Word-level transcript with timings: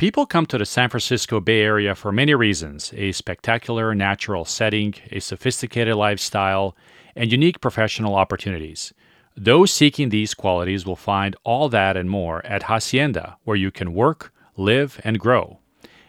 People 0.00 0.24
come 0.24 0.46
to 0.46 0.56
the 0.56 0.64
San 0.64 0.88
Francisco 0.88 1.40
Bay 1.40 1.60
Area 1.60 1.94
for 1.94 2.10
many 2.10 2.34
reasons 2.34 2.90
a 2.96 3.12
spectacular 3.12 3.94
natural 3.94 4.46
setting, 4.46 4.94
a 5.12 5.20
sophisticated 5.20 5.94
lifestyle, 5.94 6.74
and 7.14 7.30
unique 7.30 7.60
professional 7.60 8.14
opportunities. 8.14 8.94
Those 9.36 9.70
seeking 9.70 10.08
these 10.08 10.32
qualities 10.32 10.86
will 10.86 10.96
find 10.96 11.36
all 11.44 11.68
that 11.68 11.98
and 11.98 12.08
more 12.08 12.42
at 12.46 12.62
Hacienda, 12.62 13.36
where 13.44 13.58
you 13.58 13.70
can 13.70 13.92
work, 13.92 14.32
live, 14.56 14.98
and 15.04 15.20
grow. 15.20 15.58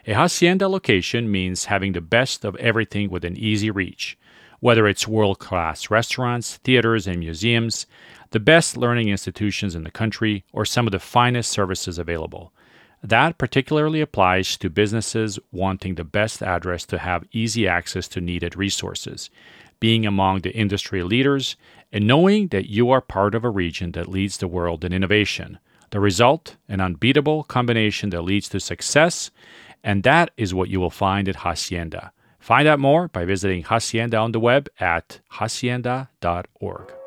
A 0.07 0.13
Hacienda 0.13 0.69
location 0.69 1.29
means 1.29 1.65
having 1.65 1.91
the 1.91 1.99
best 1.99 2.45
of 2.45 2.55
everything 2.55 3.09
within 3.09 3.35
easy 3.35 3.69
reach. 3.69 4.17
Whether 4.61 4.87
it's 4.87 5.05
world 5.05 5.39
class 5.39 5.89
restaurants, 5.91 6.55
theaters, 6.63 7.07
and 7.07 7.19
museums, 7.19 7.87
the 8.29 8.39
best 8.39 8.77
learning 8.77 9.09
institutions 9.09 9.75
in 9.75 9.83
the 9.83 9.91
country, 9.91 10.45
or 10.53 10.63
some 10.63 10.87
of 10.87 10.93
the 10.93 10.99
finest 10.99 11.51
services 11.51 11.99
available. 11.99 12.53
That 13.03 13.37
particularly 13.37 13.99
applies 13.99 14.57
to 14.57 14.69
businesses 14.69 15.39
wanting 15.51 15.95
the 15.95 16.03
best 16.03 16.43
address 16.43 16.85
to 16.85 16.99
have 16.99 17.27
easy 17.31 17.67
access 17.67 18.07
to 18.09 18.21
needed 18.21 18.55
resources, 18.55 19.29
being 19.79 20.05
among 20.05 20.41
the 20.41 20.53
industry 20.53 21.01
leaders, 21.01 21.55
and 21.91 22.05
knowing 22.05 22.49
that 22.49 22.69
you 22.69 22.91
are 22.91 23.01
part 23.01 23.33
of 23.33 23.43
a 23.43 23.49
region 23.49 23.93
that 23.93 24.07
leads 24.07 24.37
the 24.37 24.47
world 24.47 24.85
in 24.85 24.93
innovation. 24.93 25.57
The 25.89 25.99
result, 25.99 26.55
an 26.69 26.79
unbeatable 26.79 27.43
combination 27.43 28.11
that 28.11 28.21
leads 28.21 28.47
to 28.49 28.59
success, 28.59 29.31
and 29.83 30.03
that 30.03 30.31
is 30.37 30.53
what 30.53 30.69
you 30.69 30.79
will 30.79 30.91
find 30.91 31.27
at 31.27 31.37
Hacienda. 31.37 32.11
Find 32.39 32.67
out 32.67 32.79
more 32.79 33.07
by 33.07 33.25
visiting 33.25 33.63
Hacienda 33.63 34.17
on 34.17 34.31
the 34.31 34.39
web 34.39 34.69
at 34.79 35.19
hacienda.org. 35.29 37.00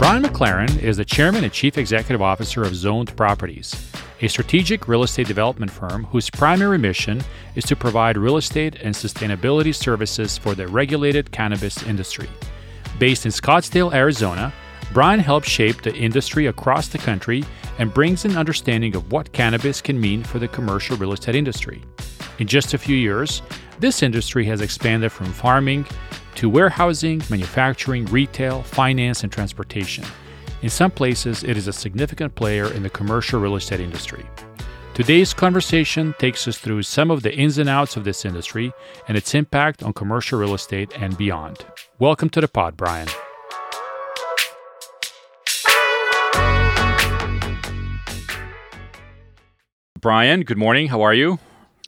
Bryan 0.00 0.22
McLaren 0.22 0.82
is 0.82 0.96
the 0.96 1.04
chairman 1.04 1.44
and 1.44 1.52
chief 1.52 1.76
executive 1.76 2.22
officer 2.22 2.62
of 2.62 2.74
Zoned 2.74 3.14
Properties, 3.18 3.76
a 4.22 4.28
strategic 4.28 4.88
real 4.88 5.02
estate 5.02 5.26
development 5.26 5.70
firm 5.70 6.04
whose 6.04 6.30
primary 6.30 6.78
mission 6.78 7.22
is 7.54 7.64
to 7.64 7.76
provide 7.76 8.16
real 8.16 8.38
estate 8.38 8.76
and 8.80 8.94
sustainability 8.94 9.74
services 9.74 10.38
for 10.38 10.54
the 10.54 10.66
regulated 10.66 11.30
cannabis 11.32 11.82
industry. 11.82 12.30
Based 12.98 13.26
in 13.26 13.30
Scottsdale, 13.30 13.92
Arizona, 13.92 14.54
Bryan 14.94 15.20
helps 15.20 15.50
shape 15.50 15.82
the 15.82 15.94
industry 15.94 16.46
across 16.46 16.88
the 16.88 16.96
country 16.96 17.44
and 17.78 17.92
brings 17.92 18.24
an 18.24 18.38
understanding 18.38 18.96
of 18.96 19.12
what 19.12 19.34
cannabis 19.34 19.82
can 19.82 20.00
mean 20.00 20.24
for 20.24 20.38
the 20.38 20.48
commercial 20.48 20.96
real 20.96 21.12
estate 21.12 21.34
industry. 21.34 21.82
In 22.38 22.46
just 22.46 22.72
a 22.72 22.78
few 22.78 22.96
years, 22.96 23.42
this 23.80 24.02
industry 24.02 24.46
has 24.46 24.62
expanded 24.62 25.12
from 25.12 25.26
farming 25.26 25.84
to 26.40 26.48
warehousing, 26.48 27.22
manufacturing, 27.28 28.06
retail, 28.06 28.62
finance, 28.62 29.22
and 29.22 29.30
transportation. 29.30 30.02
In 30.62 30.70
some 30.70 30.90
places, 30.90 31.44
it 31.44 31.58
is 31.58 31.68
a 31.68 31.72
significant 31.72 32.34
player 32.34 32.72
in 32.72 32.82
the 32.82 32.88
commercial 32.88 33.38
real 33.38 33.56
estate 33.56 33.78
industry. 33.78 34.24
Today's 34.94 35.34
conversation 35.34 36.14
takes 36.18 36.48
us 36.48 36.56
through 36.56 36.84
some 36.84 37.10
of 37.10 37.22
the 37.22 37.34
ins 37.34 37.58
and 37.58 37.68
outs 37.68 37.98
of 37.98 38.04
this 38.04 38.24
industry 38.24 38.72
and 39.06 39.18
its 39.18 39.34
impact 39.34 39.82
on 39.82 39.92
commercial 39.92 40.38
real 40.38 40.54
estate 40.54 40.90
and 40.96 41.14
beyond. 41.18 41.62
Welcome 41.98 42.30
to 42.30 42.40
the 42.40 42.48
pod, 42.48 42.74
Bryan. 42.74 43.08
Bryan, 50.00 50.44
good 50.44 50.56
morning. 50.56 50.88
How 50.88 51.02
are 51.02 51.12
you? 51.12 51.38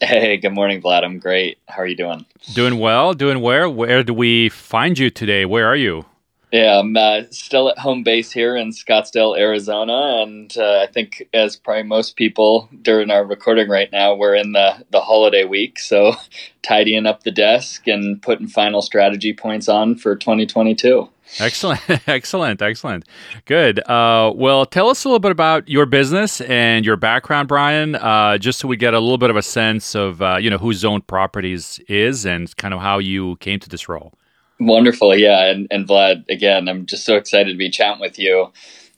Hey, 0.04 0.36
good 0.36 0.50
morning, 0.50 0.82
Vlad. 0.82 1.04
I'm 1.04 1.20
great. 1.20 1.58
How 1.68 1.82
are 1.82 1.86
you 1.86 1.94
doing? 1.94 2.26
Doing 2.54 2.80
well. 2.80 3.14
Doing 3.14 3.40
where? 3.40 3.70
Where 3.70 4.02
do 4.02 4.12
we 4.12 4.48
find 4.48 4.98
you 4.98 5.10
today? 5.10 5.44
Where 5.44 5.64
are 5.64 5.76
you? 5.76 6.06
Yeah, 6.50 6.80
I'm 6.80 6.96
uh, 6.96 7.22
still 7.30 7.68
at 7.68 7.78
home 7.78 8.02
base 8.02 8.32
here 8.32 8.56
in 8.56 8.70
Scottsdale, 8.70 9.38
Arizona, 9.38 10.22
and 10.22 10.52
uh, 10.58 10.80
I 10.80 10.88
think, 10.92 11.28
as 11.32 11.54
probably 11.54 11.84
most 11.84 12.16
people 12.16 12.68
during 12.82 13.12
our 13.12 13.24
recording 13.24 13.68
right 13.68 13.92
now, 13.92 14.12
we're 14.16 14.34
in 14.34 14.50
the 14.50 14.84
the 14.90 15.00
holiday 15.00 15.44
week, 15.44 15.78
so 15.78 16.14
tidying 16.62 17.06
up 17.06 17.22
the 17.22 17.30
desk 17.30 17.86
and 17.86 18.20
putting 18.20 18.48
final 18.48 18.82
strategy 18.82 19.32
points 19.32 19.68
on 19.68 19.94
for 19.94 20.16
2022. 20.16 21.08
Excellent, 21.40 21.80
excellent, 22.08 22.62
excellent. 22.62 23.04
Good. 23.44 23.78
Uh, 23.88 24.32
well, 24.34 24.66
tell 24.66 24.88
us 24.90 25.04
a 25.04 25.08
little 25.08 25.18
bit 25.18 25.30
about 25.30 25.68
your 25.68 25.86
business 25.86 26.40
and 26.42 26.84
your 26.84 26.96
background, 26.96 27.48
Bryan, 27.48 27.94
uh, 27.94 28.38
just 28.38 28.58
so 28.58 28.68
we 28.68 28.76
get 28.76 28.94
a 28.94 29.00
little 29.00 29.18
bit 29.18 29.30
of 29.30 29.36
a 29.36 29.42
sense 29.42 29.94
of 29.94 30.20
uh, 30.20 30.36
you 30.36 30.50
know 30.50 30.58
who 30.58 30.72
Zoned 30.72 31.06
Properties 31.06 31.80
is 31.88 32.26
and 32.26 32.54
kind 32.56 32.74
of 32.74 32.80
how 32.80 32.98
you 32.98 33.36
came 33.36 33.58
to 33.60 33.68
this 33.68 33.88
role. 33.88 34.12
Wonderful, 34.60 35.14
yeah, 35.16 35.50
and 35.50 35.66
and 35.70 35.88
Vlad, 35.88 36.28
again, 36.28 36.68
I'm 36.68 36.86
just 36.86 37.04
so 37.04 37.16
excited 37.16 37.52
to 37.52 37.58
be 37.58 37.70
chatting 37.70 38.00
with 38.00 38.18
you. 38.18 38.52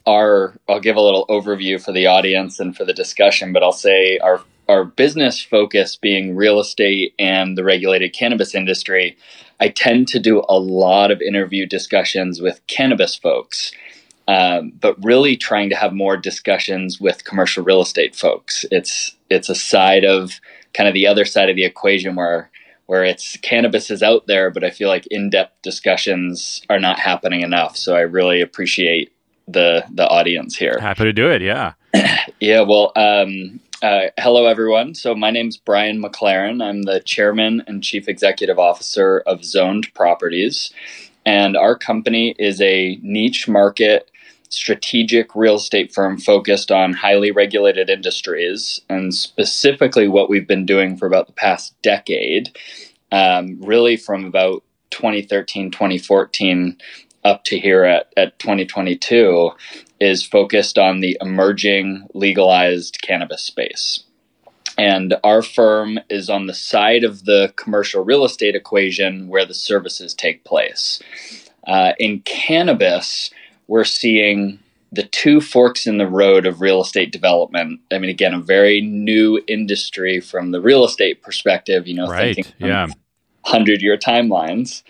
Our, 0.06 0.54
I'll 0.68 0.80
give 0.80 0.96
a 0.96 1.00
little 1.00 1.26
overview 1.28 1.82
for 1.82 1.92
the 1.92 2.06
audience 2.06 2.60
and 2.60 2.76
for 2.76 2.84
the 2.84 2.92
discussion, 2.92 3.54
but 3.54 3.62
I'll 3.62 3.72
say 3.72 4.18
our 4.18 4.42
our 4.68 4.84
business 4.84 5.42
focus 5.42 5.96
being 5.96 6.36
real 6.36 6.58
estate 6.58 7.14
and 7.18 7.56
the 7.56 7.64
regulated 7.64 8.12
cannabis 8.12 8.54
industry, 8.54 9.16
I 9.60 9.68
tend 9.68 10.08
to 10.08 10.18
do 10.18 10.42
a 10.48 10.58
lot 10.58 11.10
of 11.10 11.22
interview 11.22 11.66
discussions 11.66 12.40
with 12.40 12.60
cannabis 12.66 13.14
folks, 13.14 13.72
um, 14.28 14.72
but 14.80 15.02
really 15.02 15.36
trying 15.36 15.70
to 15.70 15.76
have 15.76 15.92
more 15.92 16.16
discussions 16.16 17.00
with 17.00 17.24
commercial 17.24 17.64
real 17.64 17.82
estate 17.82 18.14
folks. 18.14 18.64
It's 18.70 19.14
it's 19.30 19.48
a 19.48 19.54
side 19.54 20.04
of 20.04 20.40
kind 20.72 20.88
of 20.88 20.94
the 20.94 21.06
other 21.06 21.24
side 21.24 21.48
of 21.48 21.56
the 21.56 21.64
equation 21.64 22.16
where 22.16 22.50
where 22.86 23.04
it's 23.04 23.36
cannabis 23.38 23.90
is 23.90 24.02
out 24.02 24.26
there, 24.26 24.50
but 24.50 24.64
I 24.64 24.70
feel 24.70 24.88
like 24.88 25.06
in 25.06 25.30
depth 25.30 25.62
discussions 25.62 26.62
are 26.68 26.80
not 26.80 26.98
happening 26.98 27.40
enough. 27.40 27.76
So 27.76 27.94
I 27.94 28.00
really 28.00 28.40
appreciate 28.40 29.12
the 29.48 29.84
the 29.90 30.06
audience 30.08 30.56
here. 30.56 30.78
Happy 30.80 31.04
to 31.04 31.12
do 31.12 31.30
it. 31.30 31.42
Yeah. 31.42 31.74
yeah. 32.40 32.60
Well, 32.62 32.92
um, 32.96 33.60
uh, 33.84 34.08
hello, 34.18 34.46
everyone. 34.46 34.94
So, 34.94 35.14
my 35.14 35.30
name's 35.30 35.58
Bryan 35.58 36.00
McLaren. 36.02 36.64
I'm 36.64 36.84
the 36.84 37.00
chairman 37.00 37.62
and 37.66 37.84
chief 37.84 38.08
executive 38.08 38.58
officer 38.58 39.22
of 39.26 39.44
Zoned 39.44 39.92
Properties. 39.92 40.72
And 41.26 41.54
our 41.54 41.76
company 41.76 42.34
is 42.38 42.62
a 42.62 42.98
niche 43.02 43.46
market 43.46 44.10
strategic 44.48 45.36
real 45.36 45.56
estate 45.56 45.92
firm 45.92 46.16
focused 46.16 46.70
on 46.70 46.94
highly 46.94 47.30
regulated 47.30 47.90
industries. 47.90 48.80
And 48.88 49.14
specifically, 49.14 50.08
what 50.08 50.30
we've 50.30 50.48
been 50.48 50.64
doing 50.64 50.96
for 50.96 51.06
about 51.06 51.26
the 51.26 51.34
past 51.34 51.74
decade, 51.82 52.56
um, 53.12 53.60
really 53.60 53.98
from 53.98 54.24
about 54.24 54.64
2013, 54.92 55.70
2014 55.70 56.78
up 57.22 57.44
to 57.44 57.58
here 57.58 57.84
at, 57.84 58.10
at 58.16 58.38
2022 58.38 59.50
is 60.04 60.22
focused 60.22 60.76
on 60.76 61.00
the 61.00 61.16
emerging 61.22 62.06
legalized 62.12 63.00
cannabis 63.00 63.42
space. 63.42 64.04
And 64.76 65.14
our 65.24 65.40
firm 65.40 65.98
is 66.10 66.28
on 66.28 66.46
the 66.46 66.52
side 66.52 67.04
of 67.04 67.24
the 67.24 67.54
commercial 67.56 68.04
real 68.04 68.22
estate 68.22 68.54
equation 68.54 69.28
where 69.28 69.46
the 69.46 69.54
services 69.54 70.12
take 70.12 70.44
place. 70.44 71.00
Uh, 71.66 71.92
in 71.98 72.20
cannabis, 72.20 73.30
we're 73.66 73.84
seeing 73.84 74.58
the 74.92 75.04
two 75.04 75.40
forks 75.40 75.86
in 75.86 75.96
the 75.96 76.06
road 76.06 76.44
of 76.44 76.60
real 76.60 76.82
estate 76.82 77.10
development. 77.10 77.80
I 77.90 77.98
mean, 77.98 78.10
again, 78.10 78.34
a 78.34 78.40
very 78.40 78.82
new 78.82 79.42
industry 79.48 80.20
from 80.20 80.50
the 80.50 80.60
real 80.60 80.84
estate 80.84 81.22
perspective, 81.22 81.88
you 81.88 81.94
know, 81.94 82.08
right. 82.08 82.34
thinking 82.34 82.52
yeah. 82.58 82.88
100 83.42 83.80
year 83.80 83.96
timelines. 83.96 84.82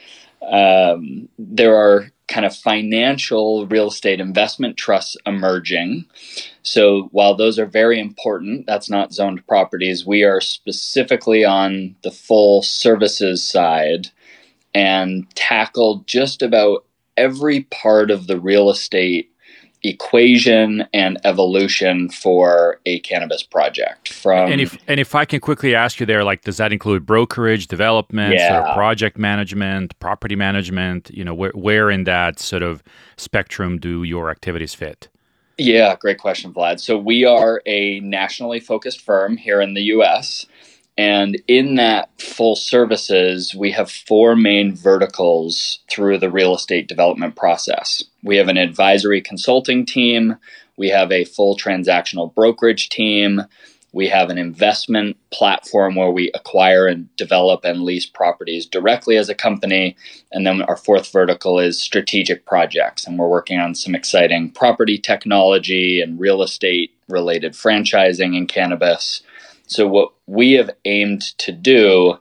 Um, 0.43 1.29
there 1.39 1.77
are 1.77 2.11
kind 2.29 2.47
of 2.47 2.57
financial 2.57 3.67
real 3.67 3.89
estate 3.89 4.21
investment 4.21 4.77
trusts 4.77 5.17
emerging. 5.27 6.05
So 6.63 7.09
while 7.13 7.35
those 7.35 7.59
are 7.59 7.67
very 7.67 8.01
important, 8.01 8.67
that's 8.67 8.89
not 8.89 9.13
zoned 9.13 9.47
properties. 9.47 10.07
We 10.07 10.25
are 10.25 10.41
specifically 10.41 11.45
on 11.45 11.97
the 12.03 12.11
full 12.11 12.63
services 12.63 13.43
side 13.43 14.09
and 14.75 15.27
tackle 15.35 16.03
just 16.07 16.43
about 16.43 16.85
every 17.17 17.63
part 17.65 18.11
of 18.11 18.27
the 18.27 18.41
real 18.41 18.71
estate 18.71 19.31
equation 19.85 20.87
and 20.93 21.19
evolution 21.25 22.09
for 22.09 22.81
a 22.87 22.99
cannabis 23.01 23.43
project 23.43 24.09
from 24.09 24.51
and 24.51 24.61
if 24.61 24.79
and 24.89 24.99
if 24.99 25.15
i 25.15 25.25
can 25.25 25.41
quickly 25.41 25.75
ask 25.75 26.01
you 26.01 26.07
there 26.07 26.25
like 26.25 26.43
does 26.43 26.57
that 26.57 26.73
include 26.73 27.05
brokerage 27.05 27.67
development 27.67 28.35
yeah. 28.35 28.49
sort 28.49 28.67
of 28.67 28.75
project 28.75 29.19
management 29.19 29.99
property 30.01 30.37
management? 30.37 31.11
You 31.11 31.25
know 31.25 31.35
where, 31.35 31.53
where 31.53 31.91
in 31.91 32.05
that 32.05 32.39
sort 32.39 32.63
of 32.63 32.83
spectrum 33.17 33.79
do 33.79 34.03
your 34.03 34.31
activities 34.31 34.75
fit? 34.75 35.09
Yeah 35.59 35.97
great 35.97 36.19
question 36.19 36.53
vlad. 36.53 36.81
So 36.81 36.99
we 36.99 37.25
are 37.25 37.63
a 37.67 38.01
nationally 38.01 38.61
focused 38.61 39.01
firm 39.01 39.37
here 39.37 39.61
in 39.61 39.75
the 39.75 39.83
us 39.83 40.47
and 40.97 41.41
in 41.49 41.75
that 41.77 42.11
full 42.21 42.57
services, 42.57 43.55
we 43.55 43.73
have 43.73 43.91
four 43.91 44.37
main 44.37 44.75
verticals 44.75 45.81
through 45.91 46.19
the 46.19 46.31
real 46.31 46.55
estate 46.55 46.87
development 46.87 47.35
process. 47.37 48.05
We 48.23 48.37
have 48.37 48.49
an 48.49 48.57
advisory 48.57 49.21
consulting 49.21 49.87
team, 49.87 50.37
we 50.77 50.89
have 50.89 51.11
a 51.13 51.25
full 51.25 51.57
transactional 51.57 52.35
brokerage 52.35 52.89
team, 52.89 53.43
We 53.95 54.09
have 54.09 54.29
an 54.29 54.39
investment 54.39 55.17
platform 55.31 55.95
where 55.95 56.11
we 56.11 56.33
acquire 56.35 56.89
and 56.89 57.15
develop 57.17 57.65
and 57.65 57.83
lease 57.83 58.07
properties 58.07 58.67
directly 58.67 59.17
as 59.17 59.29
a 59.29 59.37
company. 59.37 59.97
And 60.33 60.45
then 60.45 60.63
our 60.63 60.77
fourth 60.77 61.13
vertical 61.13 61.61
is 61.61 61.81
strategic 61.81 62.45
projects. 62.45 63.07
And 63.07 63.17
we're 63.17 63.29
working 63.29 63.61
on 63.61 63.77
some 63.77 63.95
exciting 63.95 64.51
property 64.51 64.99
technology 64.99 66.01
and 66.01 66.19
real 66.19 66.43
estate 66.43 66.93
related 67.09 67.53
franchising 67.53 68.37
in 68.37 68.49
cannabis. 68.49 69.23
So, 69.67 69.87
what 69.87 70.13
we 70.27 70.53
have 70.53 70.71
aimed 70.85 71.23
to 71.39 71.53
do 71.53 72.19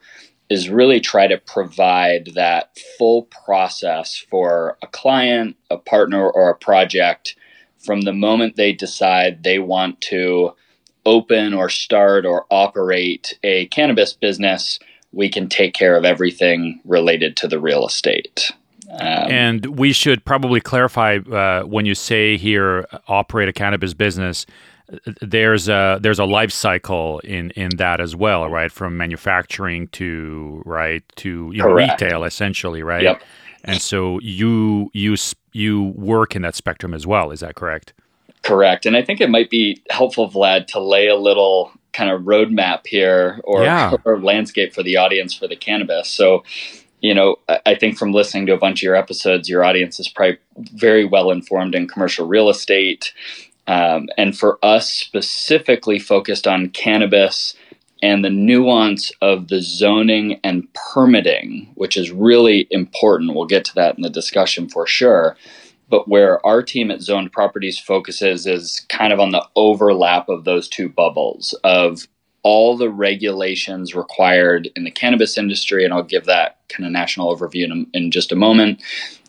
is 0.49 0.69
really 0.69 0.99
try 0.99 1.27
to 1.27 1.37
provide 1.37 2.31
that 2.35 2.77
full 2.97 3.23
process 3.23 4.15
for 4.29 4.77
a 4.81 4.87
client, 4.87 5.55
a 5.69 5.77
partner, 5.77 6.29
or 6.29 6.49
a 6.49 6.55
project 6.55 7.35
from 7.79 8.01
the 8.01 8.13
moment 8.13 8.55
they 8.55 8.71
decide 8.71 9.43
they 9.43 9.59
want 9.59 9.99
to 10.01 10.53
open 11.05 11.53
or 11.53 11.69
start 11.69 12.25
or 12.25 12.45
operate 12.49 13.37
a 13.43 13.65
cannabis 13.67 14.13
business. 14.13 14.79
We 15.11 15.29
can 15.29 15.49
take 15.49 15.73
care 15.73 15.95
of 15.97 16.05
everything 16.05 16.79
related 16.85 17.35
to 17.37 17.47
the 17.47 17.59
real 17.59 17.85
estate. 17.85 18.51
Um, 18.89 18.99
and 19.01 19.65
we 19.77 19.91
should 19.91 20.23
probably 20.23 20.61
clarify 20.61 21.17
uh, 21.17 21.63
when 21.63 21.85
you 21.85 21.95
say 21.95 22.37
here 22.37 22.85
operate 23.07 23.49
a 23.49 23.53
cannabis 23.53 23.93
business 23.93 24.45
there's 25.21 25.69
a 25.69 25.99
there's 26.01 26.19
a 26.19 26.25
life 26.25 26.51
cycle 26.51 27.19
in 27.19 27.51
in 27.51 27.69
that 27.77 27.99
as 27.99 28.15
well, 28.15 28.49
right? 28.49 28.71
From 28.71 28.97
manufacturing 28.97 29.87
to 29.89 30.61
right 30.65 31.03
to 31.17 31.51
you 31.53 31.61
know, 31.61 31.71
retail, 31.71 32.23
essentially, 32.23 32.83
right? 32.83 33.03
Yep. 33.03 33.21
And 33.63 33.81
so 33.81 34.19
you 34.21 34.89
you 34.93 35.15
you 35.53 35.93
work 35.95 36.35
in 36.35 36.41
that 36.41 36.55
spectrum 36.55 36.93
as 36.93 37.07
well. 37.07 37.31
Is 37.31 37.39
that 37.39 37.55
correct? 37.55 37.93
Correct. 38.43 38.85
And 38.85 38.97
I 38.97 39.01
think 39.01 39.21
it 39.21 39.29
might 39.29 39.49
be 39.49 39.81
helpful, 39.89 40.29
Vlad, 40.29 40.67
to 40.67 40.79
lay 40.79 41.07
a 41.07 41.15
little 41.15 41.71
kind 41.93 42.09
of 42.09 42.23
roadmap 42.23 42.85
here 42.85 43.39
or, 43.43 43.63
yeah. 43.63 43.95
or 44.03 44.19
landscape 44.19 44.73
for 44.73 44.83
the 44.83 44.97
audience 44.97 45.33
for 45.33 45.47
the 45.47 45.55
cannabis. 45.55 46.09
So, 46.09 46.43
you 46.99 47.13
know, 47.13 47.37
I 47.65 47.75
think 47.75 47.97
from 47.97 48.11
listening 48.11 48.47
to 48.47 48.53
a 48.53 48.57
bunch 48.57 48.79
of 48.79 48.83
your 48.83 48.95
episodes, 48.95 49.47
your 49.47 49.63
audience 49.63 49.99
is 49.99 50.09
probably 50.09 50.39
very 50.73 51.05
well 51.05 51.31
informed 51.31 51.75
in 51.75 51.87
commercial 51.87 52.27
real 52.27 52.49
estate 52.49 53.13
um, 53.67 54.09
and 54.17 54.37
for 54.37 54.59
us, 54.63 54.89
specifically 54.89 55.99
focused 55.99 56.47
on 56.47 56.69
cannabis 56.69 57.55
and 58.01 58.23
the 58.23 58.29
nuance 58.29 59.11
of 59.21 59.47
the 59.47 59.61
zoning 59.61 60.39
and 60.43 60.67
permitting, 60.73 61.71
which 61.75 61.95
is 61.95 62.11
really 62.11 62.67
important. 62.69 63.33
We'll 63.33 63.45
get 63.45 63.63
to 63.65 63.75
that 63.75 63.95
in 63.95 64.01
the 64.01 64.09
discussion 64.09 64.67
for 64.67 64.85
sure. 64.85 65.37
But 65.89 66.07
where 66.07 66.45
our 66.45 66.61
team 66.61 66.91
at 66.91 67.01
Zoned 67.01 67.31
Properties 67.31 67.79
focuses 67.79 68.45
is 68.45 68.85
kind 68.89 69.13
of 69.13 69.19
on 69.19 69.31
the 69.31 69.45
overlap 69.55 70.27
of 70.27 70.43
those 70.43 70.67
two 70.67 70.89
bubbles 70.89 71.53
of 71.63 72.07
all 72.41 72.75
the 72.75 72.89
regulations 72.89 73.95
required 73.95 74.69
in 74.75 74.83
the 74.83 74.91
cannabis 74.91 75.37
industry. 75.37 75.85
And 75.85 75.93
I'll 75.93 76.03
give 76.03 76.25
that 76.25 76.57
kind 76.67 76.85
of 76.85 76.91
national 76.91 77.33
overview 77.33 77.63
in, 77.65 77.87
in 77.93 78.11
just 78.11 78.33
a 78.33 78.35
moment 78.35 78.81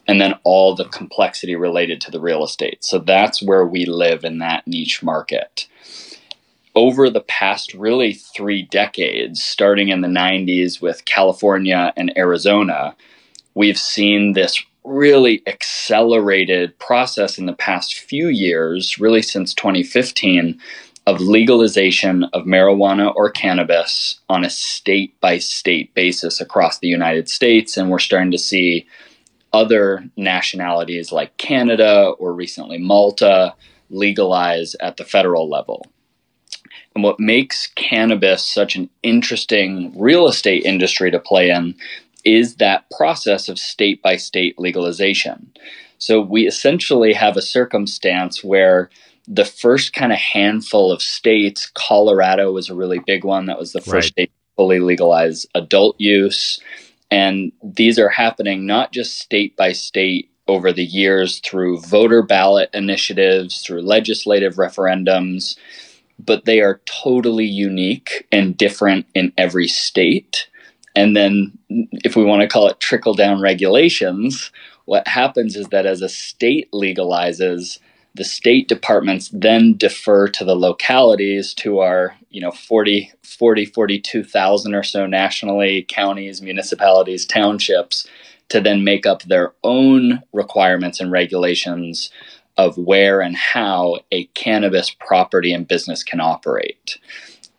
and 0.06 0.20
then 0.20 0.34
all 0.44 0.74
the 0.74 0.86
complexity 0.86 1.56
related 1.56 2.00
to 2.02 2.10
the 2.10 2.20
real 2.20 2.44
estate. 2.44 2.84
So 2.84 2.98
that's 2.98 3.42
where 3.42 3.66
we 3.66 3.86
live 3.86 4.24
in 4.24 4.38
that 4.38 4.66
niche 4.66 5.02
market. 5.02 5.66
Over 6.74 7.08
the 7.08 7.20
past 7.20 7.72
really 7.74 8.14
three 8.14 8.62
decades, 8.62 9.42
starting 9.42 9.88
in 9.88 10.00
the 10.00 10.08
90s 10.08 10.82
with 10.82 11.04
California 11.04 11.92
and 11.96 12.16
Arizona, 12.18 12.96
we've 13.54 13.78
seen 13.78 14.32
this 14.32 14.62
really 14.82 15.42
accelerated 15.46 16.78
process 16.78 17.38
in 17.38 17.46
the 17.46 17.54
past 17.54 17.94
few 17.94 18.28
years, 18.28 18.98
really 18.98 19.22
since 19.22 19.54
2015, 19.54 20.60
of 21.06 21.20
legalization 21.20 22.24
of 22.32 22.44
marijuana 22.44 23.14
or 23.14 23.30
cannabis 23.30 24.20
on 24.28 24.44
a 24.44 24.50
state 24.50 25.18
by 25.20 25.38
state 25.38 25.92
basis 25.94 26.40
across 26.40 26.78
the 26.78 26.88
United 26.88 27.28
States. 27.28 27.76
And 27.76 27.90
we're 27.90 27.98
starting 27.98 28.30
to 28.30 28.38
see 28.38 28.86
other 29.54 30.04
nationalities 30.16 31.12
like 31.12 31.36
Canada 31.38 32.08
or 32.18 32.34
recently 32.34 32.76
Malta 32.76 33.54
legalize 33.88 34.74
at 34.80 34.96
the 34.96 35.04
federal 35.04 35.48
level. 35.48 35.86
And 36.94 37.04
what 37.04 37.20
makes 37.20 37.68
cannabis 37.76 38.42
such 38.44 38.74
an 38.74 38.90
interesting 39.04 39.92
real 39.96 40.26
estate 40.26 40.64
industry 40.64 41.10
to 41.12 41.20
play 41.20 41.50
in 41.50 41.76
is 42.24 42.56
that 42.56 42.90
process 42.96 43.48
of 43.48 43.58
state 43.58 44.02
by 44.02 44.16
state 44.16 44.58
legalization. 44.58 45.52
So 45.98 46.20
we 46.20 46.46
essentially 46.46 47.12
have 47.12 47.36
a 47.36 47.42
circumstance 47.42 48.42
where 48.42 48.90
the 49.28 49.44
first 49.44 49.92
kind 49.92 50.12
of 50.12 50.18
handful 50.18 50.90
of 50.90 51.00
states, 51.00 51.70
Colorado 51.74 52.50
was 52.52 52.68
a 52.68 52.74
really 52.74 52.98
big 52.98 53.24
one. 53.24 53.46
That 53.46 53.58
was 53.58 53.72
the 53.72 53.80
first 53.80 53.92
right. 53.92 54.04
state 54.04 54.32
fully 54.56 54.80
legalize 54.80 55.46
adult 55.54 55.96
use. 55.98 56.60
And 57.14 57.52
these 57.62 57.96
are 58.00 58.08
happening 58.08 58.66
not 58.66 58.90
just 58.90 59.20
state 59.20 59.56
by 59.56 59.70
state 59.70 60.32
over 60.48 60.72
the 60.72 60.84
years 60.84 61.38
through 61.38 61.78
voter 61.78 62.22
ballot 62.22 62.70
initiatives, 62.74 63.62
through 63.62 63.82
legislative 63.82 64.56
referendums, 64.56 65.56
but 66.18 66.44
they 66.44 66.60
are 66.60 66.80
totally 66.86 67.44
unique 67.44 68.26
and 68.32 68.56
different 68.56 69.06
in 69.14 69.32
every 69.38 69.68
state. 69.68 70.48
And 70.96 71.16
then, 71.16 71.56
if 71.68 72.16
we 72.16 72.24
want 72.24 72.42
to 72.42 72.48
call 72.48 72.66
it 72.66 72.80
trickle 72.80 73.14
down 73.14 73.40
regulations, 73.40 74.50
what 74.86 75.06
happens 75.06 75.54
is 75.54 75.68
that 75.68 75.86
as 75.86 76.02
a 76.02 76.08
state 76.08 76.68
legalizes, 76.72 77.78
the 78.14 78.24
state 78.24 78.68
departments 78.68 79.28
then 79.32 79.76
defer 79.76 80.28
to 80.28 80.44
the 80.44 80.54
localities 80.54 81.52
to 81.54 81.80
our 81.80 82.16
you 82.30 82.40
know 82.40 82.50
40 82.50 83.12
40 83.22 83.66
42,000 83.66 84.74
or 84.74 84.82
so 84.82 85.06
nationally 85.06 85.84
counties 85.88 86.40
municipalities 86.40 87.26
townships 87.26 88.06
to 88.48 88.60
then 88.60 88.84
make 88.84 89.06
up 89.06 89.22
their 89.22 89.52
own 89.64 90.22
requirements 90.32 91.00
and 91.00 91.10
regulations 91.10 92.10
of 92.56 92.78
where 92.78 93.20
and 93.20 93.36
how 93.36 93.98
a 94.12 94.26
cannabis 94.26 94.90
property 94.90 95.52
and 95.52 95.66
business 95.66 96.04
can 96.04 96.20
operate 96.20 96.98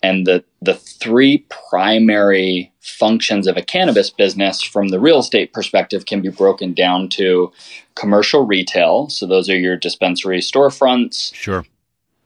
and 0.05 0.27
the 0.27 0.43
the 0.61 0.75
three 0.75 1.45
primary 1.71 2.71
functions 2.79 3.47
of 3.47 3.57
a 3.57 3.61
cannabis 3.61 4.09
business 4.09 4.61
from 4.61 4.89
the 4.89 4.99
real 4.99 5.19
estate 5.19 5.51
perspective 5.51 6.05
can 6.05 6.21
be 6.21 6.29
broken 6.29 6.73
down 6.73 7.09
to 7.09 7.51
commercial 7.95 8.45
retail. 8.45 9.09
So 9.09 9.25
those 9.25 9.49
are 9.49 9.57
your 9.57 9.75
dispensary 9.75 10.39
storefronts 10.39 11.33
sure. 11.33 11.65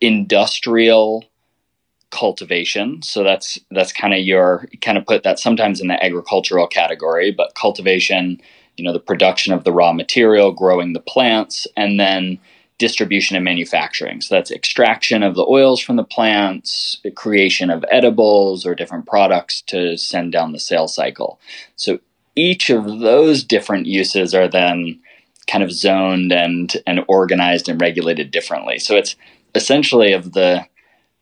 industrial 0.02 1.26
cultivation. 2.12 3.02
So 3.02 3.24
that's 3.24 3.58
that's 3.72 3.94
kind 3.94 4.14
of 4.14 4.20
your 4.20 4.68
kind 4.81 4.98
of 4.98 5.06
put 5.06 5.24
that 5.24 5.40
sometimes 5.40 5.80
in 5.80 5.88
the 5.88 6.04
agricultural 6.04 6.68
category 6.68 7.31
but 7.31 7.56
cultivation 7.56 8.42
you 8.76 8.84
know 8.84 8.94
the 8.94 9.00
production 9.00 9.54
of 9.54 9.64
the 9.64 9.71
raw 9.74 9.94
material 9.94 10.52
growing 10.52 10.94
the 10.94 11.02
plants 11.02 11.68
and 11.76 12.00
then 12.00 12.40
distribution 12.80 13.36
and 13.36 13.45
manufacturing. 13.45 14.21
So 14.21 14.33
that's 14.33 14.52
extraction 14.52 15.21
of 15.21 15.36
the 15.36 15.45
oils 15.45 15.80
from 15.80 15.98
the 15.98 16.04
plants, 16.04 16.98
the 17.04 17.12
creation 17.12 17.69
of 17.69 17.86
edibles 17.92 18.66
or 18.66 18.74
different 18.74 19.06
products 19.06 19.62
to 19.68 19.98
send 19.98 20.31
down 20.31 20.54
the 20.54 20.59
sales 20.59 20.95
cycle. 20.95 21.40
So 21.76 22.00
each 22.36 22.69
of 22.69 23.00
those 23.00 23.44
different 23.44 23.86
uses 23.86 24.33
are 24.33 24.48
then 24.48 25.00
kind 25.48 25.64
of 25.64 25.71
zoned 25.71 26.31
and 26.31 26.74
and 26.88 27.04
organized 27.07 27.69
and 27.69 27.81
regulated 27.81 28.31
differently. 28.31 28.80
So 28.80 28.95
it's 28.95 29.16
essentially 29.54 30.14
of 30.14 30.33
the 30.33 30.66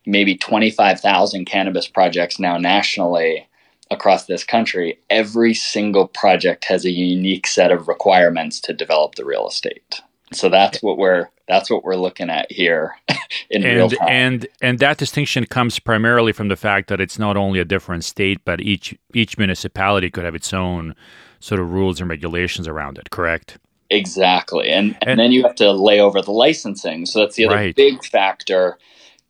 maybe 0.06 0.38
25,000 0.38 1.46
cannabis 1.46 1.88
projects 1.88 2.40
now 2.40 2.58
nationally 2.58 3.48
across 3.90 4.26
this 4.26 4.44
country, 4.44 5.00
every 5.10 5.54
single 5.54 6.08
project 6.08 6.66
has 6.66 6.86
a 6.86 6.92
unique 6.92 7.48
set 7.48 7.72
of 7.72 7.88
requirements 7.88 8.60
to 8.62 8.74
develop 8.74 9.16
the 9.16 9.26
real 9.26 9.48
estate. 9.48 10.02
So 10.34 10.50
that's 10.50 10.81
what 10.84 10.98
we're 10.98 11.29
that's 11.48 11.69
what 11.69 11.84
we're 11.84 11.96
looking 11.96 12.29
at 12.29 12.51
here 12.51 12.96
in 13.50 13.63
and, 13.63 13.77
real 13.77 13.89
time. 13.89 14.07
And 14.10 14.48
and 14.62 14.79
that 14.79 14.98
distinction 14.98 15.46
comes 15.46 15.79
primarily 15.79 16.34
from 16.34 16.50
the 16.50 16.55
fact 16.55 16.89
that 16.89 17.00
it's 17.00 17.17
not 17.17 17.38
only 17.38 17.60
a 17.60 17.65
different 17.65 18.03
state, 18.03 18.41
but 18.43 18.62
each 18.62 18.98
each 19.13 19.38
municipality 19.38 20.10
could 20.10 20.25
have 20.25 20.36
its 20.36 20.53
own 20.53 20.96
sort 21.39 21.62
of 21.62 21.72
rules 21.72 22.01
and 22.01 22.10
regulations 22.10 22.67
around 22.67 22.98
it. 22.98 23.10
Correct. 23.10 23.57
Exactly, 23.89 24.69
and 24.69 24.98
and, 25.01 25.12
and 25.12 25.19
then 25.19 25.31
you 25.31 25.43
have 25.43 25.55
to 25.55 25.72
lay 25.72 26.01
over 26.01 26.22
the 26.22 26.31
licensing. 26.31 27.05
So 27.05 27.19
that's 27.19 27.36
the 27.36 27.46
other 27.46 27.55
right. 27.55 27.75
big 27.75 28.03
factor. 28.03 28.77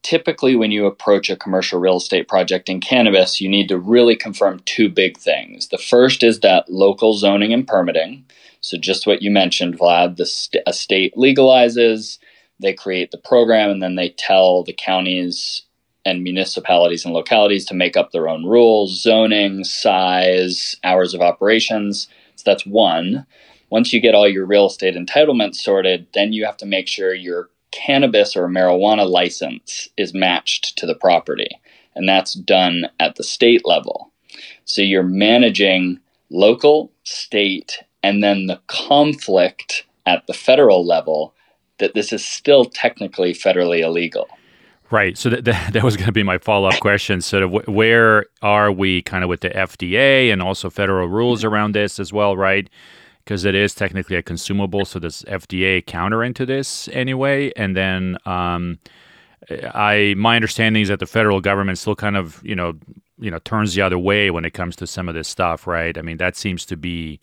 Typically, 0.01 0.55
when 0.55 0.71
you 0.71 0.85
approach 0.85 1.29
a 1.29 1.35
commercial 1.35 1.79
real 1.79 1.97
estate 1.97 2.27
project 2.27 2.69
in 2.69 2.79
cannabis, 2.79 3.41
you 3.41 3.49
need 3.49 3.67
to 3.67 3.77
really 3.77 4.15
confirm 4.15 4.59
two 4.65 4.89
big 4.89 5.17
things. 5.17 5.67
The 5.67 5.77
first 5.77 6.23
is 6.23 6.39
that 6.39 6.69
local 6.69 7.13
zoning 7.13 7.53
and 7.53 7.67
permitting. 7.67 8.25
So 8.67 8.77
just 8.77 9.07
what 9.07 9.21
you 9.21 9.31
mentioned, 9.31 9.79
Vlad, 9.79 10.17
the 10.17 10.25
st- 10.25 10.63
a 10.67 10.73
state 10.73 11.15
legalizes, 11.15 12.19
they 12.59 12.73
create 12.73 13.11
the 13.11 13.17
program, 13.17 13.69
and 13.69 13.81
then 13.81 13.95
they 13.95 14.09
tell 14.09 14.63
the 14.63 14.73
counties 14.73 15.63
and 16.03 16.21
municipalities 16.21 17.05
and 17.05 17.13
localities 17.13 17.65
to 17.67 17.73
make 17.73 17.95
up 17.95 18.11
their 18.11 18.27
own 18.27 18.45
rules, 18.45 19.01
zoning, 19.01 19.63
size, 19.63 20.75
hours 20.83 21.13
of 21.13 21.21
operations. 21.21 22.09
So 22.35 22.43
that's 22.45 22.65
one. 22.65 23.25
Once 23.69 23.93
you 23.93 24.01
get 24.01 24.15
all 24.15 24.27
your 24.27 24.45
real 24.45 24.67
estate 24.67 24.95
entitlements 24.95 25.55
sorted, 25.55 26.07
then 26.13 26.33
you 26.33 26.45
have 26.45 26.57
to 26.57 26.65
make 26.65 26.89
sure 26.89 27.13
your 27.13 27.49
cannabis 27.71 28.35
or 28.35 28.49
marijuana 28.49 29.09
license 29.09 29.87
is 29.95 30.13
matched 30.13 30.77
to 30.77 30.85
the 30.85 30.95
property. 30.95 31.49
and 31.95 32.07
that's 32.07 32.33
done 32.33 32.89
at 32.99 33.15
the 33.15 33.23
state 33.23 33.65
level. 33.65 34.11
So 34.65 34.81
you're 34.81 35.03
managing 35.03 35.99
local, 36.29 36.91
state, 37.03 37.79
and 38.03 38.23
then 38.23 38.47
the 38.47 38.59
conflict 38.67 39.85
at 40.05 40.25
the 40.27 40.33
federal 40.33 40.85
level 40.85 41.33
that 41.79 41.93
this 41.93 42.11
is 42.11 42.25
still 42.25 42.65
technically 42.65 43.33
federally 43.33 43.81
illegal. 43.81 44.27
Right. 44.89 45.17
So 45.17 45.29
that, 45.29 45.45
that, 45.45 45.73
that 45.73 45.83
was 45.83 45.97
going 45.97 46.07
to 46.07 46.13
be 46.13 46.23
my 46.23 46.37
follow 46.37 46.69
up 46.69 46.79
question. 46.79 47.21
Sort 47.21 47.43
of 47.43 47.67
where 47.67 48.25
are 48.41 48.71
we 48.71 49.01
kind 49.01 49.23
of 49.23 49.29
with 49.29 49.41
the 49.41 49.49
FDA 49.49 50.31
and 50.31 50.41
also 50.41 50.69
federal 50.69 51.07
rules 51.07 51.43
around 51.43 51.73
this 51.73 51.99
as 51.99 52.13
well, 52.13 52.37
right? 52.37 52.69
Because 53.23 53.43
it 53.43 53.55
is 53.55 53.75
technically 53.75 54.15
a 54.15 54.23
consumable. 54.23 54.85
So 54.85 54.99
does 54.99 55.23
FDA 55.27 55.85
counter 55.85 56.23
into 56.23 56.45
this 56.45 56.87
anyway? 56.93 57.51
And 57.57 57.75
then 57.75 58.17
um, 58.25 58.79
I 59.49 60.15
my 60.17 60.35
understanding 60.35 60.81
is 60.81 60.87
that 60.89 60.99
the 60.99 61.05
federal 61.05 61.41
government 61.41 61.77
still 61.77 61.95
kind 61.95 62.17
of 62.17 62.41
you 62.43 62.55
know 62.55 62.73
you 63.19 63.29
know 63.31 63.39
turns 63.39 63.73
the 63.75 63.81
other 63.81 63.97
way 63.97 64.31
when 64.31 64.45
it 64.45 64.51
comes 64.51 64.75
to 64.77 64.87
some 64.87 65.09
of 65.09 65.15
this 65.15 65.27
stuff, 65.27 65.67
right? 65.67 65.97
I 65.97 66.01
mean 66.01 66.17
that 66.17 66.35
seems 66.35 66.65
to 66.67 66.77
be 66.77 67.19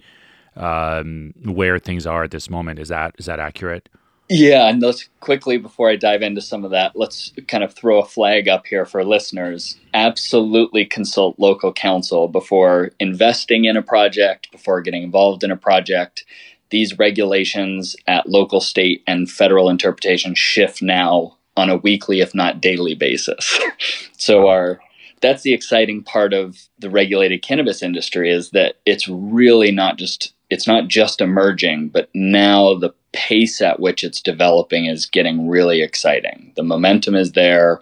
um, 0.56 1.34
where 1.44 1.78
things 1.78 2.06
are 2.06 2.25
at 2.25 2.30
this 2.30 2.50
moment. 2.50 2.78
Is 2.78 2.88
that 2.88 3.14
is 3.18 3.26
that 3.26 3.40
accurate? 3.40 3.88
Yeah, 4.30 4.68
and 4.68 4.80
let's 4.80 5.08
quickly 5.20 5.58
before 5.58 5.90
I 5.90 5.96
dive 5.96 6.23
into 6.23 6.40
some 6.40 6.64
of 6.64 6.70
that, 6.70 6.96
let's 6.96 7.32
kind 7.46 7.62
of 7.62 7.75
throw 7.75 8.00
a 8.00 8.06
flag 8.06 8.49
up 8.49 8.66
here 8.66 8.87
for 8.87 9.04
listeners. 9.04 9.76
Absolutely 9.92 10.87
consult 10.87 11.38
local 11.38 11.73
counsel 11.73 12.28
before 12.28 12.92
investing 12.99 13.66
in 13.66 13.76
a 13.76 13.82
project, 13.82 14.50
before 14.50 14.80
getting 14.80 15.02
involved 15.02 15.44
in 15.44 15.50
a 15.50 15.56
project. 15.56 16.25
These 16.70 16.99
regulations 16.99 17.94
at 18.06 18.28
local, 18.28 18.61
state, 18.61 19.02
and 19.06 19.30
federal 19.30 19.68
interpretation 19.68 20.34
shift 20.34 20.80
now 20.80 21.37
on 21.56 21.68
a 21.68 21.76
weekly, 21.76 22.20
if 22.20 22.34
not 22.34 22.61
daily 22.61 22.94
basis. 22.94 23.61
so 24.16 24.49
our 24.49 24.80
that's 25.20 25.42
the 25.42 25.54
exciting 25.54 26.02
part 26.02 26.34
of 26.34 26.58
the 26.78 26.90
regulated 26.90 27.42
cannabis 27.42 27.82
industry 27.82 28.30
is 28.30 28.50
that 28.50 28.76
it's 28.84 29.08
really 29.08 29.70
not 29.70 29.96
just 29.96 30.33
it's 30.50 30.66
not 30.66 30.88
just 30.88 31.20
emerging, 31.20 31.88
but 31.88 32.08
now 32.14 32.74
the 32.74 32.94
pace 33.12 33.60
at 33.60 33.80
which 33.80 34.04
it's 34.04 34.20
developing 34.20 34.86
is 34.86 35.06
getting 35.06 35.48
really 35.48 35.80
exciting. 35.82 36.52
The 36.56 36.62
momentum 36.62 37.14
is 37.14 37.32
there. 37.32 37.80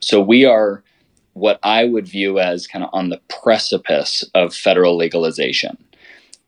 So 0.00 0.20
we 0.20 0.44
are 0.44 0.82
what 1.32 1.58
I 1.62 1.84
would 1.84 2.08
view 2.08 2.38
as 2.38 2.66
kind 2.66 2.84
of 2.84 2.90
on 2.92 3.10
the 3.10 3.20
precipice 3.28 4.24
of 4.34 4.54
federal 4.54 4.96
legalization. 4.96 5.76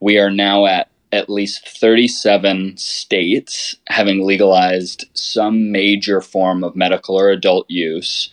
We 0.00 0.18
are 0.18 0.30
now 0.30 0.66
at 0.66 0.88
at 1.12 1.30
least 1.30 1.66
37 1.68 2.76
states 2.76 3.76
having 3.88 4.24
legalized 4.24 5.06
some 5.14 5.72
major 5.72 6.20
form 6.20 6.62
of 6.62 6.76
medical 6.76 7.18
or 7.18 7.30
adult 7.30 7.68
use. 7.70 8.30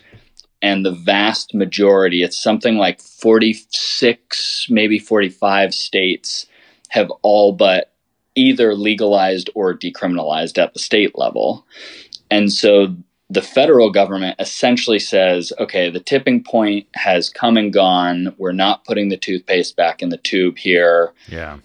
And 0.62 0.84
the 0.84 0.92
vast 0.92 1.54
majority, 1.54 2.22
it's 2.22 2.42
something 2.42 2.76
like 2.76 3.00
46, 3.00 4.66
maybe 4.68 4.98
45 4.98 5.74
states, 5.74 6.46
have 6.88 7.10
all 7.22 7.52
but 7.52 7.92
either 8.34 8.74
legalized 8.74 9.50
or 9.54 9.76
decriminalized 9.76 10.58
at 10.62 10.72
the 10.74 10.78
state 10.78 11.16
level. 11.18 11.66
And 12.30 12.52
so 12.52 12.94
the 13.28 13.42
federal 13.42 13.90
government 13.90 14.36
essentially 14.38 14.98
says, 14.98 15.52
okay, 15.58 15.90
the 15.90 16.00
tipping 16.00 16.44
point 16.44 16.86
has 16.94 17.28
come 17.28 17.56
and 17.56 17.72
gone. 17.72 18.34
We're 18.38 18.52
not 18.52 18.84
putting 18.84 19.08
the 19.08 19.16
toothpaste 19.16 19.74
back 19.74 20.02
in 20.02 20.10
the 20.10 20.18
tube 20.18 20.58
here. 20.58 21.12
Yeah. 21.28 21.58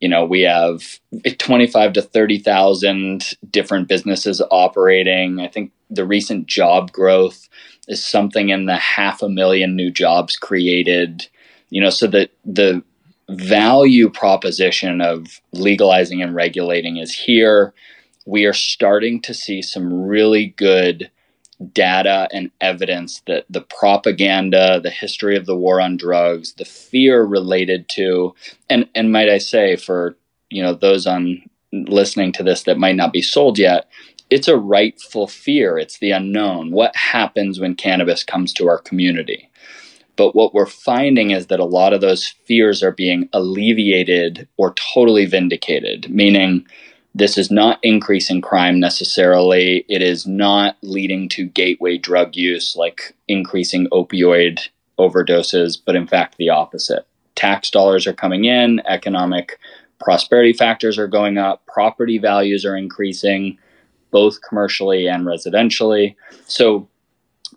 You 0.00 0.08
know, 0.08 0.24
we 0.24 0.40
have 0.42 0.98
25 1.38 1.92
to 1.94 2.02
30,000 2.02 3.24
different 3.50 3.88
businesses 3.88 4.42
operating. 4.50 5.40
I 5.40 5.48
think 5.48 5.72
the 5.88 6.04
recent 6.04 6.46
job 6.46 6.90
growth 6.92 7.48
is 7.86 8.04
something 8.04 8.48
in 8.48 8.66
the 8.66 8.76
half 8.76 9.22
a 9.22 9.28
million 9.28 9.76
new 9.76 9.90
jobs 9.90 10.36
created. 10.36 11.26
You 11.70 11.80
know, 11.80 11.90
so 11.90 12.06
that 12.08 12.30
the 12.44 12.82
value 13.28 14.10
proposition 14.10 15.00
of 15.00 15.40
legalizing 15.52 16.22
and 16.22 16.34
regulating 16.34 16.98
is 16.98 17.14
here. 17.14 17.74
We 18.26 18.44
are 18.44 18.52
starting 18.52 19.20
to 19.22 19.34
see 19.34 19.62
some 19.62 20.06
really 20.06 20.46
good 20.56 21.10
data 21.72 22.28
and 22.32 22.50
evidence 22.60 23.22
that 23.26 23.46
the 23.48 23.60
propaganda, 23.60 24.80
the 24.80 24.90
history 24.90 25.36
of 25.36 25.46
the 25.46 25.56
war 25.56 25.80
on 25.80 25.96
drugs, 25.96 26.54
the 26.54 26.64
fear 26.64 27.22
related 27.22 27.88
to, 27.90 28.34
and 28.68 28.88
and 28.94 29.12
might 29.12 29.28
I 29.28 29.38
say 29.38 29.76
for 29.76 30.16
you 30.50 30.62
know 30.62 30.74
those 30.74 31.06
on 31.06 31.42
listening 31.72 32.32
to 32.32 32.42
this 32.42 32.62
that 32.64 32.78
might 32.78 32.96
not 32.96 33.12
be 33.12 33.22
sold 33.22 33.58
yet, 33.58 33.88
it's 34.30 34.48
a 34.48 34.56
rightful 34.56 35.26
fear. 35.26 35.78
It's 35.78 35.98
the 35.98 36.12
unknown. 36.12 36.70
What 36.70 36.94
happens 36.96 37.60
when 37.60 37.74
cannabis 37.74 38.24
comes 38.24 38.52
to 38.54 38.68
our 38.68 38.78
community? 38.78 39.50
But 40.16 40.34
what 40.34 40.54
we're 40.54 40.66
finding 40.66 41.30
is 41.30 41.48
that 41.48 41.60
a 41.60 41.64
lot 41.64 41.92
of 41.92 42.00
those 42.00 42.26
fears 42.44 42.82
are 42.82 42.92
being 42.92 43.28
alleviated 43.32 44.48
or 44.56 44.74
totally 44.94 45.26
vindicated, 45.26 46.08
meaning 46.08 46.66
this 47.14 47.38
is 47.38 47.50
not 47.50 47.78
increasing 47.82 48.40
crime 48.40 48.80
necessarily. 48.80 49.84
It 49.88 50.02
is 50.02 50.26
not 50.26 50.76
leading 50.82 51.28
to 51.30 51.46
gateway 51.46 51.96
drug 51.98 52.36
use, 52.36 52.76
like 52.76 53.14
increasing 53.28 53.88
opioid 53.90 54.68
overdoses, 54.98 55.78
but 55.84 55.96
in 55.96 56.06
fact, 56.06 56.36
the 56.38 56.50
opposite. 56.50 57.06
Tax 57.34 57.70
dollars 57.70 58.06
are 58.06 58.12
coming 58.12 58.44
in, 58.44 58.80
economic 58.86 59.58
prosperity 60.00 60.52
factors 60.52 60.98
are 60.98 61.08
going 61.08 61.38
up, 61.38 61.64
property 61.66 62.18
values 62.18 62.64
are 62.64 62.76
increasing, 62.76 63.58
both 64.10 64.40
commercially 64.42 65.08
and 65.08 65.24
residentially. 65.24 66.14
So, 66.46 66.88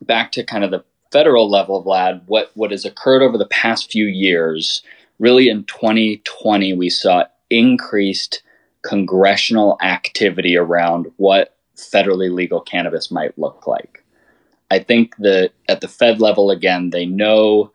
back 0.01 0.31
to 0.33 0.43
kind 0.43 0.63
of 0.63 0.71
the 0.71 0.83
federal 1.11 1.49
level, 1.49 1.83
Vlad, 1.83 2.21
what, 2.25 2.51
what 2.55 2.71
has 2.71 2.85
occurred 2.85 3.21
over 3.21 3.37
the 3.37 3.47
past 3.47 3.91
few 3.91 4.05
years, 4.05 4.81
really 5.19 5.49
in 5.49 5.63
2020, 5.65 6.73
we 6.73 6.89
saw 6.89 7.25
increased 7.49 8.41
congressional 8.81 9.77
activity 9.81 10.55
around 10.55 11.07
what 11.17 11.55
federally 11.75 12.31
legal 12.31 12.61
cannabis 12.61 13.11
might 13.11 13.37
look 13.37 13.67
like. 13.67 14.03
I 14.69 14.79
think 14.79 15.15
that 15.17 15.51
at 15.69 15.81
the 15.81 15.87
Fed 15.87 16.19
level, 16.19 16.51
again, 16.51 16.89
they 16.89 17.05
know 17.05 17.71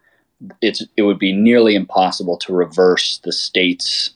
it's 0.61 0.85
it 0.97 1.03
would 1.03 1.19
be 1.19 1.33
nearly 1.33 1.75
impossible 1.75 2.37
to 2.39 2.53
reverse 2.53 3.19
the 3.19 3.33
state's 3.33 4.11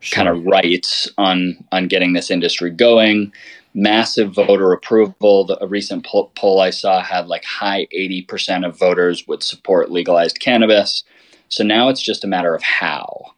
sure. 0.00 0.16
kind 0.16 0.28
of 0.28 0.44
rights 0.44 1.10
on 1.18 1.62
on 1.70 1.88
getting 1.88 2.14
this 2.14 2.30
industry 2.30 2.70
going 2.70 3.32
massive 3.76 4.34
voter 4.34 4.72
approval. 4.72 5.44
The, 5.44 5.62
a 5.62 5.68
recent 5.68 6.04
poll, 6.04 6.32
poll 6.34 6.60
I 6.60 6.70
saw 6.70 7.02
had 7.02 7.28
like 7.28 7.44
high 7.44 7.86
80% 7.94 8.66
of 8.66 8.76
voters 8.76 9.28
would 9.28 9.42
support 9.42 9.92
legalized 9.92 10.40
cannabis. 10.40 11.04
So 11.48 11.62
now 11.62 11.88
it's 11.88 12.02
just 12.02 12.24
a 12.24 12.28
matter 12.28 12.54
of 12.54 12.62
how. 12.62 13.34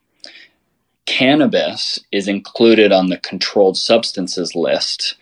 Cannabis 1.04 1.98
is 2.12 2.28
included 2.28 2.92
on 2.92 3.08
the 3.08 3.18
controlled 3.18 3.76
substances 3.76 4.54
list 4.54 5.16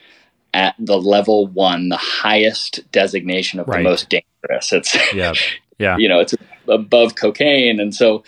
at 0.53 0.75
the 0.79 0.99
level 0.99 1.47
one, 1.47 1.89
the 1.89 1.97
highest 1.97 2.81
designation 2.93 3.59
of 3.59 3.69
right. 3.69 3.79
the 3.79 3.85
most 3.85 4.09
dangerous. 4.09 4.73
It's 4.73 5.15
yeah, 5.15 5.33
yeah. 5.79 5.97
you 5.97 6.09
know, 6.09 6.21
it's 6.21 6.35
above 6.69 7.15
cocaine, 7.15 7.79
and 7.79 7.95
so 7.95 8.25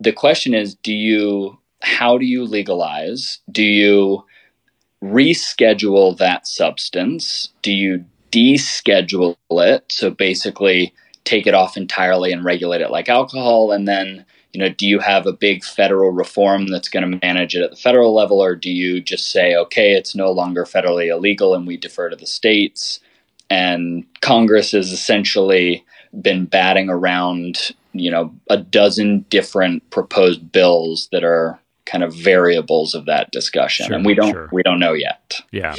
the 0.00 0.12
question 0.12 0.54
is, 0.54 0.74
do 0.76 0.92
you? 0.92 1.58
How 1.80 2.16
do 2.18 2.24
you 2.24 2.44
legalize? 2.44 3.40
Do 3.50 3.64
you 3.64 4.24
reschedule 5.02 6.16
that 6.18 6.46
substance? 6.46 7.48
Do 7.62 7.72
you 7.72 8.04
deschedule 8.30 9.36
it? 9.50 9.84
So 9.90 10.10
basically, 10.10 10.94
take 11.24 11.46
it 11.46 11.54
off 11.54 11.76
entirely 11.76 12.32
and 12.32 12.44
regulate 12.44 12.80
it 12.80 12.90
like 12.90 13.08
alcohol, 13.08 13.72
and 13.72 13.86
then 13.86 14.24
you 14.52 14.60
know, 14.60 14.68
do 14.68 14.86
you 14.86 14.98
have 14.98 15.26
a 15.26 15.32
big 15.32 15.64
federal 15.64 16.10
reform 16.10 16.66
that's 16.66 16.88
going 16.88 17.10
to 17.10 17.18
manage 17.22 17.54
it 17.54 17.62
at 17.62 17.70
the 17.70 17.76
federal 17.76 18.14
level, 18.14 18.42
or 18.42 18.54
do 18.54 18.70
you 18.70 19.00
just 19.00 19.30
say, 19.30 19.56
okay, 19.56 19.92
it's 19.92 20.14
no 20.14 20.30
longer 20.30 20.64
federally 20.64 21.08
illegal 21.08 21.54
and 21.54 21.66
we 21.66 21.76
defer 21.76 22.10
to 22.10 22.16
the 22.16 22.26
states? 22.26 23.00
And 23.48 24.04
Congress 24.20 24.72
has 24.72 24.92
essentially 24.92 25.84
been 26.20 26.44
batting 26.44 26.90
around, 26.90 27.72
you 27.94 28.10
know, 28.10 28.34
a 28.50 28.58
dozen 28.58 29.24
different 29.30 29.88
proposed 29.90 30.52
bills 30.52 31.08
that 31.12 31.24
are 31.24 31.58
kind 31.92 32.02
of 32.02 32.14
variables 32.14 32.94
of 32.94 33.04
that 33.04 33.30
discussion, 33.30 33.86
sure, 33.86 33.96
and 33.96 34.06
we 34.06 34.14
don't 34.14 34.32
sure. 34.32 34.48
we 34.50 34.62
don't 34.62 34.80
know 34.80 34.94
yet. 34.94 35.40
Yeah. 35.50 35.76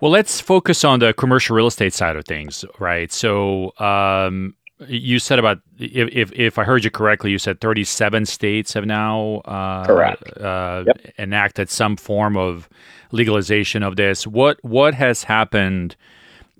Well, 0.00 0.12
let's 0.12 0.40
focus 0.40 0.84
on 0.84 1.00
the 1.00 1.12
commercial 1.12 1.56
real 1.56 1.66
estate 1.66 1.92
side 1.92 2.16
of 2.16 2.24
things, 2.24 2.64
right? 2.78 3.12
So, 3.12 3.78
um, 3.78 4.54
you 4.88 5.18
said 5.18 5.38
about 5.38 5.60
if, 5.78 6.08
if, 6.12 6.32
if 6.32 6.58
I 6.58 6.64
heard 6.64 6.84
you 6.84 6.90
correctly, 6.90 7.30
you 7.30 7.38
said 7.38 7.60
37 7.60 8.24
states 8.24 8.72
have 8.72 8.86
now 8.86 9.42
uh, 9.44 9.84
correct 9.84 10.38
uh, 10.38 10.84
yep. 10.86 11.14
enacted 11.18 11.68
some 11.68 11.96
form 11.96 12.36
of 12.36 12.68
legalization 13.12 13.82
of 13.82 13.96
this. 13.96 14.26
What 14.26 14.58
what 14.62 14.94
has 14.94 15.24
happened 15.24 15.96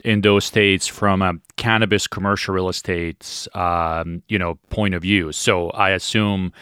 in 0.04 0.22
those 0.22 0.44
states 0.44 0.86
from 0.86 1.22
a 1.22 1.34
cannabis 1.56 2.06
commercial 2.06 2.54
real 2.54 2.68
estate 2.68 3.46
um, 3.54 4.22
you 4.28 4.38
know 4.38 4.56
point 4.68 4.94
of 4.94 5.00
view? 5.00 5.32
So 5.32 5.70
I 5.70 5.90
assume 5.90 6.52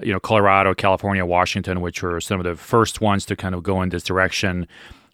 you 0.00 0.12
know 0.12 0.20
Colorado, 0.20 0.74
California, 0.74 1.24
Washington, 1.24 1.80
which 1.80 2.02
were 2.02 2.20
some 2.20 2.40
of 2.40 2.44
the 2.44 2.56
first 2.56 3.00
ones 3.00 3.24
to 3.26 3.36
kind 3.36 3.54
of 3.54 3.62
go 3.62 3.82
in 3.82 3.88
this 3.90 4.04
direction. 4.04 4.66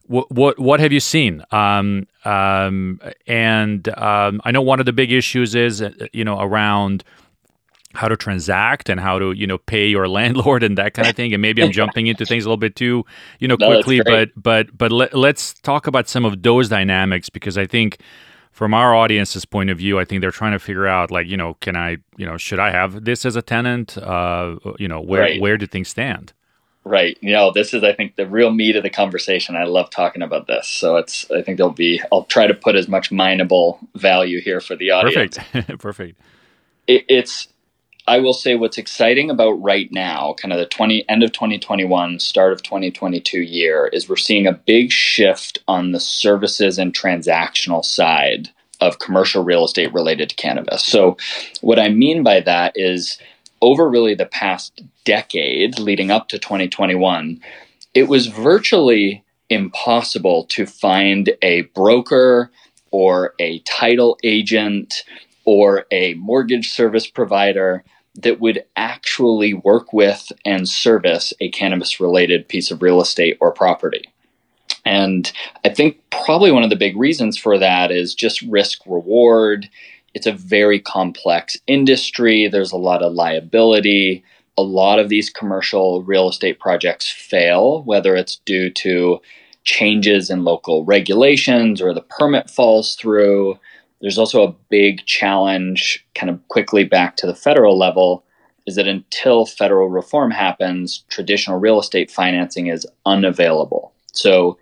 What 0.07 0.31
what, 0.31 0.59
what 0.59 0.81
have 0.81 0.93
you 0.93 1.01
seen? 1.01 1.45
Um, 1.53 2.07
um, 2.25 3.01
and 3.27 3.89
um, 3.99 4.41
I 4.45 4.51
know 4.51 4.63
one 4.63 4.81
of 4.81 4.87
the 4.87 4.93
big 4.93 5.13
issues 5.13 5.55
is 5.55 5.81
uh, 5.81 5.93
you 6.13 6.25
know 6.25 6.41
around 6.41 7.05
how 7.95 8.09
to 8.09 8.17
transact 8.17 8.89
and 8.89 8.99
how 8.99 9.19
to 9.19 9.33
you 9.33 9.47
know 9.47 9.59
pay 9.59 9.87
your 9.87 10.09
landlord 10.19 10.63
and 10.63 10.77
that 10.79 10.95
kind 10.95 11.09
of 11.09 11.15
thing. 11.15 11.33
And 11.33 11.43
maybe 11.43 11.63
i'm 11.63 11.73
jumping 11.81 12.07
into 12.07 12.25
things 12.25 12.45
a 12.45 12.49
little 12.49 12.57
bit 12.57 12.75
too 12.75 13.05
you 13.39 13.47
know 13.47 13.57
No, 13.59 13.67
quickly 13.69 14.01
but 14.05 14.31
but 14.35 14.77
but 14.77 14.91
let, 14.91 15.15
let's 15.15 15.55
talk 15.55 15.87
about 15.87 16.09
some 16.09 16.25
of 16.25 16.43
those 16.43 16.69
dynamics 16.71 17.29
because 17.29 17.59
i 17.59 17.67
think 17.67 18.01
from 18.53 18.75
our 18.75 18.95
audience's 18.95 19.45
point 19.47 19.71
of 19.71 19.79
view 19.79 19.99
i 19.99 20.05
think 20.05 20.21
they're 20.21 20.31
trying 20.31 20.53
to 20.53 20.59
figure 20.61 20.87
out 20.87 21.11
like 21.11 21.27
you 21.27 21.37
know 21.37 21.55
can 21.55 21.77
i 21.77 21.97
you 22.17 22.27
know 22.27 22.37
should 22.39 22.61
i 22.61 22.71
have 22.71 23.05
this 23.05 23.27
as 23.27 23.37
a 23.37 23.43
tenant 23.43 23.99
uh 23.99 24.57
you 24.79 24.89
know 24.89 25.01
where 25.01 25.23
Right. 25.23 25.41
where 25.41 25.59
do 25.59 25.67
things 25.67 25.89
stand 25.89 26.33
Right. 26.85 27.17
You 27.21 27.33
know, 27.33 27.53
this 27.53 27.75
is 27.75 27.85
I 27.85 27.93
think 27.95 28.17
the 28.17 28.27
real 28.27 28.51
meat 28.51 28.75
of 28.75 28.83
the 28.83 28.91
conversation. 28.91 29.55
I 29.55 29.65
love 29.65 29.89
talking 29.91 30.21
about 30.23 30.49
this. 30.49 30.67
So 30.69 30.97
it's 30.97 31.31
I 31.31 31.41
think 31.43 31.57
there'll 31.59 31.73
be 31.73 32.03
I'll 32.11 32.25
try 32.25 32.49
to 32.49 32.55
put 32.55 32.75
as 32.75 32.89
much 32.89 33.13
mineable 33.13 33.79
value 33.95 34.41
here 34.41 34.61
for 34.61 34.75
the 34.75 34.91
audience. 34.91 35.39
perfect 35.39 35.79
perfect 35.81 36.21
It, 36.89 37.05
it's 37.09 37.47
I 38.09 38.19
will 38.19 38.33
say 38.33 38.57
what's 38.57 38.79
exciting 38.79 39.31
about 39.31 39.53
right 39.63 39.91
now, 39.93 40.35
kind 40.35 40.53
of 40.53 40.59
the 40.59 40.67
20 40.67 41.09
end 41.09 41.23
of 41.23 41.33
2021, 41.33 42.19
start 42.19 42.53
of 42.53 42.63
2022 42.63 43.41
year 43.41 43.89
is 43.93 44.09
we're 44.09 44.17
seeing 44.17 44.47
a 44.47 44.53
big 44.53 44.91
shift 44.91 45.61
on 45.69 45.93
the 45.93 46.01
services 46.01 46.79
and 46.79 46.93
transactional 46.93 47.85
side 47.85 48.49
of 48.81 48.99
commercial 48.99 49.45
real 49.45 49.65
estate 49.65 49.93
related 49.95 50.31
to 50.31 50.37
cannabis. 50.37 50.85
So 50.85 51.17
what 51.61 51.79
I 51.79 51.91
mean 51.91 52.25
by 52.25 52.41
that 52.41 52.73
is 52.75 53.19
over 53.61 53.89
really 53.89 54.17
the 54.17 54.27
past 54.27 54.83
decade 55.05 55.79
leading 55.79 56.11
up 56.11 56.29
to 56.31 56.39
2021, 56.41 57.41
it 57.95 58.09
was 58.09 58.27
virtually 58.27 59.23
impossible 59.49 60.45
to 60.47 60.67
find 60.67 61.33
a 61.41 61.63
broker 61.75 62.51
or 62.91 63.35
a 63.39 63.61
title 63.61 64.19
agent 64.25 65.05
or 65.45 65.87
a 65.93 66.15
mortgage 66.15 66.71
service 66.71 67.07
provider 67.07 67.85
that 68.15 68.41
would 68.41 68.65
actually 68.77 69.55
work 69.55 69.93
with 69.93 70.31
and 70.45 70.69
service 70.69 71.33
a 71.41 71.51
cannabis 71.51 71.99
related 72.01 72.49
piece 72.49 72.71
of 72.71 72.83
real 72.83 73.01
estate 73.01 73.39
or 73.41 73.53
property. 73.53 74.05
And 74.85 75.31
I 75.65 75.69
think 75.69 75.99
probably 76.11 76.51
one 76.51 76.65
of 76.65 76.71
the 76.71 76.77
big 76.77 76.97
reasons 76.97 77.39
for 77.39 77.59
that 77.59 77.91
is 77.91 78.15
just 78.15 78.43
risk 78.43 78.81
reward. 78.87 79.69
It's 80.15 80.27
a 80.27 80.33
very 80.33 80.81
complex 80.81 81.57
industry. 81.67 82.49
There's 82.49 82.73
a 82.73 82.77
lot 82.77 83.03
of 83.03 83.15
liability. 83.15 84.25
A 84.59 84.63
lot 84.63 84.99
of 84.99 85.09
these 85.09 85.31
commercial 85.31 86.03
real 86.03 86.29
estate 86.29 86.59
projects 86.59 87.11
fail, 87.11 87.83
whether 87.85 88.15
it's 88.15 88.37
due 88.45 88.69
to 88.71 89.21
changes 89.65 90.29
in 90.29 90.45
local 90.45 90.85
regulations 90.85 91.81
or 91.81 91.95
the 91.95 92.03
permit 92.03 92.51
falls 92.51 92.97
through. 92.97 93.59
There's 94.03 94.19
also 94.19 94.47
a 94.47 94.55
big 94.69 95.07
challenge, 95.07 96.05
kind 96.15 96.29
of 96.29 96.47
quickly 96.49 96.85
back 96.85 97.17
to 97.17 97.27
the 97.27 97.35
federal 97.35 97.79
level, 97.79 98.25
is 98.67 98.75
that 98.75 98.89
until 98.89 99.47
federal 99.47 99.89
reform 99.89 100.33
happens, 100.33 101.05
traditional 101.09 101.59
real 101.59 101.81
estate 101.81 102.11
financing 102.11 102.67
is 102.67 102.87
unavailable. 103.07 103.93
So 104.13 104.59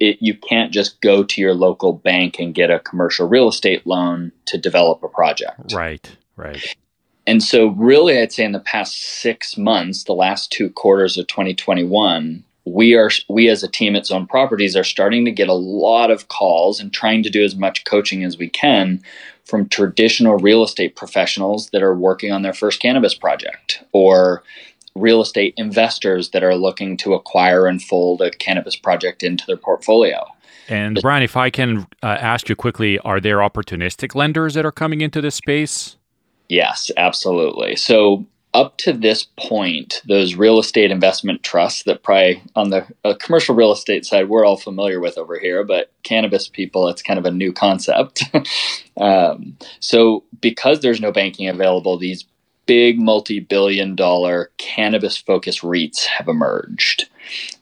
it, 0.00 0.18
you 0.20 0.34
can't 0.34 0.72
just 0.72 1.00
go 1.00 1.22
to 1.22 1.40
your 1.40 1.54
local 1.54 1.92
bank 1.92 2.36
and 2.38 2.54
get 2.54 2.70
a 2.70 2.80
commercial 2.80 3.28
real 3.28 3.48
estate 3.48 3.86
loan 3.86 4.32
to 4.46 4.58
develop 4.58 5.02
a 5.02 5.08
project. 5.08 5.72
right 5.72 6.16
right 6.36 6.76
And 7.26 7.42
so, 7.42 7.68
really, 7.68 8.18
I'd 8.18 8.32
say 8.32 8.44
in 8.44 8.52
the 8.52 8.60
past 8.60 9.02
six 9.02 9.58
months, 9.58 10.04
the 10.04 10.14
last 10.14 10.50
two 10.50 10.70
quarters 10.70 11.18
of 11.18 11.26
2021, 11.26 12.42
we 12.72 12.94
are 12.94 13.10
we 13.28 13.48
as 13.48 13.62
a 13.62 13.68
team 13.68 13.96
at 13.96 14.06
Zoned 14.06 14.28
Properties 14.28 14.76
are 14.76 14.84
starting 14.84 15.24
to 15.24 15.30
get 15.30 15.48
a 15.48 15.54
lot 15.54 16.10
of 16.10 16.28
calls 16.28 16.80
and 16.80 16.92
trying 16.92 17.22
to 17.22 17.30
do 17.30 17.44
as 17.44 17.56
much 17.56 17.84
coaching 17.84 18.24
as 18.24 18.38
we 18.38 18.48
can 18.48 19.02
from 19.44 19.68
traditional 19.68 20.36
real 20.36 20.62
estate 20.62 20.94
professionals 20.96 21.70
that 21.70 21.82
are 21.82 21.94
working 21.94 22.32
on 22.32 22.42
their 22.42 22.52
first 22.52 22.80
cannabis 22.80 23.14
project 23.14 23.82
or 23.92 24.42
real 24.94 25.20
estate 25.20 25.54
investors 25.56 26.30
that 26.30 26.42
are 26.42 26.56
looking 26.56 26.96
to 26.96 27.14
acquire 27.14 27.66
and 27.66 27.82
fold 27.82 28.20
a 28.20 28.30
cannabis 28.30 28.76
project 28.76 29.22
into 29.22 29.46
their 29.46 29.56
portfolio. 29.56 30.26
and 30.68 31.00
bryan 31.00 31.22
if 31.22 31.36
i 31.36 31.48
can 31.50 31.86
uh, 32.02 32.06
ask 32.06 32.48
you 32.48 32.56
quickly 32.56 32.98
are 33.00 33.20
there 33.20 33.38
opportunistic 33.38 34.14
lenders 34.14 34.54
that 34.54 34.66
are 34.66 34.72
coming 34.72 35.00
into 35.00 35.20
this 35.20 35.34
space 35.34 35.96
Yes, 36.48 36.90
absolutely. 36.96 37.76
So 37.76 38.26
up 38.58 38.76
to 38.76 38.92
this 38.92 39.28
point, 39.38 40.02
those 40.08 40.34
real 40.34 40.58
estate 40.58 40.90
investment 40.90 41.44
trusts 41.44 41.84
that 41.84 42.02
probably 42.02 42.42
on 42.56 42.70
the 42.70 42.84
uh, 43.04 43.14
commercial 43.14 43.54
real 43.54 43.70
estate 43.70 44.04
side 44.04 44.28
we're 44.28 44.44
all 44.44 44.56
familiar 44.56 44.98
with 44.98 45.16
over 45.16 45.38
here, 45.38 45.62
but 45.62 45.92
cannabis 46.02 46.48
people, 46.48 46.88
it's 46.88 47.00
kind 47.00 47.20
of 47.20 47.24
a 47.24 47.30
new 47.30 47.52
concept. 47.52 48.24
um, 48.96 49.56
so 49.78 50.24
because 50.40 50.80
there's 50.80 51.00
no 51.00 51.12
banking 51.12 51.48
available, 51.48 51.96
these 51.96 52.24
big 52.66 52.98
multi-billion 52.98 53.94
dollar 53.94 54.50
cannabis 54.58 55.16
focused 55.16 55.62
REITs 55.62 56.04
have 56.06 56.26
emerged. 56.26 57.08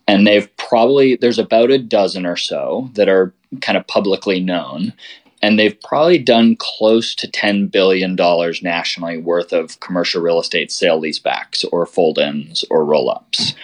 And 0.08 0.26
they've 0.26 0.48
probably 0.56 1.16
there's 1.16 1.38
about 1.38 1.70
a 1.70 1.78
dozen 1.78 2.24
or 2.24 2.36
so 2.36 2.88
that 2.94 3.08
are 3.08 3.34
kind 3.60 3.76
of 3.76 3.86
publicly 3.86 4.40
known 4.40 4.94
and 5.42 5.58
they've 5.58 5.80
probably 5.82 6.18
done 6.18 6.56
close 6.58 7.14
to 7.14 7.28
$10 7.28 7.70
billion 7.70 8.16
nationally 8.62 9.18
worth 9.18 9.52
of 9.52 9.78
commercial 9.80 10.22
real 10.22 10.40
estate 10.40 10.72
sale 10.72 11.00
leasebacks 11.00 11.64
or 11.70 11.86
fold 11.86 12.18
ins 12.18 12.64
or 12.70 12.84
roll 12.84 13.10
ups. 13.10 13.54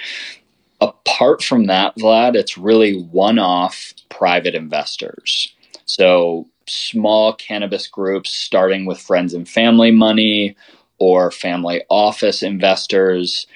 Apart 0.81 1.43
from 1.43 1.67
that, 1.67 1.97
Vlad, 1.97 2.35
it's 2.35 2.59
really 2.59 3.01
one 3.01 3.39
off 3.39 3.95
private 4.09 4.55
investors. 4.55 5.55
So 5.87 6.49
small 6.67 7.35
cannabis 7.35 7.87
groups 7.87 8.31
starting 8.31 8.85
with 8.85 9.01
friends 9.01 9.35
and 9.35 9.49
family 9.49 9.91
money 9.91 10.57
or 10.99 11.31
family 11.31 11.83
office 11.89 12.43
investors. 12.43 13.47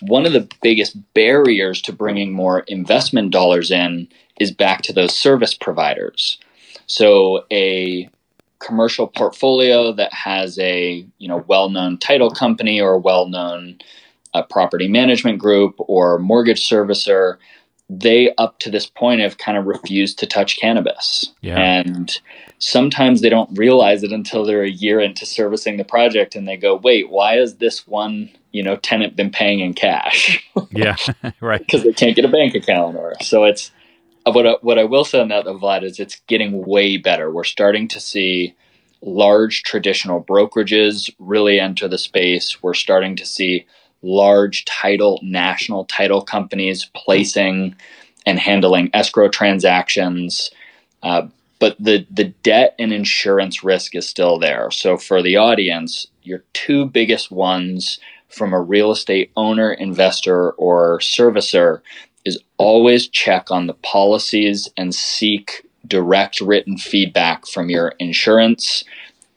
One 0.00 0.26
of 0.26 0.32
the 0.32 0.48
biggest 0.62 0.96
barriers 1.14 1.82
to 1.82 1.92
bringing 1.92 2.32
more 2.32 2.60
investment 2.60 3.30
dollars 3.30 3.70
in 3.70 4.08
is 4.38 4.50
back 4.50 4.82
to 4.82 4.92
those 4.92 5.16
service 5.16 5.54
providers. 5.54 6.38
So 6.86 7.44
a 7.50 8.08
commercial 8.58 9.08
portfolio 9.08 9.92
that 9.92 10.12
has 10.12 10.58
a 10.58 11.04
you 11.18 11.28
know 11.28 11.44
well-known 11.48 11.98
title 11.98 12.30
company 12.30 12.80
or 12.80 12.94
a 12.94 12.98
well-known 12.98 13.78
uh, 14.34 14.42
property 14.42 14.88
management 14.88 15.38
group 15.38 15.74
or 15.78 16.18
mortgage 16.18 16.66
servicer, 16.68 17.36
they 17.90 18.34
up 18.36 18.58
to 18.60 18.70
this 18.70 18.86
point 18.86 19.20
have 19.20 19.36
kind 19.38 19.58
of 19.58 19.66
refused 19.66 20.18
to 20.18 20.26
touch 20.26 20.58
cannabis. 20.58 21.32
Yeah. 21.42 21.58
And 21.58 22.18
sometimes 22.58 23.20
they 23.20 23.28
don't 23.28 23.56
realize 23.58 24.02
it 24.02 24.12
until 24.12 24.44
they're 24.44 24.62
a 24.62 24.70
year 24.70 25.00
into 25.00 25.26
servicing 25.26 25.76
the 25.76 25.84
project 25.84 26.34
and 26.34 26.48
they 26.48 26.56
go, 26.56 26.76
wait, 26.76 27.10
why 27.10 27.36
has 27.36 27.56
this 27.56 27.86
one, 27.86 28.30
you 28.52 28.62
know, 28.62 28.76
tenant 28.76 29.16
been 29.16 29.30
paying 29.30 29.60
in 29.60 29.74
cash? 29.74 30.42
yeah 30.70 30.96
right 31.40 31.60
because 31.66 31.82
they 31.82 31.92
can't 31.92 32.16
get 32.16 32.24
a 32.24 32.28
bank 32.28 32.54
account 32.54 32.96
or 32.96 33.14
so 33.20 33.44
it's 33.44 33.70
what 34.24 34.46
I, 34.46 34.52
what 34.60 34.78
I 34.78 34.84
will 34.84 35.04
say 35.04 35.20
on 35.20 35.28
that 35.28 35.44
though, 35.44 35.58
Vlad 35.58 35.82
is 35.82 35.98
it's 35.98 36.20
getting 36.26 36.64
way 36.64 36.96
better. 36.96 37.30
We're 37.30 37.44
starting 37.44 37.88
to 37.88 38.00
see 38.00 38.54
large 39.00 39.64
traditional 39.64 40.22
brokerages 40.22 41.10
really 41.18 41.58
enter 41.58 41.88
the 41.88 41.98
space. 41.98 42.62
We're 42.62 42.74
starting 42.74 43.16
to 43.16 43.26
see 43.26 43.66
large 44.02 44.64
title 44.64 45.18
national 45.22 45.84
title 45.86 46.22
companies 46.22 46.88
placing 46.94 47.74
and 48.26 48.38
handling 48.38 48.90
escrow 48.92 49.28
transactions. 49.28 50.50
Uh, 51.02 51.26
but 51.58 51.76
the 51.78 52.06
the 52.10 52.24
debt 52.42 52.74
and 52.78 52.92
insurance 52.92 53.62
risk 53.64 53.94
is 53.94 54.08
still 54.08 54.38
there. 54.38 54.70
So 54.70 54.96
for 54.96 55.22
the 55.22 55.36
audience, 55.36 56.06
your 56.22 56.42
two 56.52 56.86
biggest 56.86 57.30
ones 57.30 57.98
from 58.28 58.52
a 58.52 58.60
real 58.60 58.90
estate 58.90 59.30
owner, 59.36 59.72
investor, 59.72 60.52
or 60.52 60.98
servicer 61.00 61.80
is 62.24 62.38
always 62.56 63.08
check 63.08 63.50
on 63.50 63.66
the 63.66 63.74
policies 63.74 64.68
and 64.76 64.94
seek 64.94 65.66
direct 65.86 66.40
written 66.40 66.76
feedback 66.76 67.46
from 67.46 67.68
your 67.68 67.94
insurance 67.98 68.84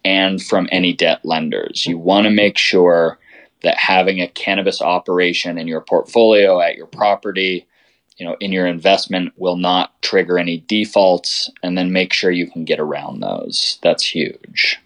and 0.04 0.42
from 0.42 0.70
any 0.72 0.94
debt 0.94 1.26
lenders. 1.26 1.86
You 1.86 1.98
want 1.98 2.26
to 2.26 2.30
make 2.32 2.58
sure 2.58 3.18
that 3.64 3.78
having 3.78 4.22
a 4.22 4.28
cannabis 4.28 4.82
operation 4.82 5.58
in 5.58 5.68
your 5.68 5.82
portfolio 5.82 6.62
at 6.62 6.76
your 6.76 6.86
property, 6.86 7.66
you 8.18 8.26
know, 8.26 8.38
in 8.40 8.52
your 8.52 8.68
investment 8.68 9.34
will 9.38 9.58
not 9.58 10.00
trigger 10.04 10.38
any 10.38 10.64
defaults 10.68 11.50
and 11.64 11.78
then 11.78 11.92
make 11.92 12.14
sure 12.14 12.30
you 12.30 12.50
can 12.50 12.64
get 12.64 12.80
around 12.80 13.22
those. 13.22 13.80
That's 13.82 14.06
huge. 14.06 14.80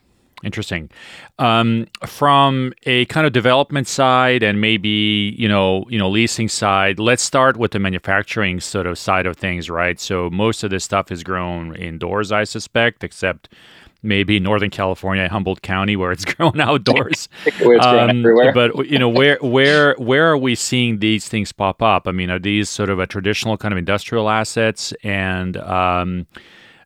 Interesting. 0.43 0.89
Um, 1.38 1.88
from 2.06 2.73
a 2.84 3.06
kind 3.06 3.28
of 3.28 3.34
development 3.34 3.88
side 3.88 4.41
and 4.41 4.62
maybe 4.62 5.36
you 5.38 5.49
know 5.49 5.86
you 5.89 5.97
know 5.97 6.10
leasing 6.10 6.47
side, 6.47 6.97
let's 6.97 7.23
start 7.23 7.58
with 7.58 7.71
the 7.71 7.80
manufacturing 7.80 8.62
sort 8.62 8.88
of 8.88 8.97
side 8.97 9.25
of 9.25 9.36
things, 9.36 9.69
right? 9.69 9.99
So 9.99 10.30
most 10.30 10.63
of 10.63 10.69
this 10.69 10.86
stuff 10.86 11.12
is 11.12 11.23
grown 11.23 11.75
indoors, 11.75 12.32
I 12.32 12.45
suspect, 12.45 13.04
except 13.04 13.49
maybe 14.02 14.39
Northern 14.39 14.69
California, 14.69 15.28
Humboldt 15.28 15.62
County, 15.62 15.95
where 15.95 16.12
it's 16.12 16.25
grown 16.36 16.60
outdoors. 16.60 17.28
it's 17.45 17.86
Um. 17.86 18.23
But 18.54 18.89
you 18.89 18.97
know, 18.97 19.10
where 19.10 19.38
where 19.41 19.95
where 19.97 20.32
are 20.32 20.38
we 20.38 20.56
seeing 20.56 20.99
these 20.99 21.28
things 21.28 21.52
pop 21.52 21.82
up? 21.82 22.08
I 22.08 22.12
mean, 22.12 22.30
are 22.30 22.39
these 22.39 22.69
sort 22.69 22.89
of 22.89 22.99
a 22.99 23.08
traditional 23.08 23.58
kind 23.58 23.73
of 23.73 23.78
industrial 23.78 24.30
assets? 24.30 24.93
And 25.04 25.58
um, 25.58 26.28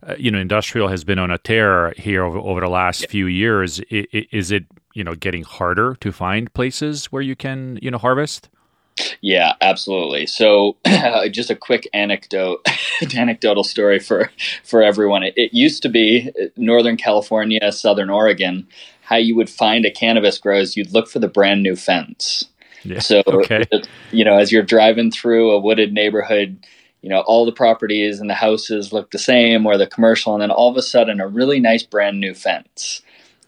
uh, 0.07 0.15
you 0.17 0.31
know, 0.31 0.39
industrial 0.39 0.87
has 0.89 1.03
been 1.03 1.19
on 1.19 1.31
a 1.31 1.37
tear 1.37 1.93
here 1.97 2.23
over, 2.23 2.37
over 2.37 2.59
the 2.61 2.69
last 2.69 3.07
few 3.09 3.27
years. 3.27 3.79
I, 3.91 4.05
i- 4.13 4.27
is 4.31 4.51
it 4.51 4.65
you 4.93 5.03
know 5.03 5.15
getting 5.15 5.43
harder 5.43 5.95
to 6.01 6.11
find 6.11 6.53
places 6.53 7.05
where 7.11 7.21
you 7.21 7.35
can 7.35 7.79
you 7.81 7.91
know 7.91 7.97
harvest? 7.97 8.49
Yeah, 9.21 9.53
absolutely. 9.61 10.27
So, 10.27 10.77
just 11.31 11.49
a 11.49 11.55
quick 11.55 11.89
anecdote, 11.93 12.65
anecdotal 13.15 13.63
story 13.63 13.99
for 13.99 14.31
for 14.63 14.83
everyone. 14.83 15.23
It, 15.23 15.33
it 15.35 15.53
used 15.53 15.81
to 15.83 15.89
be 15.89 16.29
uh, 16.39 16.45
Northern 16.57 16.97
California, 16.97 17.71
Southern 17.71 18.09
Oregon. 18.11 18.67
How 19.01 19.15
you 19.17 19.35
would 19.35 19.49
find 19.49 19.85
a 19.85 19.91
cannabis 19.91 20.37
grow 20.37 20.59
is 20.59 20.77
you'd 20.77 20.93
look 20.93 21.09
for 21.09 21.19
the 21.19 21.27
brand 21.27 21.63
new 21.63 21.75
fence. 21.75 22.45
Yeah. 22.83 22.99
So, 22.99 23.21
Okay. 23.27 23.63
you 24.11 24.23
know, 24.23 24.37
as 24.37 24.51
you're 24.51 24.63
driving 24.63 25.09
through 25.11 25.51
a 25.51 25.59
wooded 25.59 25.91
neighborhood, 25.93 26.63
you 27.03 27.09
know, 27.09 27.19
all 27.27 27.45
the 27.45 27.51
properties 27.51 28.19
and 28.19 28.29
the 28.29 28.33
houses 28.33 28.93
look 28.93 29.11
the 29.11 29.19
same, 29.19 29.65
or 29.65 29.77
the 29.77 29.85
commercial, 29.85 30.33
and 30.33 30.41
then 30.41 30.49
all 30.49 30.71
of 30.71 30.77
a 30.77 30.81
sudden, 30.81 31.19
a 31.19 31.27
really 31.27 31.59
nice 31.59 31.83
brand 31.83 32.19
new 32.19 32.33
fence. 32.33 33.01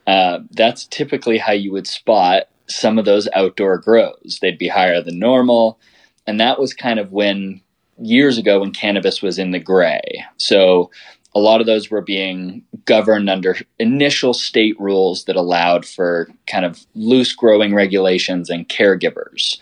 Uh, 0.05 0.39
that's 0.51 0.85
typically 0.85 1.37
how 1.37 1.53
you 1.53 1.71
would 1.71 1.87
spot 1.87 2.43
some 2.67 2.99
of 2.99 3.05
those 3.05 3.29
outdoor 3.33 3.77
grows. 3.77 4.39
They'd 4.41 4.57
be 4.57 4.67
higher 4.67 5.01
than 5.01 5.19
normal. 5.19 5.79
And 6.27 6.39
that 6.39 6.59
was 6.59 6.73
kind 6.73 6.99
of 6.99 7.11
when 7.11 7.61
years 7.97 8.37
ago 8.37 8.59
when 8.59 8.71
cannabis 8.71 9.21
was 9.21 9.39
in 9.39 9.51
the 9.51 9.59
gray. 9.59 10.01
So 10.37 10.91
a 11.33 11.39
lot 11.39 11.61
of 11.61 11.67
those 11.67 11.89
were 11.89 12.01
being 12.01 12.63
governed 12.85 13.29
under 13.29 13.55
initial 13.79 14.33
state 14.33 14.79
rules 14.79 15.25
that 15.25 15.35
allowed 15.35 15.85
for 15.85 16.29
kind 16.47 16.65
of 16.65 16.85
loose 16.93 17.33
growing 17.33 17.73
regulations 17.73 18.49
and 18.49 18.67
caregivers. 18.67 19.57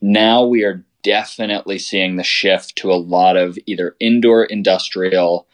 Now 0.00 0.44
we 0.44 0.62
are 0.62 0.84
definitely 1.02 1.78
seeing 1.78 2.16
the 2.16 2.24
shift 2.24 2.76
to 2.76 2.92
a 2.92 2.94
lot 2.94 3.36
of 3.36 3.58
either 3.66 3.96
indoor 4.00 4.44
industrial 4.44 5.46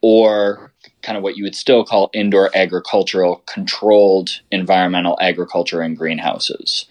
or 0.00 0.72
kind 1.02 1.16
of 1.16 1.22
what 1.22 1.36
you 1.36 1.44
would 1.44 1.54
still 1.54 1.84
call 1.84 2.10
indoor 2.12 2.50
agricultural 2.56 3.42
controlled 3.46 4.40
environmental 4.50 5.18
agriculture 5.20 5.82
in 5.82 5.94
greenhouses. 5.94 6.86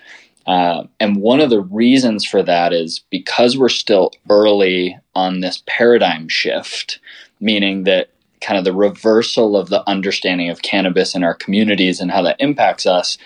Uh, 0.46 0.84
and 1.00 1.18
one 1.18 1.42
of 1.42 1.50
the 1.50 1.60
reasons 1.62 2.26
for 2.26 2.42
that 2.42 2.72
is 2.72 3.04
because 3.10 3.58
we're 3.58 3.68
still 3.68 4.12
early 4.30 4.98
on 5.14 5.42
this 5.42 5.62
paradigm 5.68 6.30
shift, 6.30 7.00
meaning 7.42 7.84
that 7.84 8.10
kind 8.40 8.58
of 8.58 8.64
the 8.64 8.74
reversal 8.74 9.58
of 9.58 9.70
the 9.70 9.88
understanding 9.90 10.50
of 10.50 10.62
cannabis 10.62 11.16
in 11.16 11.24
our 11.24 11.34
communities 11.34 12.00
and 12.00 12.12
how 12.12 12.22
that 12.22 12.40
impacts 12.40 12.86
us, 12.86 13.18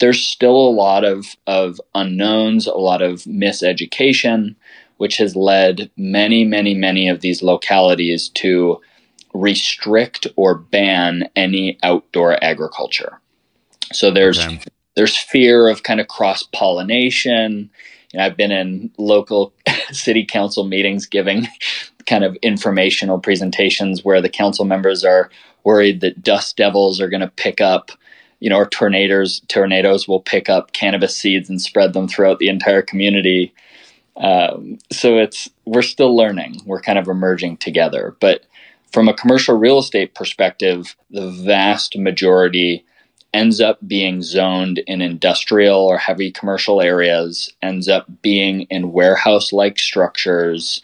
there's 0.00 0.22
still 0.22 0.56
a 0.56 0.70
lot 0.70 1.04
of, 1.04 1.36
of 1.46 1.80
unknowns, 1.94 2.66
a 2.66 2.74
lot 2.74 3.02
of 3.02 3.22
miseducation, 3.22 4.54
which 4.98 5.16
has 5.18 5.36
led 5.36 5.90
many, 5.96 6.44
many, 6.44 6.74
many 6.74 7.08
of 7.08 7.20
these 7.20 7.42
localities 7.42 8.28
to 8.30 8.80
restrict 9.34 10.26
or 10.36 10.54
ban 10.54 11.28
any 11.36 11.78
outdoor 11.82 12.42
agriculture. 12.42 13.20
So 13.92 14.10
there's 14.10 14.38
Okay. 14.38 14.58
there's 14.94 15.16
fear 15.16 15.68
of 15.68 15.84
kind 15.84 16.00
of 16.00 16.08
cross 16.08 16.42
pollination. 16.52 17.70
You 18.12 18.18
know, 18.18 18.26
I've 18.26 18.36
been 18.36 18.50
in 18.50 18.90
local 18.98 19.52
city 19.92 20.24
council 20.24 20.64
meetings 20.64 21.06
giving 21.06 21.46
kind 22.06 22.24
of 22.24 22.36
informational 22.36 23.18
presentations 23.20 24.04
where 24.04 24.20
the 24.20 24.28
council 24.28 24.64
members 24.64 25.04
are 25.04 25.30
worried 25.62 26.00
that 26.00 26.22
dust 26.22 26.56
devils 26.56 27.00
are 27.00 27.08
going 27.08 27.20
to 27.20 27.28
pick 27.28 27.60
up, 27.60 27.92
you 28.40 28.48
know, 28.50 28.56
or 28.56 28.66
tornadoes 28.66 29.40
tornadoes 29.48 30.06
will 30.06 30.20
pick 30.20 30.48
up 30.48 30.72
cannabis 30.72 31.16
seeds 31.16 31.48
and 31.48 31.60
spread 31.60 31.92
them 31.92 32.08
throughout 32.08 32.38
the 32.38 32.48
entire 32.48 32.82
community. 32.82 33.52
Um, 34.16 34.78
so 34.90 35.18
it's 35.18 35.48
we're 35.64 35.82
still 35.82 36.16
learning. 36.16 36.60
We're 36.66 36.80
kind 36.80 36.98
of 36.98 37.08
emerging 37.08 37.58
together, 37.58 38.16
but 38.20 38.44
from 38.92 39.08
a 39.08 39.14
commercial 39.14 39.56
real 39.56 39.78
estate 39.78 40.14
perspective, 40.14 40.96
the 41.10 41.30
vast 41.30 41.96
majority 41.98 42.84
ends 43.34 43.60
up 43.60 43.78
being 43.86 44.22
zoned 44.22 44.78
in 44.86 45.02
industrial 45.02 45.78
or 45.78 45.98
heavy 45.98 46.30
commercial 46.30 46.80
areas, 46.80 47.52
ends 47.60 47.88
up 47.88 48.06
being 48.22 48.62
in 48.62 48.92
warehouse 48.92 49.52
like 49.52 49.78
structures. 49.78 50.82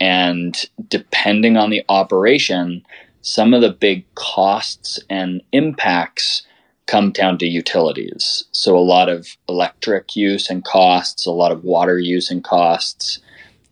And 0.00 0.60
depending 0.88 1.56
on 1.56 1.70
the 1.70 1.84
operation, 1.88 2.84
some 3.22 3.54
of 3.54 3.62
the 3.62 3.70
big 3.70 4.04
costs 4.16 4.98
and 5.08 5.40
impacts 5.52 6.42
come 6.86 7.10
down 7.10 7.38
to 7.38 7.46
utilities. 7.46 8.44
So, 8.52 8.76
a 8.76 8.80
lot 8.80 9.08
of 9.08 9.36
electric 9.48 10.16
use 10.16 10.50
and 10.50 10.64
costs, 10.64 11.26
a 11.26 11.30
lot 11.30 11.52
of 11.52 11.64
water 11.64 11.98
use 11.98 12.30
and 12.30 12.42
costs. 12.42 13.18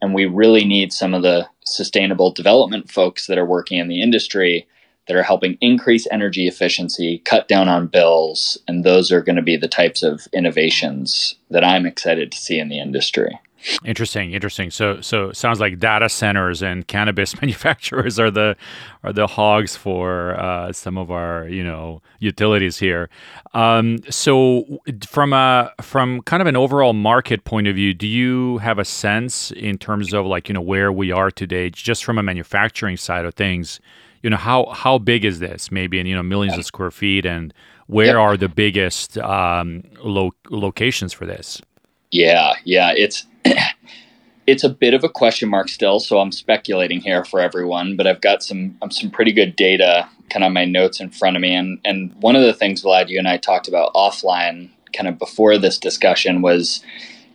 And 0.00 0.14
we 0.14 0.26
really 0.26 0.64
need 0.64 0.92
some 0.92 1.14
of 1.14 1.22
the 1.22 1.48
sustainable 1.64 2.32
development 2.32 2.90
folks 2.90 3.26
that 3.26 3.38
are 3.38 3.46
working 3.46 3.78
in 3.78 3.88
the 3.88 4.02
industry 4.02 4.66
that 5.08 5.16
are 5.16 5.22
helping 5.22 5.58
increase 5.60 6.06
energy 6.10 6.46
efficiency, 6.46 7.18
cut 7.24 7.48
down 7.48 7.68
on 7.68 7.86
bills, 7.86 8.56
and 8.68 8.84
those 8.84 9.10
are 9.10 9.22
going 9.22 9.36
to 9.36 9.42
be 9.42 9.56
the 9.56 9.68
types 9.68 10.02
of 10.02 10.26
innovations 10.32 11.34
that 11.50 11.64
I'm 11.64 11.86
excited 11.86 12.30
to 12.32 12.38
see 12.38 12.58
in 12.58 12.68
the 12.68 12.78
industry. 12.78 13.38
Interesting, 13.84 14.32
interesting. 14.32 14.70
So, 14.70 15.00
so 15.00 15.32
sounds 15.32 15.60
like 15.60 15.78
data 15.78 16.08
centers 16.08 16.62
and 16.62 16.86
cannabis 16.86 17.34
manufacturers 17.42 18.18
are 18.18 18.30
the 18.30 18.56
are 19.04 19.12
the 19.12 19.26
hogs 19.26 19.76
for 19.76 20.38
uh, 20.40 20.72
some 20.72 20.98
of 20.98 21.10
our 21.10 21.48
you 21.48 21.62
know 21.62 22.02
utilities 22.18 22.78
here. 22.78 23.08
Um, 23.54 23.98
so, 24.10 24.80
from 25.06 25.32
a 25.32 25.72
from 25.80 26.22
kind 26.22 26.40
of 26.40 26.46
an 26.46 26.56
overall 26.56 26.92
market 26.92 27.44
point 27.44 27.66
of 27.68 27.76
view, 27.76 27.94
do 27.94 28.06
you 28.06 28.58
have 28.58 28.78
a 28.78 28.84
sense 28.84 29.50
in 29.52 29.78
terms 29.78 30.12
of 30.12 30.26
like 30.26 30.48
you 30.48 30.54
know 30.54 30.60
where 30.60 30.90
we 30.92 31.12
are 31.12 31.30
today, 31.30 31.70
just 31.70 32.04
from 32.04 32.18
a 32.18 32.22
manufacturing 32.22 32.96
side 32.96 33.24
of 33.24 33.34
things? 33.34 33.80
You 34.22 34.30
know 34.30 34.36
how 34.36 34.66
how 34.66 34.98
big 34.98 35.24
is 35.24 35.38
this? 35.40 35.70
Maybe 35.70 35.98
in 35.98 36.06
you 36.06 36.14
know 36.14 36.22
millions 36.22 36.56
of 36.58 36.64
square 36.64 36.90
feet, 36.90 37.26
and 37.26 37.52
where 37.86 38.06
Yep. 38.06 38.16
are 38.16 38.36
the 38.36 38.48
biggest 38.48 39.18
um, 39.18 39.82
lo- 40.02 40.34
locations 40.50 41.12
for 41.12 41.26
this? 41.26 41.60
Yeah, 42.12 42.52
yeah, 42.64 42.92
it's 42.96 43.26
it's 44.46 44.62
a 44.62 44.68
bit 44.68 44.94
of 44.94 45.02
a 45.02 45.08
question 45.08 45.48
mark 45.48 45.68
still, 45.68 45.98
so 45.98 46.18
I'm 46.20 46.30
speculating 46.30 47.00
here 47.00 47.24
for 47.24 47.40
everyone, 47.40 47.96
but 47.96 48.06
I've 48.06 48.20
got 48.20 48.42
some 48.42 48.76
um, 48.82 48.90
some 48.90 49.10
pretty 49.10 49.32
good 49.32 49.56
data 49.56 50.08
kind 50.30 50.44
of 50.44 50.52
my 50.52 50.64
notes 50.64 51.00
in 51.00 51.10
front 51.10 51.36
of 51.36 51.42
me 51.42 51.54
and 51.54 51.78
and 51.84 52.14
one 52.20 52.36
of 52.36 52.42
the 52.42 52.54
things 52.54 52.82
Vlad 52.82 53.08
you 53.08 53.18
and 53.18 53.28
I 53.28 53.36
talked 53.36 53.68
about 53.68 53.92
offline 53.94 54.70
kind 54.94 55.08
of 55.08 55.18
before 55.18 55.58
this 55.58 55.78
discussion 55.78 56.42
was 56.42 56.82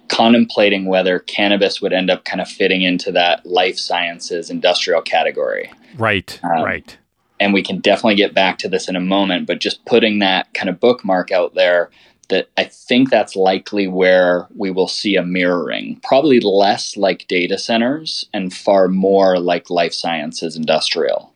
contemplating 0.09 0.85
whether 0.85 1.19
cannabis 1.19 1.81
would 1.81 1.91
end 1.93 2.09
up 2.09 2.23
kind 2.23 2.39
of 2.41 2.47
fitting 2.47 2.81
into 2.81 3.11
that 3.11 3.45
life 3.45 3.77
sciences 3.77 4.49
industrial 4.49 5.01
category. 5.01 5.71
Right, 5.97 6.39
Um, 6.43 6.63
right. 6.63 6.97
and 7.39 7.53
we 7.53 7.61
can 7.61 7.79
definitely 7.79 8.15
get 8.15 8.33
back 8.33 8.57
to 8.59 8.69
this 8.69 8.87
in 8.87 8.95
a 8.95 9.01
moment, 9.01 9.47
but 9.47 9.59
just 9.59 9.83
putting 9.85 10.19
that 10.19 10.53
kind 10.53 10.69
of 10.69 10.79
bookmark 10.79 11.31
out 11.31 11.55
there 11.55 11.89
that 12.29 12.49
I 12.57 12.65
think 12.65 13.09
that's 13.09 13.35
likely 13.35 13.87
where 13.87 14.47
we 14.55 14.71
will 14.71 14.87
see 14.87 15.15
a 15.15 15.23
mirroring, 15.23 15.99
probably 16.03 16.39
less 16.39 16.97
like 16.97 17.27
data 17.27 17.57
centers 17.57 18.25
and 18.33 18.53
far 18.53 18.87
more 18.87 19.39
like 19.39 19.69
life 19.69 19.93
sciences 19.93 20.55
industrial. 20.55 21.33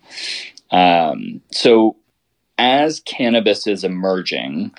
Um, 0.71 1.41
so, 1.51 1.95
as 2.57 2.99
cannabis 3.01 3.67
is 3.67 3.83
emerging, 3.83 4.71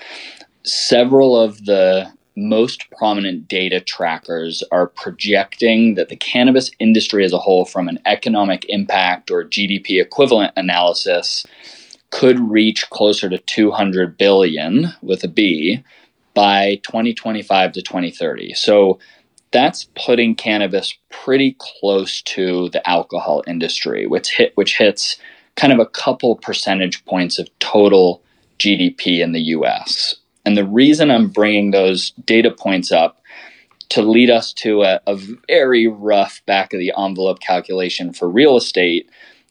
several 0.64 1.36
of 1.38 1.64
the 1.64 2.12
most 2.36 2.90
prominent 2.90 3.46
data 3.48 3.80
trackers 3.80 4.62
are 4.72 4.86
projecting 4.86 5.94
that 5.96 6.08
the 6.08 6.16
cannabis 6.16 6.70
industry 6.78 7.24
as 7.24 7.32
a 7.32 7.38
whole, 7.38 7.64
from 7.64 7.88
an 7.88 7.98
economic 8.06 8.64
impact 8.68 9.30
or 9.30 9.44
GDP 9.44 10.00
equivalent 10.00 10.52
analysis, 10.56 11.44
could 12.10 12.38
reach 12.38 12.88
closer 12.90 13.28
to 13.28 13.38
200 13.38 14.16
billion 14.16 14.92
with 15.02 15.24
a 15.24 15.28
B 15.28 15.82
by 16.34 16.76
2025 16.84 17.72
to 17.72 17.82
2030. 17.82 18.54
So 18.54 18.98
that's 19.50 19.88
putting 19.96 20.34
cannabis 20.34 20.96
pretty 21.10 21.56
close 21.58 22.22
to 22.22 22.70
the 22.70 22.88
alcohol 22.88 23.44
industry, 23.46 24.06
which 24.06 24.30
hit 24.30 24.52
which 24.56 24.78
hits 24.78 25.16
kind 25.56 25.72
of 25.72 25.78
a 25.78 25.86
couple 25.86 26.36
percentage 26.36 27.04
points 27.04 27.38
of 27.38 27.48
total 27.58 28.22
GDP 28.58 29.20
in 29.20 29.32
the 29.32 29.40
US. 29.40 30.16
And 30.44 30.56
the 30.56 30.64
reason 30.64 31.10
I'm 31.10 31.28
bringing 31.28 31.70
those 31.70 32.10
data 32.24 32.50
points 32.50 32.90
up 32.90 33.20
to 33.90 34.02
lead 34.02 34.30
us 34.30 34.54
to 34.54 34.82
a, 34.82 35.00
a 35.06 35.16
very 35.48 35.86
rough 35.86 36.40
back 36.46 36.72
of 36.72 36.80
the 36.80 36.92
envelope 36.96 37.40
calculation 37.40 38.12
for 38.14 38.28
real 38.28 38.56
estate, 38.56 39.10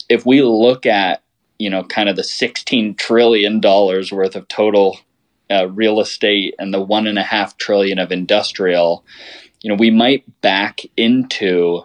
if 0.09 0.25
we 0.25 0.41
look 0.41 0.85
at 0.87 1.21
you 1.59 1.69
know 1.69 1.83
kind 1.83 2.09
of 2.09 2.15
the 2.15 2.23
16 2.23 2.95
trillion 2.95 3.59
dollars 3.59 4.11
worth 4.11 4.35
of 4.35 4.47
total 4.47 4.99
uh, 5.51 5.67
real 5.69 5.99
estate 5.99 6.55
and 6.57 6.73
the 6.73 6.81
one 6.81 7.07
and 7.07 7.19
a 7.19 7.23
half 7.23 7.57
trillion 7.57 7.99
of 7.99 8.11
industrial, 8.11 9.03
you 9.61 9.69
know 9.69 9.75
we 9.75 9.91
might 9.91 10.23
back 10.41 10.81
into 10.97 11.83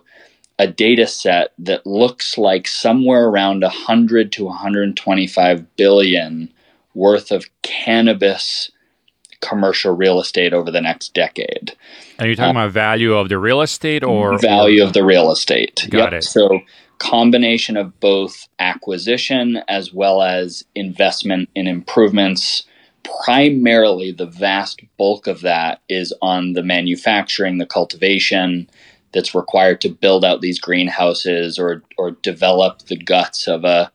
a 0.58 0.66
data 0.66 1.06
set 1.06 1.52
that 1.58 1.86
looks 1.86 2.38
like 2.38 2.66
somewhere 2.66 3.28
around 3.28 3.62
100 3.62 4.32
to 4.32 4.44
125 4.46 5.76
billion 5.76 6.52
worth 6.94 7.30
of 7.30 7.44
cannabis 7.62 8.70
commercial 9.40 9.94
real 9.94 10.18
estate 10.18 10.52
over 10.52 10.70
the 10.70 10.80
next 10.80 11.12
decade. 11.12 11.76
Are 12.18 12.26
you 12.26 12.34
talking 12.34 12.56
uh, 12.56 12.60
about 12.60 12.72
value 12.72 13.14
of 13.14 13.28
the 13.28 13.38
real 13.38 13.60
estate 13.60 14.02
or 14.02 14.38
value 14.38 14.82
of 14.82 14.92
the 14.92 15.04
real 15.04 15.30
estate? 15.30 15.86
Got 15.90 16.12
yep. 16.12 16.20
it. 16.20 16.24
So 16.24 16.60
combination 16.98 17.76
of 17.76 17.98
both 18.00 18.48
acquisition 18.58 19.60
as 19.68 19.92
well 19.92 20.22
as 20.22 20.64
investment 20.74 21.48
in 21.54 21.66
improvements. 21.66 22.64
Primarily, 23.24 24.12
the 24.12 24.26
vast 24.26 24.82
bulk 24.96 25.26
of 25.26 25.40
that 25.42 25.80
is 25.88 26.12
on 26.22 26.52
the 26.52 26.62
manufacturing, 26.62 27.58
the 27.58 27.66
cultivation 27.66 28.68
that's 29.12 29.34
required 29.34 29.80
to 29.80 29.88
build 29.88 30.24
out 30.24 30.40
these 30.40 30.60
greenhouses 30.60 31.58
or 31.58 31.82
or 31.96 32.10
develop 32.10 32.80
the 32.82 32.96
guts 32.96 33.48
of 33.48 33.64
a 33.64 33.90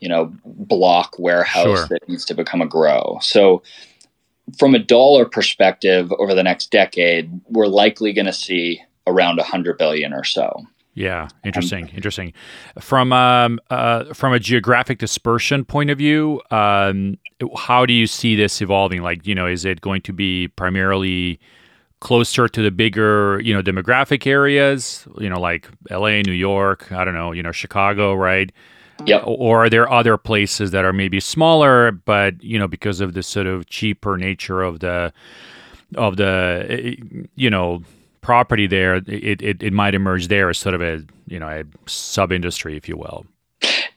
you 0.00 0.08
know 0.08 0.32
block 0.44 1.18
warehouse 1.18 1.78
sure. 1.78 1.88
that 1.88 2.08
needs 2.08 2.24
to 2.26 2.34
become 2.34 2.62
a 2.62 2.66
grow. 2.66 3.18
So 3.20 3.62
from 4.58 4.74
a 4.74 4.78
dollar 4.78 5.24
perspective 5.24 6.12
over 6.18 6.34
the 6.34 6.42
next 6.42 6.70
decade, 6.70 7.40
we're 7.48 7.66
likely 7.66 8.12
going 8.12 8.26
to 8.26 8.32
see 8.32 8.80
around 9.06 9.36
100 9.36 9.78
billion 9.78 10.12
or 10.12 10.24
so. 10.24 10.66
Yeah, 10.94 11.28
interesting, 11.44 11.84
um, 11.84 11.90
interesting. 11.94 12.32
From 12.80 13.12
um, 13.12 13.60
uh, 13.70 14.12
from 14.12 14.32
a 14.32 14.40
geographic 14.40 14.98
dispersion 14.98 15.64
point 15.64 15.88
of 15.90 15.98
view, 15.98 16.42
um, 16.50 17.16
how 17.56 17.86
do 17.86 17.92
you 17.92 18.06
see 18.06 18.34
this 18.34 18.60
evolving? 18.60 19.02
Like, 19.02 19.26
you 19.26 19.34
know, 19.34 19.46
is 19.46 19.64
it 19.64 19.80
going 19.80 20.02
to 20.02 20.12
be 20.12 20.48
primarily 20.48 21.38
closer 22.00 22.48
to 22.48 22.62
the 22.62 22.70
bigger, 22.70 23.40
you 23.40 23.54
know, 23.54 23.62
demographic 23.62 24.26
areas? 24.26 25.06
You 25.18 25.28
know, 25.28 25.40
like 25.40 25.68
L.A., 25.90 26.22
New 26.22 26.32
York, 26.32 26.90
I 26.90 27.04
don't 27.04 27.14
know, 27.14 27.32
you 27.32 27.42
know, 27.42 27.52
Chicago, 27.52 28.14
right? 28.14 28.50
Yep. 29.06 29.22
Or 29.24 29.64
are 29.64 29.70
there 29.70 29.90
other 29.90 30.16
places 30.16 30.72
that 30.72 30.84
are 30.84 30.92
maybe 30.92 31.20
smaller, 31.20 31.92
but 31.92 32.42
you 32.42 32.58
know, 32.58 32.68
because 32.68 33.00
of 33.00 33.14
the 33.14 33.22
sort 33.22 33.46
of 33.46 33.66
cheaper 33.66 34.16
nature 34.16 34.62
of 34.62 34.80
the 34.80 35.12
of 35.96 36.16
the 36.16 36.96
you 37.36 37.50
know 37.50 37.82
property 38.20 38.66
there, 38.66 38.96
it, 38.96 39.42
it, 39.42 39.62
it 39.62 39.72
might 39.72 39.94
emerge 39.94 40.28
there 40.28 40.50
as 40.50 40.58
sort 40.58 40.74
of 40.74 40.82
a 40.82 41.02
you 41.26 41.38
know 41.38 41.48
a 41.48 41.64
sub 41.86 42.32
industry, 42.32 42.76
if 42.76 42.88
you 42.88 42.96
will. 42.96 43.26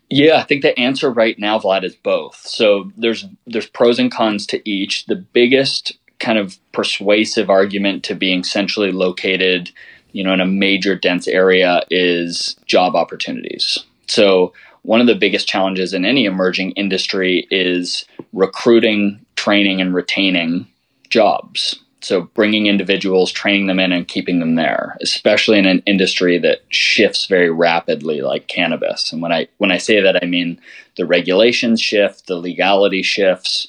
Yeah, 0.09 0.37
I 0.37 0.43
think 0.43 0.61
the 0.61 0.77
answer 0.79 1.09
right 1.11 1.37
now, 1.39 1.57
Vlad, 1.57 1.83
is 1.83 1.95
both. 1.95 2.35
So 2.45 2.91
there's 2.97 3.25
there's 3.47 3.67
pros 3.67 3.99
and 3.99 4.11
cons 4.11 4.45
to 4.47 4.69
each. 4.69 5.05
The 5.07 5.15
biggest 5.15 5.97
kind 6.19 6.37
of 6.37 6.57
persuasive 6.71 7.49
argument 7.49 8.03
to 8.05 8.15
being 8.15 8.43
centrally 8.43 8.91
located, 8.91 9.71
you 10.11 10.23
know, 10.23 10.33
in 10.33 10.39
a 10.39 10.45
major 10.45 10.95
dense 10.95 11.27
area 11.27 11.83
is 11.89 12.55
job 12.65 12.95
opportunities. 12.95 13.79
So 14.07 14.53
one 14.83 15.01
of 15.01 15.07
the 15.07 15.15
biggest 15.15 15.47
challenges 15.47 15.93
in 15.93 16.05
any 16.05 16.25
emerging 16.25 16.71
industry 16.71 17.47
is 17.49 18.05
recruiting, 18.31 19.25
training, 19.35 19.81
and 19.81 19.93
retaining 19.93 20.67
jobs. 21.09 21.79
So 22.03 22.23
bringing 22.33 22.65
individuals, 22.67 23.31
training 23.31 23.67
them 23.67 23.79
in, 23.79 23.93
and 23.93 24.05
keeping 24.05 24.39
them 24.39 24.55
there, 24.55 24.97
especially 25.01 25.57
in 25.57 25.65
an 25.65 25.81
industry 25.85 26.37
that 26.39 26.59
shifts 26.67 27.27
very 27.27 27.49
rapidly, 27.49 28.19
like 28.21 28.47
cannabis. 28.47 29.13
And 29.13 29.21
when 29.21 29.31
I 29.31 29.47
when 29.57 29.71
I 29.71 29.77
say 29.77 30.01
that, 30.01 30.21
I 30.21 30.25
mean 30.25 30.59
the 30.97 31.05
regulations 31.05 31.79
shift, 31.79 32.27
the 32.27 32.35
legality 32.35 33.03
shifts, 33.03 33.67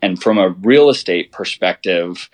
and 0.00 0.22
from 0.22 0.38
a 0.38 0.48
real 0.48 0.88
estate 0.88 1.32
perspective, 1.32 2.30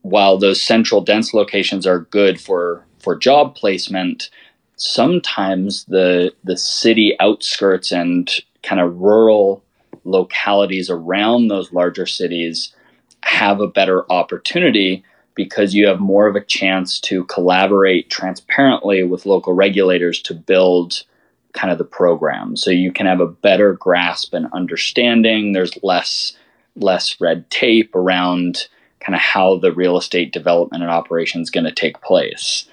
while 0.00 0.38
those 0.38 0.62
central 0.62 1.02
dense 1.02 1.34
locations 1.34 1.86
are 1.86 2.00
good 2.00 2.40
for 2.40 2.86
for 3.00 3.14
job 3.14 3.54
placement, 3.54 4.30
sometimes 4.76 5.84
the 5.84 6.32
the 6.42 6.56
city 6.56 7.16
outskirts 7.20 7.92
and 7.92 8.30
kind 8.62 8.80
of 8.80 8.98
rural 8.98 9.62
localities 10.04 10.88
around 10.88 11.48
those 11.48 11.70
larger 11.70 12.06
cities 12.06 12.74
have 13.24 13.60
a 13.60 13.66
better 13.66 14.10
opportunity 14.10 15.04
because 15.34 15.74
you 15.74 15.86
have 15.86 15.98
more 15.98 16.26
of 16.26 16.36
a 16.36 16.44
chance 16.44 17.00
to 17.00 17.24
collaborate 17.24 18.08
transparently 18.08 19.02
with 19.02 19.26
local 19.26 19.52
regulators 19.52 20.20
to 20.22 20.34
build 20.34 21.02
kind 21.52 21.72
of 21.72 21.78
the 21.78 21.84
program. 21.84 22.56
So 22.56 22.70
you 22.70 22.92
can 22.92 23.06
have 23.06 23.20
a 23.20 23.26
better 23.26 23.72
grasp 23.72 24.34
and 24.34 24.46
understanding. 24.52 25.52
There's 25.52 25.76
less 25.82 26.36
less 26.76 27.20
red 27.20 27.48
tape 27.50 27.94
around 27.94 28.66
kind 28.98 29.14
of 29.14 29.20
how 29.20 29.58
the 29.58 29.72
real 29.72 29.96
estate 29.96 30.32
development 30.32 30.82
and 30.82 30.90
operation 30.90 31.40
is 31.40 31.50
going 31.50 31.64
to 31.64 31.72
take 31.72 32.00
place. 32.00 32.66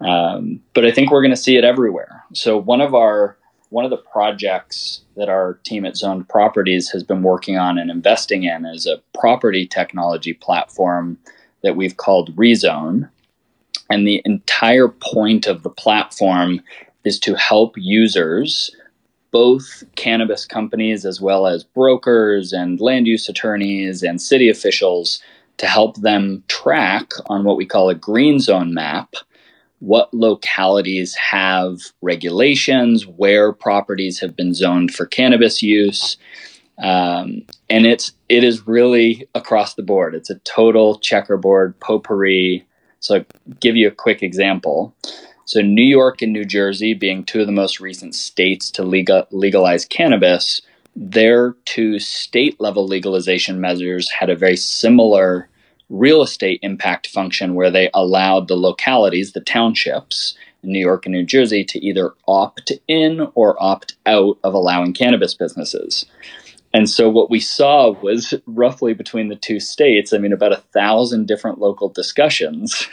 Um, 0.00 0.60
but 0.72 0.84
I 0.84 0.90
think 0.90 1.10
we're 1.10 1.22
going 1.22 1.30
to 1.30 1.36
see 1.36 1.56
it 1.56 1.62
everywhere. 1.62 2.24
So 2.32 2.58
one 2.58 2.80
of 2.80 2.94
our 2.94 3.36
one 3.74 3.84
of 3.84 3.90
the 3.90 3.96
projects 3.96 5.00
that 5.16 5.28
our 5.28 5.54
team 5.64 5.84
at 5.84 5.96
Zoned 5.96 6.28
Properties 6.28 6.90
has 6.90 7.02
been 7.02 7.24
working 7.24 7.58
on 7.58 7.76
and 7.76 7.90
investing 7.90 8.44
in 8.44 8.64
is 8.64 8.86
a 8.86 9.02
property 9.18 9.66
technology 9.66 10.32
platform 10.32 11.18
that 11.64 11.74
we've 11.74 11.96
called 11.96 12.36
Rezone. 12.36 13.10
And 13.90 14.06
the 14.06 14.22
entire 14.24 14.86
point 14.86 15.48
of 15.48 15.64
the 15.64 15.70
platform 15.70 16.60
is 17.02 17.18
to 17.18 17.34
help 17.34 17.74
users, 17.76 18.70
both 19.32 19.82
cannabis 19.96 20.46
companies 20.46 21.04
as 21.04 21.20
well 21.20 21.48
as 21.48 21.64
brokers 21.64 22.52
and 22.52 22.80
land 22.80 23.08
use 23.08 23.28
attorneys 23.28 24.04
and 24.04 24.22
city 24.22 24.48
officials, 24.48 25.20
to 25.56 25.66
help 25.66 25.96
them 25.96 26.44
track 26.46 27.10
on 27.26 27.42
what 27.42 27.56
we 27.56 27.66
call 27.66 27.88
a 27.88 27.94
green 27.96 28.38
zone 28.38 28.72
map 28.72 29.16
what 29.84 30.12
localities 30.14 31.14
have 31.14 31.78
regulations, 32.00 33.06
where 33.06 33.52
properties 33.52 34.18
have 34.18 34.34
been 34.34 34.54
zoned 34.54 34.94
for 34.94 35.04
cannabis 35.04 35.62
use. 35.62 36.16
Um, 36.82 37.42
and 37.68 37.86
it's 37.86 38.12
it 38.28 38.42
is 38.42 38.66
really 38.66 39.28
across 39.34 39.74
the 39.74 39.82
board. 39.82 40.14
It's 40.14 40.30
a 40.30 40.38
total 40.40 40.98
checkerboard 40.98 41.78
potpourri. 41.80 42.66
So, 43.00 43.16
I'll 43.16 43.24
give 43.60 43.76
you 43.76 43.86
a 43.86 43.92
quick 43.92 44.22
example. 44.22 44.94
So, 45.44 45.60
New 45.60 45.84
York 45.84 46.22
and 46.22 46.32
New 46.32 46.46
Jersey, 46.46 46.94
being 46.94 47.22
two 47.22 47.42
of 47.42 47.46
the 47.46 47.52
most 47.52 47.78
recent 47.78 48.14
states 48.14 48.70
to 48.72 48.82
legal, 48.82 49.26
legalize 49.30 49.84
cannabis, 49.84 50.62
their 50.96 51.52
two 51.66 51.98
state 51.98 52.58
level 52.58 52.86
legalization 52.86 53.60
measures 53.60 54.10
had 54.10 54.30
a 54.30 54.36
very 54.36 54.56
similar 54.56 55.48
real 55.90 56.22
estate 56.22 56.58
impact 56.62 57.06
function 57.08 57.54
where 57.54 57.70
they 57.70 57.90
allowed 57.94 58.48
the 58.48 58.56
localities, 58.56 59.32
the 59.32 59.40
townships 59.40 60.36
in 60.62 60.72
New 60.72 60.80
York 60.80 61.06
and 61.06 61.12
New 61.12 61.24
Jersey, 61.24 61.64
to 61.64 61.84
either 61.84 62.12
opt 62.26 62.72
in 62.88 63.28
or 63.34 63.62
opt 63.62 63.96
out 64.06 64.38
of 64.44 64.54
allowing 64.54 64.94
cannabis 64.94 65.34
businesses. 65.34 66.06
And 66.72 66.90
so 66.90 67.08
what 67.08 67.30
we 67.30 67.38
saw 67.38 67.92
was 68.02 68.34
roughly 68.46 68.94
between 68.94 69.28
the 69.28 69.36
two 69.36 69.60
states, 69.60 70.12
I 70.12 70.18
mean, 70.18 70.32
about 70.32 70.52
a 70.52 70.64
thousand 70.72 71.28
different 71.28 71.60
local 71.60 71.88
discussions. 71.88 72.88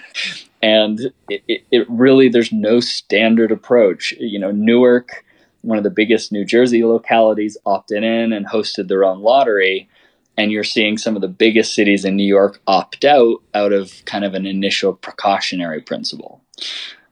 And 0.61 1.11
it, 1.29 1.43
it, 1.47 1.63
it 1.71 1.89
really, 1.89 2.29
there's 2.29 2.51
no 2.51 2.79
standard 2.79 3.51
approach. 3.51 4.13
You 4.19 4.37
know, 4.37 4.51
Newark, 4.51 5.25
one 5.61 5.79
of 5.79 5.83
the 5.83 5.89
biggest 5.89 6.31
New 6.31 6.45
Jersey 6.45 6.83
localities, 6.83 7.57
opted 7.65 8.03
in 8.03 8.33
and 8.33 8.45
hosted 8.45 8.87
their 8.87 9.03
own 9.03 9.21
lottery 9.21 9.89
and 10.41 10.51
you're 10.51 10.63
seeing 10.63 10.97
some 10.97 11.15
of 11.15 11.21
the 11.21 11.27
biggest 11.27 11.75
cities 11.75 12.03
in 12.03 12.15
New 12.15 12.25
York 12.25 12.59
opt 12.65 13.05
out 13.05 13.37
out 13.53 13.71
of 13.71 14.03
kind 14.05 14.25
of 14.25 14.33
an 14.33 14.47
initial 14.47 14.93
precautionary 14.93 15.81
principle. 15.81 16.41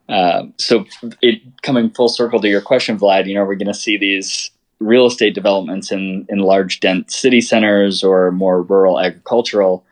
Uh, 0.09 0.45
so, 0.57 0.85
it 1.21 1.41
coming 1.61 1.91
full 1.91 2.09
circle 2.09 2.41
to 2.41 2.47
your 2.47 2.61
question, 2.61 2.97
Vlad, 2.97 3.27
you 3.27 3.35
know, 3.35 3.41
are 3.41 3.45
we're 3.45 3.53
going 3.53 3.67
to 3.67 3.73
see 3.75 3.97
these 3.97 4.49
real 4.79 5.05
estate 5.05 5.35
developments 5.35 5.91
in 5.91 6.25
in 6.27 6.39
large 6.39 6.79
dense 6.79 7.15
city 7.15 7.39
centers 7.39 8.03
or 8.03 8.31
more 8.31 8.63
rural 8.63 8.99
agricultural. 8.99 9.85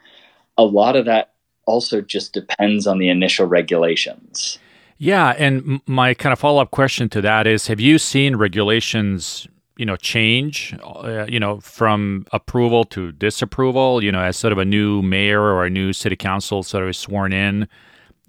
A 0.57 0.63
lot 0.63 0.95
of 0.95 1.05
that 1.05 1.33
also 1.65 2.01
just 2.01 2.33
depends 2.33 2.87
on 2.87 2.97
the 2.97 3.09
initial 3.09 3.45
regulations. 3.45 4.57
Yeah, 4.97 5.35
and 5.37 5.79
my 5.85 6.15
kind 6.15 6.33
of 6.33 6.39
follow 6.39 6.59
up 6.59 6.71
question 6.71 7.07
to 7.09 7.21
that 7.21 7.45
is: 7.45 7.67
Have 7.67 7.79
you 7.79 7.99
seen 7.99 8.35
regulations 8.35 9.47
you 9.77 9.85
know 9.85 9.95
change 9.95 10.75
uh, 10.83 11.25
you 11.27 11.39
know 11.39 11.59
from 11.59 12.25
approval 12.31 12.83
to 12.83 13.11
disapproval 13.13 14.03
you 14.03 14.11
know 14.11 14.21
as 14.21 14.35
sort 14.35 14.51
of 14.51 14.57
a 14.57 14.65
new 14.65 15.01
mayor 15.01 15.41
or 15.41 15.65
a 15.65 15.69
new 15.69 15.93
city 15.93 16.15
council 16.15 16.63
sort 16.63 16.87
of 16.87 16.95
sworn 16.95 17.33
in. 17.33 17.67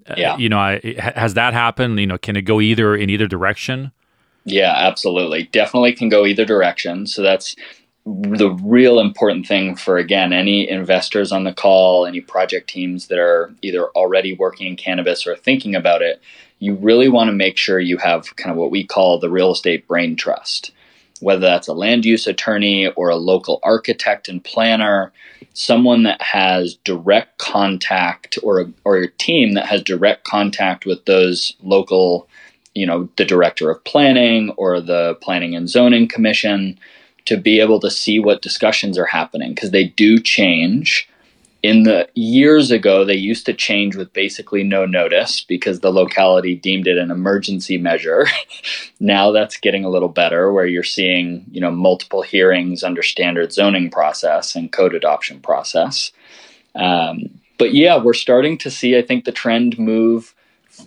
Uh, 0.07 0.15
yeah. 0.17 0.33
Uh, 0.33 0.37
you 0.37 0.49
know 0.49 0.59
I, 0.59 0.95
has 1.15 1.33
that 1.33 1.53
happened? 1.53 1.99
You 1.99 2.07
know 2.07 2.17
can 2.17 2.35
it 2.35 2.43
go 2.43 2.61
either 2.61 2.95
in 2.95 3.09
either 3.09 3.27
direction? 3.27 3.91
Yeah 4.45 4.73
absolutely. 4.75 5.43
Definitely 5.43 5.93
can 5.93 6.09
go 6.09 6.25
either 6.25 6.45
direction. 6.45 7.07
So 7.07 7.21
that's 7.21 7.55
the 8.05 8.57
real 8.63 8.99
important 8.99 9.45
thing 9.45 9.75
for 9.75 9.97
again 9.97 10.33
any 10.33 10.69
investors 10.69 11.31
on 11.31 11.43
the 11.43 11.53
call 11.53 12.05
any 12.05 12.21
project 12.21 12.69
teams 12.69 13.07
that 13.07 13.19
are 13.19 13.53
either 13.61 13.89
already 13.89 14.33
working 14.33 14.67
in 14.67 14.75
cannabis 14.75 15.27
or 15.27 15.35
thinking 15.35 15.75
about 15.75 16.01
it 16.01 16.21
you 16.59 16.75
really 16.75 17.09
want 17.09 17.27
to 17.27 17.33
make 17.33 17.57
sure 17.57 17.79
you 17.79 17.97
have 17.97 18.35
kind 18.35 18.51
of 18.51 18.57
what 18.57 18.71
we 18.71 18.83
call 18.83 19.19
the 19.19 19.29
real 19.29 19.51
estate 19.51 19.87
brain 19.87 20.15
trust 20.15 20.71
whether 21.19 21.41
that's 21.41 21.67
a 21.67 21.73
land 21.73 22.05
use 22.05 22.27
attorney 22.27 22.87
or 22.87 23.09
a 23.09 23.15
local 23.15 23.59
architect 23.63 24.29
and 24.29 24.43
planner, 24.43 25.11
someone 25.53 26.03
that 26.03 26.21
has 26.21 26.75
direct 26.83 27.37
contact 27.37 28.37
or 28.43 28.61
a, 28.61 28.65
or 28.85 28.97
a 28.97 29.11
team 29.11 29.53
that 29.53 29.65
has 29.65 29.81
direct 29.83 30.23
contact 30.23 30.85
with 30.85 31.03
those 31.05 31.55
local, 31.61 32.27
you 32.73 32.85
know, 32.85 33.09
the 33.17 33.25
director 33.25 33.69
of 33.69 33.83
planning 33.83 34.51
or 34.51 34.79
the 34.79 35.15
planning 35.21 35.55
and 35.55 35.69
zoning 35.69 36.07
commission 36.07 36.79
to 37.25 37.35
be 37.35 37.59
able 37.59 37.79
to 37.79 37.91
see 37.91 38.19
what 38.19 38.41
discussions 38.41 38.97
are 38.97 39.05
happening 39.05 39.53
because 39.53 39.71
they 39.71 39.83
do 39.83 40.19
change 40.19 41.08
in 41.61 41.83
the 41.83 42.07
years 42.15 42.71
ago 42.71 43.03
they 43.03 43.15
used 43.15 43.45
to 43.45 43.53
change 43.53 43.95
with 43.95 44.11
basically 44.13 44.63
no 44.63 44.85
notice 44.85 45.41
because 45.41 45.79
the 45.79 45.91
locality 45.91 46.55
deemed 46.55 46.87
it 46.87 46.97
an 46.97 47.11
emergency 47.11 47.77
measure. 47.77 48.27
Now 49.01 49.31
that's 49.31 49.55
getting 49.55 49.85
a 49.85 49.89
little 49.89 50.09
better 50.09 50.51
where 50.51 50.65
you're 50.65 50.83
seeing 50.83 51.45
you 51.51 51.61
know 51.61 51.71
multiple 51.71 52.21
hearings 52.21 52.83
under 52.83 53.01
standard 53.01 53.53
zoning 53.53 53.89
process 53.89 54.55
and 54.55 54.71
code 54.71 54.93
adoption 54.93 55.39
process. 55.39 56.11
Um, 56.75 57.39
but 57.57 57.73
yeah 57.73 57.97
we're 58.01 58.13
starting 58.13 58.57
to 58.57 58.71
see 58.71 58.97
i 58.97 59.01
think 59.01 59.25
the 59.25 59.31
trend 59.31 59.77
move 59.77 60.33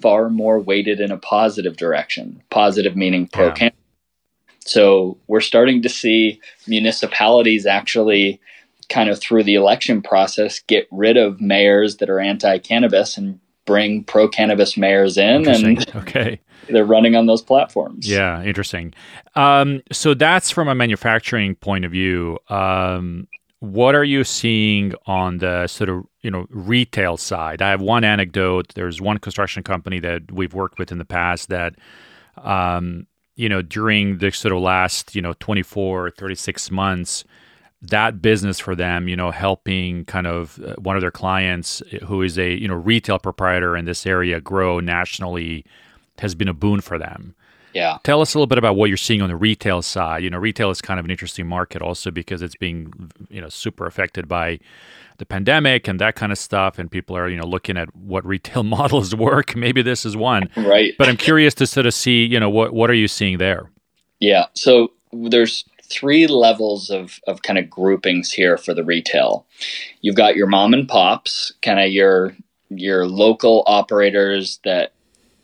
far 0.00 0.28
more 0.28 0.58
weighted 0.58 1.00
in 1.00 1.11
a 1.11 1.18
positive 1.18 1.76
direction. 1.76 2.42
Positive 2.50 2.96
meaning 2.96 3.28
pro 3.28 3.52
yeah. 3.56 3.70
so 4.61 5.18
we're 5.26 5.40
starting 5.40 5.82
to 5.82 5.88
see 5.88 6.40
municipalities 6.66 7.66
actually 7.66 8.40
kind 8.92 9.09
of 9.09 9.18
through 9.18 9.42
the 9.42 9.55
election 9.55 10.02
process 10.02 10.61
get 10.61 10.87
rid 10.90 11.16
of 11.16 11.40
mayors 11.40 11.96
that 11.96 12.11
are 12.11 12.20
anti-cannabis 12.20 13.16
and 13.16 13.40
bring 13.64 14.05
pro-cannabis 14.05 14.76
mayors 14.76 15.16
in 15.16 15.48
and 15.48 15.88
okay. 15.96 16.38
they're 16.68 16.85
running 16.85 17.16
on 17.16 17.26
those 17.26 17.42
platforms. 17.42 18.09
Yeah 18.09 18.42
interesting. 18.42 18.92
Um, 19.35 19.83
so 19.90 20.14
that's 20.14 20.50
from 20.50 20.68
a 20.68 20.74
manufacturing 20.74 21.55
point 21.55 21.85
of 21.85 21.92
view. 21.92 22.38
Um, 22.48 23.28
what 23.62 23.94
are 23.94 24.02
you 24.02 24.24
seeing 24.24 24.92
on 25.07 25.38
the 25.38 25.68
sort 25.68 25.88
of 25.88 26.05
you 26.22 26.31
know 26.31 26.46
retail 26.50 27.16
side? 27.16 27.62
I 27.62 27.70
have 27.70 27.81
one 27.81 28.02
anecdote. 28.02 28.74
There's 28.74 29.00
one 29.00 29.18
construction 29.18 29.62
company 29.62 30.00
that 30.00 30.33
we've 30.33 30.52
worked 30.52 30.81
with 30.81 30.90
in 30.90 30.98
the 30.98 31.05
past 31.05 31.48
that 31.48 31.76
um, 32.38 33.07
you 33.37 33.48
know 33.48 33.62
during 33.62 34.18
the 34.18 34.33
sort 34.33 34.52
of 34.52 34.61
last 34.61 35.14
you 35.14 35.22
know 35.22 35.35
24 35.38 36.11
36 36.11 36.70
months 36.72 37.24
that 37.82 38.22
business 38.22 38.60
for 38.60 38.74
them, 38.74 39.08
you 39.08 39.16
know, 39.16 39.30
helping 39.30 40.04
kind 40.04 40.26
of 40.26 40.60
uh, 40.64 40.74
one 40.76 40.96
of 40.96 41.02
their 41.02 41.10
clients 41.10 41.82
uh, 41.82 42.04
who 42.06 42.22
is 42.22 42.38
a, 42.38 42.52
you 42.54 42.68
know, 42.68 42.74
retail 42.74 43.18
proprietor 43.18 43.76
in 43.76 43.84
this 43.84 44.06
area 44.06 44.40
grow 44.40 44.78
nationally 44.80 45.64
has 46.18 46.34
been 46.34 46.48
a 46.48 46.54
boon 46.54 46.80
for 46.80 46.98
them. 46.98 47.34
Yeah. 47.74 47.98
Tell 48.04 48.20
us 48.20 48.34
a 48.34 48.38
little 48.38 48.46
bit 48.46 48.58
about 48.58 48.76
what 48.76 48.88
you're 48.88 48.96
seeing 48.96 49.22
on 49.22 49.28
the 49.28 49.36
retail 49.36 49.82
side. 49.82 50.22
You 50.22 50.30
know, 50.30 50.38
retail 50.38 50.70
is 50.70 50.80
kind 50.80 51.00
of 51.00 51.06
an 51.06 51.10
interesting 51.10 51.46
market 51.46 51.82
also 51.82 52.10
because 52.10 52.42
it's 52.42 52.54
being, 52.54 53.10
you 53.30 53.40
know, 53.40 53.48
super 53.48 53.86
affected 53.86 54.28
by 54.28 54.60
the 55.18 55.26
pandemic 55.26 55.88
and 55.88 56.00
that 56.00 56.14
kind 56.14 56.32
of 56.32 56.38
stuff 56.38 56.78
and 56.78 56.90
people 56.90 57.16
are, 57.16 57.28
you 57.28 57.36
know, 57.36 57.46
looking 57.46 57.76
at 57.76 57.94
what 57.96 58.24
retail 58.24 58.62
models 58.62 59.14
work. 59.14 59.56
Maybe 59.56 59.82
this 59.82 60.04
is 60.04 60.16
one. 60.16 60.48
Right. 60.56 60.94
But 60.98 61.08
I'm 61.08 61.16
curious 61.16 61.54
to 61.54 61.66
sort 61.66 61.86
of 61.86 61.94
see, 61.94 62.24
you 62.24 62.38
know, 62.38 62.50
what 62.50 62.72
what 62.74 62.90
are 62.90 62.94
you 62.94 63.08
seeing 63.08 63.38
there? 63.38 63.70
Yeah. 64.20 64.46
So 64.54 64.92
there's 65.12 65.64
three 65.92 66.26
levels 66.26 66.90
of, 66.90 67.20
of 67.26 67.42
kind 67.42 67.59
of 67.59 67.68
groupings 67.68 68.33
here 68.33 68.57
for 68.57 68.74
the 68.74 68.85
retail. 68.85 69.46
You've 70.00 70.16
got 70.16 70.37
your 70.37 70.46
mom 70.46 70.74
and 70.74 70.88
pops, 70.88 71.52
kind 71.62 71.81
of 71.81 71.90
your 71.92 72.37
your 72.74 73.07
local 73.07 73.64
operators 73.66 74.59
that 74.64 74.94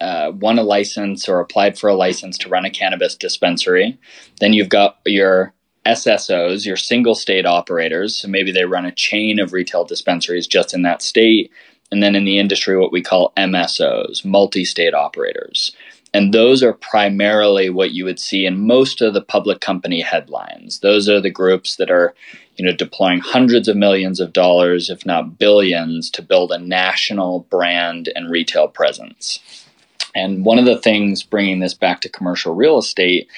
uh, 0.01 0.33
won 0.35 0.59
a 0.59 0.63
license 0.63 1.29
or 1.29 1.41
applied 1.41 1.79
for 1.79 1.89
a 1.89 1.95
license 1.95 2.39
to 2.39 2.49
run 2.49 2.65
a 2.65 2.71
cannabis 2.71 3.15
dispensary. 3.15 3.99
Then 4.41 4.55
you've 4.55 4.71
got 4.71 4.99
your 5.05 5.53
SSOs, 5.87 6.67
your 6.67 6.77
single 6.77 7.15
state 7.15 7.47
operators. 7.47 8.15
So 8.17 8.29
maybe 8.29 8.53
they 8.53 8.65
run 8.65 8.85
a 8.85 8.93
chain 8.93 9.41
of 9.41 9.53
retail 9.53 9.85
dispensaries 9.85 10.47
just 10.47 10.75
in 10.75 10.83
that 10.83 11.03
state. 11.03 11.51
And 11.91 12.03
then 12.03 12.15
in 12.15 12.25
the 12.25 12.39
industry, 12.39 12.77
what 12.77 12.93
we 12.93 13.03
call 13.03 13.33
MSOs, 13.37 14.25
multi 14.25 14.65
state 14.65 14.95
operators. 14.95 15.73
And 16.15 16.33
those 16.33 16.63
are 16.63 16.73
primarily 16.73 17.69
what 17.69 17.91
you 17.93 18.05
would 18.05 18.19
see 18.19 18.47
in 18.47 18.67
most 18.67 19.01
of 19.01 19.15
the 19.15 19.21
public 19.21 19.61
company 19.61 20.01
headlines. 20.01 20.81
Those 20.81 21.09
are 21.09 21.21
the 21.21 21.31
groups 21.31 21.77
that 21.77 21.91
are, 21.91 22.15
you 22.57 22.65
know, 22.65 22.73
deploying 22.73 23.21
hundreds 23.21 23.69
of 23.69 23.77
millions 23.77 24.19
of 24.19 24.33
dollars, 24.33 24.89
if 24.89 25.05
not 25.05 25.39
billions, 25.39 26.11
to 26.11 26.23
build 26.23 26.51
a 26.51 26.59
national 26.59 27.41
brand 27.51 28.09
and 28.17 28.31
retail 28.31 28.69
presence. 28.69 29.67
And 30.15 30.45
one 30.45 30.59
of 30.59 30.65
the 30.65 30.79
things 30.79 31.23
bringing 31.23 31.61
this 31.61 31.75
back 31.75 32.01
to 32.01 32.09
commercial 32.09 32.55
real 32.55 32.79
estate 32.79 33.29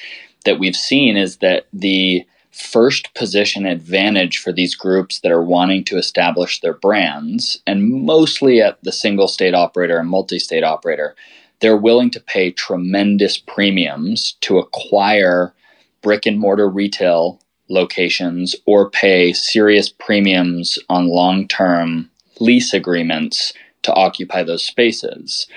that 0.45 0.59
we've 0.59 0.75
seen 0.75 1.17
is 1.17 1.37
that 1.37 1.67
the 1.73 2.25
first 2.51 3.13
position 3.13 3.65
advantage 3.65 4.37
for 4.37 4.51
these 4.51 4.75
groups 4.75 5.19
that 5.19 5.31
are 5.31 5.43
wanting 5.43 5.83
to 5.85 5.97
establish 5.97 6.59
their 6.59 6.73
brands, 6.73 7.61
and 7.65 7.89
mostly 7.89 8.61
at 8.61 8.81
the 8.83 8.91
single 8.91 9.27
state 9.27 9.53
operator 9.53 9.97
and 9.97 10.09
multi 10.09 10.39
state 10.39 10.63
operator, 10.63 11.15
they're 11.61 11.77
willing 11.77 12.09
to 12.11 12.19
pay 12.19 12.51
tremendous 12.51 13.37
premiums 13.37 14.35
to 14.41 14.57
acquire 14.57 15.53
brick 16.01 16.25
and 16.25 16.39
mortar 16.39 16.67
retail 16.67 17.39
locations 17.69 18.55
or 18.65 18.89
pay 18.89 19.31
serious 19.31 19.89
premiums 19.89 20.77
on 20.89 21.07
long 21.07 21.47
term 21.47 22.09
lease 22.39 22.73
agreements 22.73 23.53
to 23.83 23.93
occupy 23.93 24.43
those 24.43 24.65
spaces. 24.65 25.47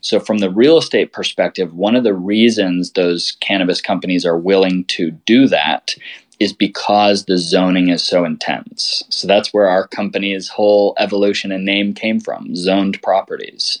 So, 0.00 0.20
from 0.20 0.38
the 0.38 0.50
real 0.50 0.76
estate 0.76 1.12
perspective, 1.12 1.74
one 1.74 1.96
of 1.96 2.04
the 2.04 2.14
reasons 2.14 2.92
those 2.92 3.32
cannabis 3.40 3.80
companies 3.80 4.26
are 4.26 4.36
willing 4.36 4.84
to 4.86 5.10
do 5.10 5.48
that 5.48 5.94
is 6.40 6.52
because 6.52 7.24
the 7.24 7.38
zoning 7.38 7.88
is 7.88 8.02
so 8.02 8.24
intense. 8.24 9.02
So, 9.08 9.26
that's 9.26 9.54
where 9.54 9.66
our 9.66 9.88
company's 9.88 10.48
whole 10.48 10.94
evolution 10.98 11.50
and 11.50 11.64
name 11.64 11.94
came 11.94 12.20
from 12.20 12.54
zoned 12.54 13.00
properties. 13.02 13.78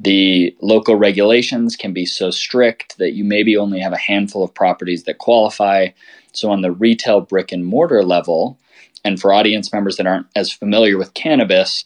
The 0.00 0.56
local 0.62 0.96
regulations 0.96 1.76
can 1.76 1.92
be 1.92 2.06
so 2.06 2.30
strict 2.30 2.96
that 2.96 3.12
you 3.12 3.22
maybe 3.22 3.56
only 3.56 3.80
have 3.80 3.92
a 3.92 3.98
handful 3.98 4.42
of 4.42 4.54
properties 4.54 5.04
that 5.04 5.18
qualify. 5.18 5.88
So, 6.32 6.50
on 6.50 6.62
the 6.62 6.72
retail 6.72 7.20
brick 7.20 7.52
and 7.52 7.66
mortar 7.66 8.02
level, 8.02 8.58
and 9.04 9.20
for 9.20 9.32
audience 9.32 9.72
members 9.72 9.96
that 9.96 10.06
aren't 10.06 10.26
as 10.34 10.50
familiar 10.50 10.96
with 10.96 11.12
cannabis, 11.12 11.84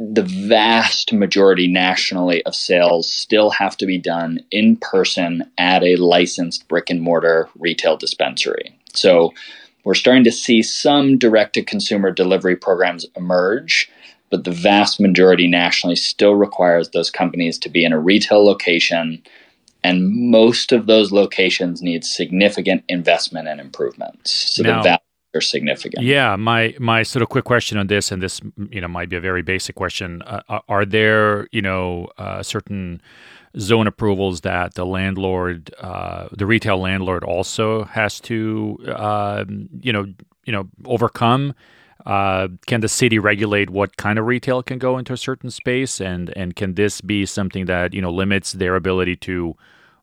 the 0.00 0.22
vast 0.22 1.12
majority 1.12 1.68
nationally 1.68 2.42
of 2.44 2.56
sales 2.56 3.08
still 3.08 3.50
have 3.50 3.76
to 3.76 3.86
be 3.86 3.98
done 3.98 4.40
in 4.50 4.76
person 4.76 5.48
at 5.56 5.84
a 5.84 5.94
licensed 5.94 6.66
brick 6.66 6.90
and 6.90 7.00
mortar 7.00 7.48
retail 7.56 7.96
dispensary. 7.96 8.76
So, 8.94 9.32
we're 9.84 9.94
starting 9.94 10.24
to 10.24 10.32
see 10.32 10.60
some 10.62 11.18
direct 11.18 11.54
to 11.54 11.62
consumer 11.62 12.10
delivery 12.10 12.56
programs 12.56 13.06
emerge 13.14 13.88
but 14.34 14.42
the 14.42 14.50
vast 14.50 14.98
majority 14.98 15.46
nationally 15.46 15.94
still 15.94 16.34
requires 16.34 16.90
those 16.90 17.08
companies 17.08 17.56
to 17.56 17.68
be 17.68 17.84
in 17.84 17.92
a 17.92 18.00
retail 18.00 18.44
location. 18.44 19.22
And 19.84 20.10
most 20.10 20.72
of 20.72 20.86
those 20.86 21.12
locations 21.12 21.80
need 21.82 22.04
significant 22.04 22.82
investment 22.88 23.46
and 23.46 23.60
improvements. 23.60 24.32
So 24.32 24.64
now, 24.64 24.78
the 24.78 24.82
value 24.82 24.98
are 25.36 25.40
significant. 25.40 26.02
Yeah, 26.02 26.34
my 26.34 26.74
my 26.80 27.04
sort 27.04 27.22
of 27.22 27.28
quick 27.28 27.44
question 27.44 27.78
on 27.78 27.86
this, 27.86 28.10
and 28.10 28.20
this 28.20 28.40
you 28.70 28.80
know 28.80 28.88
might 28.88 29.08
be 29.08 29.14
a 29.14 29.20
very 29.20 29.42
basic 29.42 29.76
question: 29.76 30.20
uh, 30.22 30.58
Are 30.68 30.84
there 30.84 31.46
you 31.52 31.62
know 31.62 32.08
uh, 32.18 32.42
certain 32.42 33.00
zone 33.60 33.86
approvals 33.86 34.40
that 34.40 34.74
the 34.74 34.84
landlord, 34.84 35.72
uh, 35.78 36.26
the 36.32 36.44
retail 36.44 36.78
landlord, 36.78 37.22
also 37.22 37.84
has 37.84 38.18
to 38.22 38.78
uh, 38.88 39.44
you 39.80 39.92
know 39.92 40.06
you 40.44 40.52
know 40.52 40.68
overcome? 40.86 41.54
Uh, 42.06 42.48
can 42.66 42.80
the 42.80 42.88
city 42.88 43.18
regulate 43.18 43.70
what 43.70 43.96
kind 43.96 44.18
of 44.18 44.26
retail 44.26 44.62
can 44.62 44.78
go 44.78 44.98
into 44.98 45.12
a 45.12 45.16
certain 45.16 45.50
space, 45.50 46.00
and 46.00 46.32
and 46.36 46.54
can 46.54 46.74
this 46.74 47.00
be 47.00 47.24
something 47.24 47.66
that 47.66 47.94
you 47.94 48.02
know 48.02 48.10
limits 48.10 48.52
their 48.52 48.76
ability 48.76 49.16
to 49.16 49.56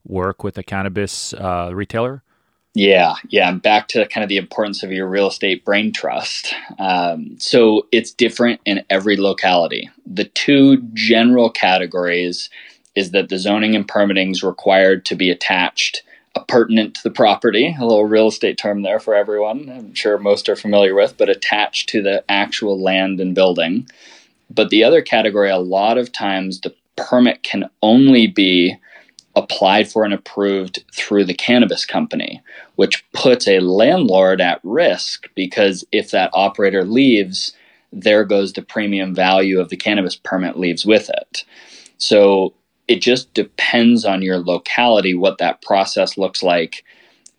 work 0.06 0.44
with 0.44 0.58
a 0.58 0.64
cannabis 0.64 1.34
uh, 1.34 1.70
retailer? 1.74 2.24
Yeah, 2.74 3.16
yeah. 3.30 3.50
I'm 3.50 3.60
back 3.60 3.90
to 3.90 4.08
kind 4.08 4.24
of 4.24 4.30
the 4.30 4.38
importance 4.38 4.82
of 4.82 4.92
your 4.92 5.08
real 5.08 5.28
estate 5.28 5.66
brain 5.66 5.92
trust. 5.92 6.54
Um, 6.80 7.36
so 7.38 7.88
it's 7.92 8.12
different 8.12 8.62
in 8.66 8.86
every 8.90 9.18
locality. 9.18 9.90
The 10.06 10.26
two 10.26 10.82
general 10.94 11.50
categories 11.50 12.50
is 12.96 13.12
that 13.12 13.30
the 13.30 13.38
zoning 13.38 13.76
and 13.76 13.88
permitting 13.88 14.32
is 14.32 14.44
required 14.44 15.06
to 15.06 15.16
be 15.16 15.30
attached 15.30 16.04
appurtenant 16.36 16.96
to 16.96 17.04
the 17.04 17.12
property, 17.12 17.76
a 17.78 17.86
little 17.86 18.06
real 18.06 18.28
estate 18.28 18.58
term 18.58 18.82
there 18.82 19.00
for 19.00 19.15
everyone. 19.15 19.70
I'm 19.70 19.94
sure 19.94 20.17
most 20.17 20.48
are 20.50 20.56
familiar 20.56 20.96
with, 20.96 21.17
but 21.17 21.30
attached 21.30 21.89
to 21.89 22.02
the 22.02 22.24
actual 22.30 22.82
land 22.82 23.20
and 23.20 23.36
building. 23.36 23.88
But 24.50 24.70
the 24.70 24.84
other 24.84 25.02
category, 25.02 25.50
a 25.50 25.58
lot 25.58 25.98
of 25.98 26.12
times 26.12 26.62
the 26.62 26.74
permit 26.96 27.44
can 27.44 27.70
only 27.82 28.28
be 28.28 28.78
applied 29.36 29.89
for 29.89 30.04
and 30.04 30.13
approved 30.13 30.84
through 30.94 31.24
the 31.24 31.34
cannabis 31.34 31.86
company, 31.86 32.41
which 32.76 33.06
puts 33.13 33.48
a 33.48 33.60
landlord 33.62 34.41
at 34.41 34.60
risk 34.63 35.30
because 35.36 35.86
if 35.91 36.12
that 36.12 36.30
operator 36.34 36.84
leaves, 36.84 37.54
there 37.94 38.26
goes 38.26 38.54
the 38.54 38.62
premium 38.62 39.16
value 39.16 39.60
of 39.60 39.70
the 39.70 39.78
cannabis 39.78 40.16
permit 40.16 40.58
leaves 40.58 40.86
with 40.86 41.10
it. 41.10 41.45
So 41.97 42.53
it 42.92 43.02
just 43.02 43.34
depends 43.34 44.04
on 44.04 44.22
your 44.22 44.38
locality 44.38 45.14
what 45.14 45.38
that 45.38 45.62
process 45.62 46.18
looks 46.18 46.44
like. 46.44 46.84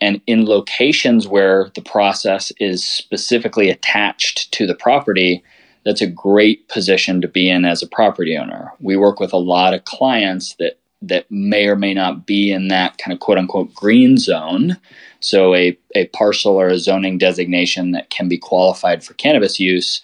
And 0.00 0.22
in 0.26 0.46
locations 0.46 1.28
where 1.28 1.70
the 1.74 1.82
process 1.82 2.52
is 2.58 2.82
specifically 2.82 3.68
attached 3.68 4.50
to 4.52 4.66
the 4.66 4.74
property, 4.74 5.44
that's 5.84 6.00
a 6.00 6.06
great 6.06 6.66
position 6.68 7.20
to 7.20 7.28
be 7.28 7.50
in 7.50 7.66
as 7.66 7.82
a 7.82 7.86
property 7.86 8.34
owner. 8.36 8.72
We 8.80 8.96
work 8.96 9.20
with 9.20 9.34
a 9.34 9.36
lot 9.36 9.74
of 9.74 9.84
clients 9.84 10.56
that 10.58 10.78
that 11.04 11.28
may 11.30 11.66
or 11.66 11.74
may 11.74 11.92
not 11.92 12.26
be 12.26 12.52
in 12.52 12.68
that 12.68 12.96
kind 12.96 13.12
of 13.12 13.20
quote 13.20 13.36
unquote 13.36 13.74
green 13.74 14.16
zone. 14.16 14.78
So, 15.20 15.54
a, 15.54 15.76
a 15.94 16.06
parcel 16.08 16.54
or 16.54 16.68
a 16.68 16.78
zoning 16.78 17.18
designation 17.18 17.90
that 17.90 18.08
can 18.08 18.28
be 18.28 18.38
qualified 18.38 19.04
for 19.04 19.14
cannabis 19.14 19.60
use, 19.60 20.00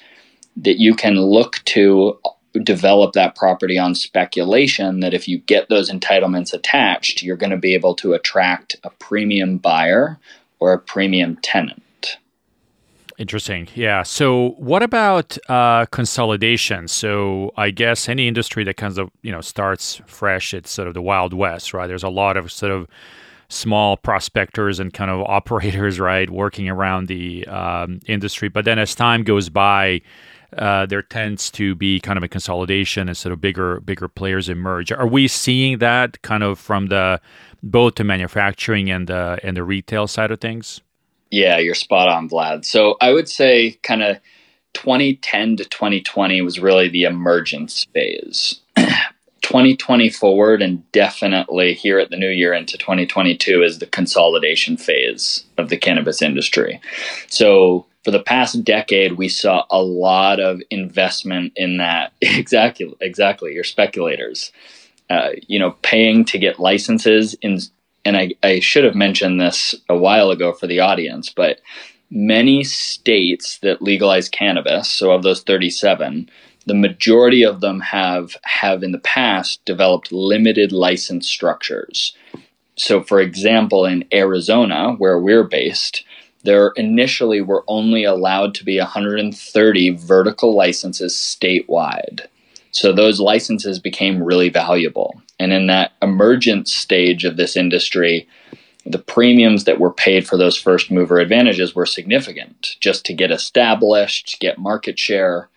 that 0.56 0.78
you 0.78 0.94
can 0.94 1.14
look 1.14 1.60
to 1.66 2.18
develop 2.58 3.12
that 3.12 3.34
property 3.34 3.78
on 3.78 3.94
speculation 3.94 5.00
that 5.00 5.14
if 5.14 5.28
you 5.28 5.38
get 5.38 5.68
those 5.68 5.90
entitlements 5.90 6.52
attached, 6.52 7.22
you're 7.22 7.36
going 7.36 7.50
to 7.50 7.56
be 7.56 7.74
able 7.74 7.94
to 7.96 8.12
attract 8.12 8.76
a 8.84 8.90
premium 8.90 9.58
buyer 9.58 10.18
or 10.60 10.72
a 10.72 10.78
premium 10.78 11.36
tenant. 11.42 11.82
Interesting. 13.18 13.66
Yeah. 13.74 14.04
So, 14.04 14.50
what 14.58 14.84
about 14.84 15.36
uh, 15.48 15.86
consolidation? 15.86 16.86
So, 16.86 17.52
I 17.56 17.70
guess 17.70 18.08
any 18.08 18.28
industry 18.28 18.62
that 18.62 18.76
kind 18.76 18.96
of 18.96 19.10
you 19.22 19.32
know 19.32 19.40
starts 19.40 20.00
fresh, 20.06 20.54
it's 20.54 20.70
sort 20.70 20.86
of 20.86 20.94
the 20.94 21.02
wild 21.02 21.34
west, 21.34 21.74
right? 21.74 21.88
There's 21.88 22.04
a 22.04 22.08
lot 22.08 22.36
of 22.36 22.52
sort 22.52 22.70
of 22.70 22.86
small 23.48 23.96
prospectors 23.96 24.78
and 24.78 24.92
kind 24.92 25.10
of 25.10 25.20
operators, 25.26 25.98
right, 25.98 26.30
working 26.30 26.68
around 26.68 27.08
the 27.08 27.44
um, 27.48 27.98
industry. 28.06 28.48
But 28.48 28.64
then 28.64 28.78
as 28.78 28.94
time 28.94 29.24
goes 29.24 29.48
by, 29.48 30.00
uh, 30.56 30.86
there 30.86 31.02
tends 31.02 31.50
to 31.52 31.74
be 31.74 32.00
kind 32.00 32.16
of 32.16 32.22
a 32.22 32.28
consolidation 32.28 33.08
and 33.08 33.16
sort 33.16 33.32
of 33.32 33.40
bigger 33.40 33.80
bigger 33.80 34.08
players 34.08 34.48
emerge. 34.48 34.90
Are 34.90 35.06
we 35.06 35.28
seeing 35.28 35.78
that 35.78 36.22
kind 36.22 36.42
of 36.42 36.58
from 36.58 36.86
the 36.86 37.20
both 37.62 37.96
the 37.96 38.04
manufacturing 38.04 38.90
and 38.90 39.08
the 39.08 39.38
and 39.42 39.56
the 39.56 39.62
retail 39.62 40.06
side 40.06 40.30
of 40.30 40.40
things? 40.40 40.80
Yeah, 41.30 41.58
you're 41.58 41.74
spot 41.74 42.08
on, 42.08 42.30
Vlad. 42.30 42.64
So 42.64 42.96
I 43.00 43.12
would 43.12 43.28
say 43.28 43.78
kind 43.82 44.02
of 44.02 44.16
2010 44.72 45.58
to 45.58 45.64
2020 45.64 46.40
was 46.40 46.58
really 46.58 46.88
the 46.88 47.04
emergence 47.04 47.84
phase. 47.92 48.60
2020 49.42 50.10
forward 50.10 50.60
and 50.60 50.90
definitely 50.92 51.72
here 51.72 51.98
at 51.98 52.10
the 52.10 52.16
new 52.16 52.28
year 52.28 52.52
into 52.52 52.76
2022 52.76 53.62
is 53.62 53.78
the 53.78 53.86
consolidation 53.86 54.76
phase 54.76 55.44
of 55.56 55.68
the 55.68 55.76
cannabis 55.76 56.20
industry. 56.20 56.80
So 57.28 57.86
for 58.04 58.10
the 58.10 58.22
past 58.22 58.64
decade 58.64 59.12
we 59.12 59.28
saw 59.28 59.64
a 59.70 59.82
lot 59.82 60.40
of 60.40 60.60
investment 60.70 61.52
in 61.56 61.78
that 61.78 62.12
exactly 62.20 62.92
exactly 63.00 63.52
your 63.52 63.64
speculators 63.64 64.52
uh, 65.10 65.30
you 65.46 65.58
know 65.58 65.72
paying 65.82 66.24
to 66.24 66.38
get 66.38 66.60
licenses 66.60 67.34
in 67.42 67.58
and 68.08 68.16
I, 68.16 68.30
I 68.42 68.60
should 68.60 68.84
have 68.84 68.94
mentioned 68.94 69.38
this 69.38 69.74
a 69.88 69.96
while 69.96 70.30
ago 70.30 70.52
for 70.52 70.66
the 70.66 70.80
audience, 70.80 71.30
but 71.30 71.60
many 72.10 72.64
states 72.64 73.58
that 73.58 73.82
legalize 73.82 74.30
cannabis, 74.30 74.90
so 74.90 75.12
of 75.12 75.22
those 75.22 75.42
37, 75.42 76.30
the 76.66 76.74
majority 76.74 77.42
of 77.42 77.60
them 77.60 77.80
have 77.80 78.36
have 78.44 78.82
in 78.82 78.92
the 78.92 78.98
past 78.98 79.62
developed 79.66 80.10
limited 80.10 80.72
license 80.72 81.28
structures. 81.28 82.16
So 82.76 83.02
for 83.02 83.20
example, 83.20 83.84
in 83.84 84.06
Arizona, 84.12 84.94
where 84.94 85.18
we're 85.18 85.44
based, 85.44 86.04
there 86.44 86.68
initially 86.76 87.40
were 87.40 87.64
only 87.68 88.04
allowed 88.04 88.54
to 88.54 88.64
be 88.64 88.78
130 88.78 89.90
vertical 89.90 90.54
licenses 90.54 91.14
statewide. 91.14 92.26
So 92.70 92.92
those 92.92 93.20
licenses 93.20 93.78
became 93.78 94.22
really 94.22 94.48
valuable. 94.48 95.20
And 95.38 95.52
in 95.52 95.66
that 95.66 95.92
emergent 96.02 96.68
stage 96.68 97.24
of 97.24 97.36
this 97.36 97.56
industry, 97.56 98.28
the 98.84 98.98
premiums 98.98 99.64
that 99.64 99.80
were 99.80 99.92
paid 99.92 100.26
for 100.26 100.36
those 100.36 100.56
first 100.56 100.90
mover 100.90 101.18
advantages 101.18 101.74
were 101.74 101.86
significant 101.86 102.76
just 102.80 103.04
to 103.06 103.14
get 103.14 103.30
established, 103.30 104.38
get 104.40 104.58
market 104.58 104.98
share, 104.98 105.48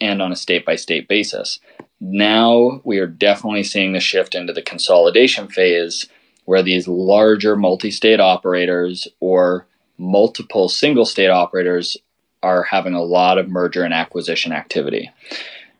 and 0.00 0.22
on 0.22 0.32
a 0.32 0.36
state 0.36 0.64
by 0.64 0.76
state 0.76 1.06
basis. 1.06 1.60
Now 2.00 2.80
we 2.82 2.98
are 2.98 3.06
definitely 3.06 3.64
seeing 3.64 3.92
the 3.92 4.00
shift 4.00 4.34
into 4.34 4.52
the 4.52 4.62
consolidation 4.62 5.48
phase 5.48 6.06
where 6.46 6.62
these 6.62 6.88
larger 6.88 7.54
multi 7.54 7.90
state 7.90 8.20
operators 8.20 9.06
or 9.20 9.66
multiple 10.00 10.68
single 10.68 11.04
state 11.04 11.30
operators 11.30 11.96
are 12.42 12.62
having 12.64 12.94
a 12.94 13.02
lot 13.02 13.38
of 13.38 13.48
merger 13.48 13.84
and 13.84 13.94
acquisition 13.94 14.52
activity 14.52 15.10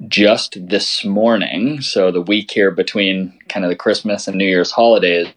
just 0.08 0.56
this 0.68 1.04
morning, 1.04 1.80
so 1.80 2.10
the 2.10 2.22
week 2.22 2.50
here 2.50 2.70
between 2.70 3.38
kind 3.48 3.64
of 3.64 3.70
the 3.70 3.76
Christmas 3.76 4.26
and 4.26 4.36
New 4.36 4.46
Year's 4.46 4.72
holidays, 4.72 5.28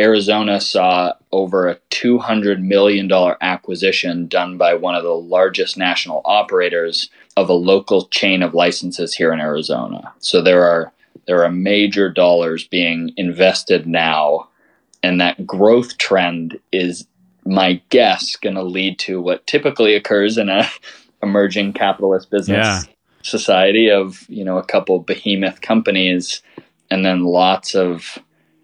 Arizona 0.00 0.60
saw 0.60 1.12
over 1.32 1.68
a 1.68 1.76
$200 1.90 2.62
million 2.62 3.10
acquisition 3.40 4.26
done 4.26 4.56
by 4.56 4.74
one 4.74 4.94
of 4.94 5.02
the 5.02 5.10
largest 5.10 5.76
national 5.76 6.22
operators 6.24 7.10
of 7.36 7.48
a 7.48 7.54
local 7.54 8.06
chain 8.06 8.42
of 8.42 8.54
licenses 8.54 9.14
here 9.14 9.32
in 9.32 9.40
Arizona. 9.40 10.12
So 10.18 10.40
there 10.40 10.64
are 10.64 10.92
there 11.26 11.44
are 11.44 11.50
major 11.50 12.08
dollars 12.08 12.66
being 12.66 13.12
invested 13.18 13.86
now 13.86 14.48
and 15.02 15.20
that 15.20 15.46
growth 15.46 15.98
trend 15.98 16.58
is 16.72 17.06
my 17.48 17.80
guess 17.88 18.36
going 18.36 18.54
to 18.54 18.62
lead 18.62 18.98
to 18.98 19.20
what 19.20 19.46
typically 19.46 19.94
occurs 19.94 20.36
in 20.38 20.48
a 20.48 20.68
emerging 21.22 21.72
capitalist 21.72 22.30
business 22.30 22.64
yeah. 22.64 22.82
society 23.22 23.90
of 23.90 24.24
you 24.28 24.44
know 24.44 24.58
a 24.58 24.64
couple 24.64 24.98
behemoth 25.00 25.60
companies 25.60 26.42
and 26.90 27.04
then 27.04 27.24
lots 27.24 27.74
of 27.74 28.18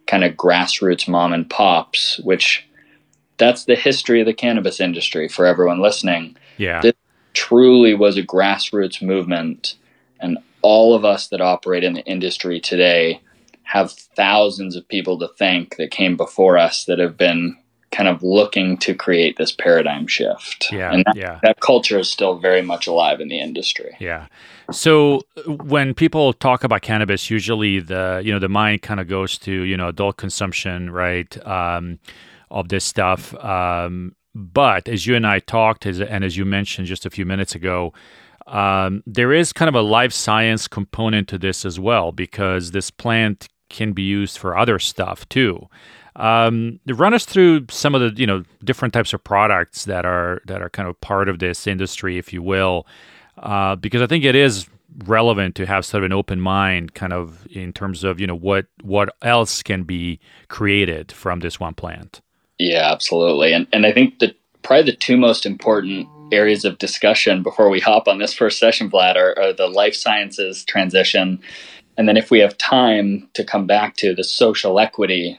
kind 0.06 0.22
of 0.22 0.34
grassroots 0.34 1.08
mom 1.08 1.32
and 1.32 1.48
pops 1.50 2.20
which 2.20 2.66
that's 3.36 3.64
the 3.64 3.74
history 3.74 4.20
of 4.20 4.26
the 4.26 4.34
cannabis 4.34 4.80
industry 4.80 5.28
for 5.28 5.46
everyone 5.46 5.80
listening. 5.80 6.36
Yeah. 6.56 6.80
This 6.80 6.94
truly 7.32 7.94
was 7.94 8.16
a 8.16 8.22
grassroots 8.22 9.02
movement 9.02 9.76
and 10.20 10.38
all 10.62 10.94
of 10.94 11.04
us 11.04 11.28
that 11.28 11.40
operate 11.40 11.84
in 11.84 11.94
the 11.94 12.04
industry 12.04 12.60
today 12.60 13.20
have 13.64 13.92
thousands 13.92 14.76
of 14.76 14.86
people 14.88 15.18
to 15.18 15.28
thank 15.36 15.76
that 15.76 15.90
came 15.90 16.16
before 16.16 16.56
us 16.56 16.84
that 16.84 16.98
have 16.98 17.16
been 17.16 17.56
kind 17.94 18.08
of 18.08 18.22
looking 18.22 18.76
to 18.78 18.94
create 18.94 19.36
this 19.36 19.52
paradigm 19.52 20.06
shift. 20.06 20.66
Yeah, 20.72 20.92
and 20.92 21.04
that, 21.06 21.16
yeah. 21.16 21.38
that 21.42 21.60
culture 21.60 21.98
is 21.98 22.10
still 22.10 22.38
very 22.38 22.62
much 22.62 22.86
alive 22.86 23.20
in 23.20 23.28
the 23.28 23.38
industry. 23.38 23.96
Yeah. 24.00 24.26
So 24.70 25.22
when 25.46 25.94
people 25.94 26.32
talk 26.32 26.64
about 26.64 26.82
cannabis, 26.82 27.30
usually 27.30 27.80
the 27.80 28.20
you 28.24 28.32
know 28.32 28.38
the 28.38 28.48
mind 28.48 28.82
kind 28.82 29.00
of 29.00 29.08
goes 29.08 29.38
to 29.38 29.52
you 29.52 29.76
know 29.76 29.88
adult 29.88 30.16
consumption, 30.16 30.90
right, 30.90 31.46
um, 31.46 31.98
of 32.50 32.68
this 32.68 32.84
stuff. 32.84 33.34
Um, 33.36 34.16
but 34.34 34.88
as 34.88 35.06
you 35.06 35.14
and 35.14 35.26
I 35.26 35.38
talked, 35.38 35.86
as, 35.86 36.00
and 36.00 36.24
as 36.24 36.36
you 36.36 36.44
mentioned 36.44 36.88
just 36.88 37.06
a 37.06 37.10
few 37.10 37.24
minutes 37.24 37.54
ago, 37.54 37.92
um, 38.48 39.02
there 39.06 39.32
is 39.32 39.52
kind 39.52 39.68
of 39.68 39.74
a 39.74 39.80
life 39.80 40.12
science 40.12 40.66
component 40.66 41.28
to 41.28 41.38
this 41.38 41.64
as 41.64 41.78
well 41.78 42.10
because 42.10 42.72
this 42.72 42.90
plant 42.90 43.48
can 43.70 43.92
be 43.92 44.02
used 44.02 44.38
for 44.38 44.56
other 44.56 44.78
stuff 44.78 45.28
too. 45.28 45.68
Um, 46.16 46.78
run 46.86 47.12
us 47.12 47.24
through 47.24 47.66
some 47.70 47.94
of 47.94 48.00
the 48.00 48.20
you 48.20 48.26
know 48.26 48.44
different 48.62 48.94
types 48.94 49.12
of 49.12 49.24
products 49.24 49.84
that 49.86 50.06
are 50.06 50.40
that 50.46 50.62
are 50.62 50.70
kind 50.70 50.88
of 50.88 51.00
part 51.00 51.28
of 51.28 51.38
this 51.40 51.66
industry, 51.66 52.18
if 52.18 52.32
you 52.32 52.42
will, 52.42 52.86
uh, 53.38 53.76
because 53.76 54.00
I 54.00 54.06
think 54.06 54.24
it 54.24 54.36
is 54.36 54.68
relevant 55.06 55.56
to 55.56 55.66
have 55.66 55.84
sort 55.84 56.04
of 56.04 56.06
an 56.06 56.12
open 56.12 56.40
mind, 56.40 56.94
kind 56.94 57.12
of 57.12 57.46
in 57.50 57.72
terms 57.72 58.04
of 58.04 58.20
you 58.20 58.26
know 58.26 58.36
what 58.36 58.66
what 58.82 59.14
else 59.22 59.62
can 59.62 59.82
be 59.82 60.20
created 60.48 61.10
from 61.10 61.40
this 61.40 61.58
one 61.58 61.74
plant. 61.74 62.20
Yeah, 62.58 62.92
absolutely, 62.92 63.52
and 63.52 63.66
and 63.72 63.84
I 63.84 63.92
think 63.92 64.20
that 64.20 64.36
probably 64.62 64.92
the 64.92 64.96
two 64.96 65.16
most 65.16 65.44
important 65.44 66.08
areas 66.32 66.64
of 66.64 66.78
discussion 66.78 67.42
before 67.42 67.68
we 67.68 67.80
hop 67.80 68.08
on 68.08 68.18
this 68.18 68.32
first 68.32 68.58
session, 68.58 68.90
Vlad, 68.90 69.16
are, 69.16 69.38
are 69.38 69.52
the 69.52 69.68
life 69.68 69.94
sciences 69.94 70.64
transition. 70.64 71.40
And 71.96 72.08
then, 72.08 72.16
if 72.16 72.30
we 72.30 72.40
have 72.40 72.56
time 72.58 73.28
to 73.34 73.44
come 73.44 73.66
back 73.66 73.96
to 73.96 74.14
the 74.14 74.24
social 74.24 74.78
equity 74.78 75.38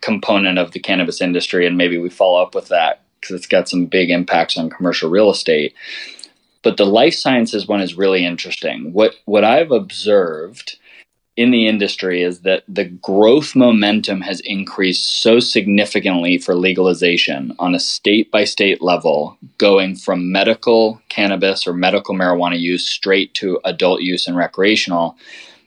component 0.00 0.58
of 0.58 0.72
the 0.72 0.80
cannabis 0.80 1.20
industry, 1.20 1.66
and 1.66 1.76
maybe 1.76 1.98
we 1.98 2.10
follow 2.10 2.42
up 2.42 2.54
with 2.54 2.68
that 2.68 3.02
because 3.20 3.36
it's 3.36 3.46
got 3.46 3.68
some 3.68 3.86
big 3.86 4.10
impacts 4.10 4.56
on 4.56 4.70
commercial 4.70 5.10
real 5.10 5.30
estate. 5.30 5.74
But 6.62 6.76
the 6.76 6.86
life 6.86 7.14
sciences 7.14 7.66
one 7.66 7.80
is 7.80 7.94
really 7.96 8.24
interesting. 8.24 8.92
What 8.92 9.14
what 9.24 9.44
I've 9.44 9.70
observed 9.70 10.78
in 11.36 11.52
the 11.52 11.66
industry 11.66 12.22
is 12.22 12.40
that 12.40 12.64
the 12.68 12.84
growth 12.84 13.56
momentum 13.56 14.20
has 14.20 14.40
increased 14.40 15.22
so 15.22 15.40
significantly 15.40 16.36
for 16.36 16.54
legalization 16.54 17.54
on 17.58 17.74
a 17.74 17.80
state 17.80 18.30
by 18.30 18.44
state 18.44 18.82
level, 18.82 19.38
going 19.56 19.94
from 19.96 20.30
medical 20.30 21.00
cannabis 21.08 21.66
or 21.66 21.72
medical 21.72 22.14
marijuana 22.14 22.60
use 22.60 22.86
straight 22.86 23.32
to 23.32 23.58
adult 23.64 24.02
use 24.02 24.26
and 24.26 24.36
recreational, 24.36 25.16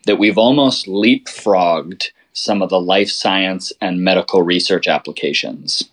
that 0.06 0.20
we've 0.20 0.38
almost 0.38 0.86
leapfrogged 0.86 2.12
some 2.34 2.62
of 2.62 2.70
the 2.70 2.82
life 2.82 3.10
science 3.10 3.72
and 3.80 4.04
medical 4.04 4.42
research 4.42 4.88
applications. 4.88 5.90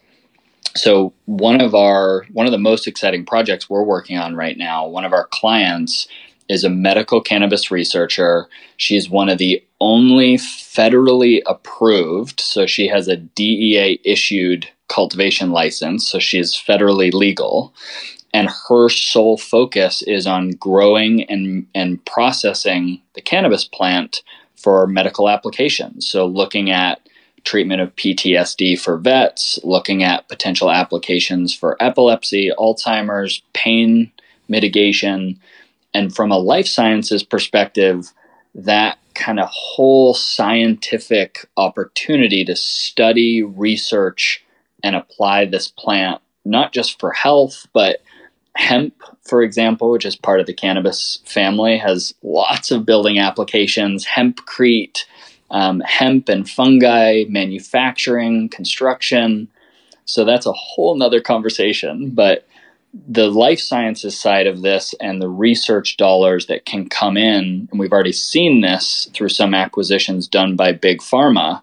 So 0.76 1.12
one 1.26 1.60
of 1.60 1.74
our 1.74 2.26
one 2.32 2.46
of 2.46 2.52
the 2.52 2.58
most 2.58 2.86
exciting 2.86 3.24
projects 3.24 3.68
we're 3.68 3.82
working 3.82 4.18
on 4.18 4.36
right 4.36 4.56
now, 4.56 4.86
one 4.86 5.04
of 5.04 5.12
our 5.12 5.26
clients 5.26 6.06
is 6.48 6.64
a 6.64 6.70
medical 6.70 7.20
cannabis 7.20 7.70
researcher. 7.70 8.48
She's 8.76 9.08
one 9.08 9.28
of 9.28 9.38
the 9.38 9.64
only 9.80 10.36
federally 10.36 11.42
approved, 11.46 12.40
so 12.40 12.66
she 12.66 12.88
has 12.88 13.06
a 13.08 13.16
DEA 13.16 14.00
issued 14.04 14.68
cultivation 14.88 15.52
license, 15.52 16.06
so 16.06 16.18
she's 16.18 16.54
federally 16.54 17.12
legal. 17.12 17.72
And 18.34 18.50
her 18.68 18.88
sole 18.88 19.38
focus 19.38 20.02
is 20.02 20.26
on 20.26 20.50
growing 20.50 21.24
and, 21.24 21.66
and 21.74 22.04
processing 22.04 23.00
the 23.14 23.20
cannabis 23.20 23.64
plant 23.64 24.22
for 24.62 24.86
medical 24.86 25.28
applications. 25.28 26.08
So, 26.08 26.26
looking 26.26 26.70
at 26.70 27.00
treatment 27.44 27.80
of 27.80 27.94
PTSD 27.96 28.78
for 28.78 28.96
vets, 28.96 29.58
looking 29.64 30.02
at 30.02 30.28
potential 30.28 30.70
applications 30.70 31.54
for 31.54 31.76
epilepsy, 31.80 32.52
Alzheimer's, 32.58 33.42
pain 33.54 34.12
mitigation. 34.48 35.40
And 35.94 36.14
from 36.14 36.30
a 36.30 36.38
life 36.38 36.66
sciences 36.66 37.22
perspective, 37.22 38.12
that 38.54 38.98
kind 39.14 39.40
of 39.40 39.48
whole 39.50 40.14
scientific 40.14 41.46
opportunity 41.56 42.44
to 42.44 42.56
study, 42.56 43.42
research, 43.42 44.44
and 44.82 44.96
apply 44.96 45.46
this 45.46 45.68
plant, 45.68 46.20
not 46.44 46.72
just 46.72 46.98
for 47.00 47.10
health, 47.12 47.66
but 47.72 48.02
hemp, 48.56 48.94
for 49.30 49.42
example, 49.42 49.92
which 49.92 50.04
is 50.04 50.16
part 50.16 50.40
of 50.40 50.46
the 50.46 50.52
cannabis 50.52 51.20
family, 51.24 51.78
has 51.78 52.12
lots 52.24 52.72
of 52.72 52.84
building 52.84 53.20
applications, 53.20 54.04
hempcrete, 54.04 55.04
um, 55.52 55.80
hemp 55.80 56.28
and 56.28 56.50
fungi, 56.50 57.24
manufacturing, 57.28 58.48
construction. 58.48 59.46
So 60.04 60.24
that's 60.24 60.46
a 60.46 60.52
whole 60.52 60.96
nother 60.96 61.20
conversation. 61.20 62.10
But 62.10 62.44
the 62.92 63.28
life 63.28 63.60
sciences 63.60 64.18
side 64.18 64.48
of 64.48 64.62
this 64.62 64.96
and 65.00 65.22
the 65.22 65.28
research 65.28 65.96
dollars 65.96 66.46
that 66.46 66.66
can 66.66 66.88
come 66.88 67.16
in, 67.16 67.68
and 67.70 67.78
we've 67.78 67.92
already 67.92 68.12
seen 68.12 68.62
this 68.62 69.08
through 69.14 69.28
some 69.28 69.54
acquisitions 69.54 70.26
done 70.26 70.56
by 70.56 70.72
big 70.72 70.98
pharma. 70.98 71.62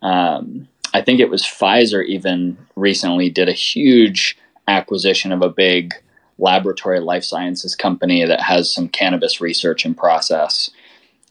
Um, 0.00 0.68
I 0.94 1.02
think 1.02 1.18
it 1.18 1.28
was 1.28 1.42
Pfizer 1.42 2.06
even 2.06 2.56
recently 2.76 3.30
did 3.30 3.48
a 3.48 3.52
huge 3.52 4.38
acquisition 4.68 5.32
of 5.32 5.42
a 5.42 5.48
big 5.48 5.92
laboratory 6.40 7.00
life 7.00 7.24
sciences 7.24 7.74
company 7.74 8.24
that 8.24 8.40
has 8.40 8.72
some 8.72 8.88
cannabis 8.88 9.40
research 9.40 9.84
in 9.84 9.94
process. 9.94 10.70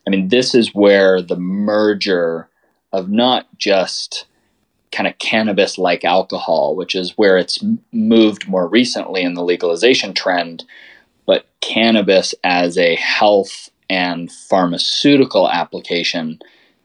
I 0.08 0.10
mean, 0.10 0.30
this 0.30 0.56
is 0.56 0.74
where 0.74 1.22
the 1.22 1.38
merger 1.38 2.50
of 2.92 3.10
not 3.10 3.48
just 3.58 4.26
kind 4.92 5.08
of 5.08 5.18
cannabis 5.20 5.78
like 5.78 6.04
alcohol, 6.04 6.76
which 6.76 6.96
is 6.96 7.18
where 7.18 7.38
it's 7.38 7.64
moved 7.92 8.48
more 8.48 8.68
recently 8.68 9.22
in 9.22 9.36
the 9.36 9.44
legalization 9.44 10.14
trend, 10.14 10.64
but 11.26 11.46
cannabis 11.62 12.34
as 12.44 12.78
a 12.78 12.96
health 12.96 13.70
and 13.90 14.32
pharmaceutical 14.32 15.50
application. 15.50 16.40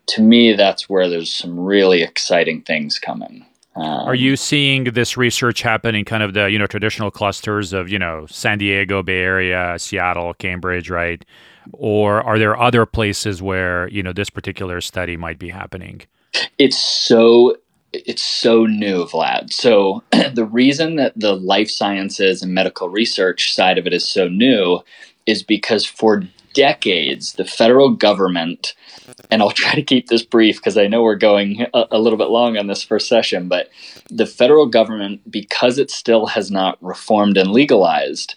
To 0.08 0.22
me, 0.22 0.52
that's 0.52 0.88
where 0.88 1.08
there's 1.08 1.32
some 1.32 1.58
really 1.58 2.02
exciting 2.02 2.62
things 2.62 2.98
coming. 2.98 3.46
Um, 3.76 3.84
Are 3.84 4.14
you 4.14 4.36
seeing 4.36 4.84
this 4.84 5.16
research 5.16 5.62
happen 5.62 5.94
in 5.94 6.04
kind 6.04 6.22
of 6.22 6.32
the 6.32 6.50
you 6.50 6.58
know 6.58 6.66
traditional 6.66 7.10
clusters 7.10 7.72
of 7.72 7.88
you 7.88 7.98
know 7.98 8.26
San 8.28 8.58
Diego, 8.58 9.02
Bay 9.02 9.18
Area, 9.18 9.76
Seattle, 9.78 10.34
Cambridge, 10.34 10.90
right? 10.90 11.24
Or 11.72 12.22
are 12.22 12.38
there 12.38 12.58
other 12.60 12.86
places 12.86 13.42
where 13.42 13.88
you 13.88 14.02
know 14.02 14.12
this 14.12 14.30
particular 14.30 14.80
study 14.80 15.16
might 15.16 15.38
be 15.38 15.48
happening? 15.48 16.02
It's 16.58 16.78
so 16.78 17.56
it's 17.92 18.22
so 18.22 18.66
new, 18.66 19.04
Vlad. 19.06 19.52
So 19.52 20.02
the 20.32 20.44
reason 20.44 20.96
that 20.96 21.12
the 21.16 21.34
life 21.34 21.70
sciences 21.70 22.42
and 22.42 22.54
medical 22.54 22.88
research 22.88 23.54
side 23.54 23.78
of 23.78 23.86
it 23.86 23.92
is 23.92 24.08
so 24.08 24.28
new 24.28 24.80
is 25.26 25.42
because 25.42 25.84
for 25.84 26.22
decades 26.52 27.32
the 27.32 27.44
federal 27.44 27.90
government 27.90 28.74
and 29.35 29.43
I'll 29.43 29.51
try 29.64 29.74
to 29.74 29.82
keep 29.82 30.09
this 30.09 30.22
brief 30.22 30.57
because 30.57 30.78
I 30.78 30.87
know 30.87 31.03
we're 31.03 31.16
going 31.16 31.66
a, 31.74 31.87
a, 31.91 31.99
little 31.99 32.16
bit 32.16 32.28
long 32.30 32.57
on 32.57 32.68
this 32.68 32.85
first 32.85 33.09
session, 33.09 33.49
but 33.49 33.68
the 34.09 34.26
federal 34.26 34.66
government, 34.66 35.28
because 35.28 35.76
it 35.76 35.91
still 35.91 36.26
has 36.26 36.51
not 36.53 36.78
reformed 36.80 37.37
and 37.37 37.51
legalized, 37.51 38.37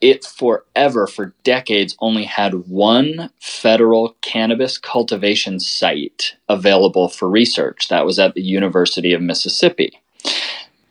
it 0.00 0.24
forever, 0.24 1.06
for 1.06 1.34
decades, 1.44 1.94
only 2.00 2.24
had 2.24 2.66
one 2.66 3.30
federal 3.40 4.16
cannabis 4.22 4.78
cultivation 4.78 5.60
site 5.60 6.34
available 6.48 7.08
for 7.08 7.28
research. 7.28 7.88
That 7.88 8.06
was 8.06 8.18
at 8.18 8.34
the 8.34 8.42
University 8.42 9.12
of 9.12 9.20
Mississippi. 9.20 10.00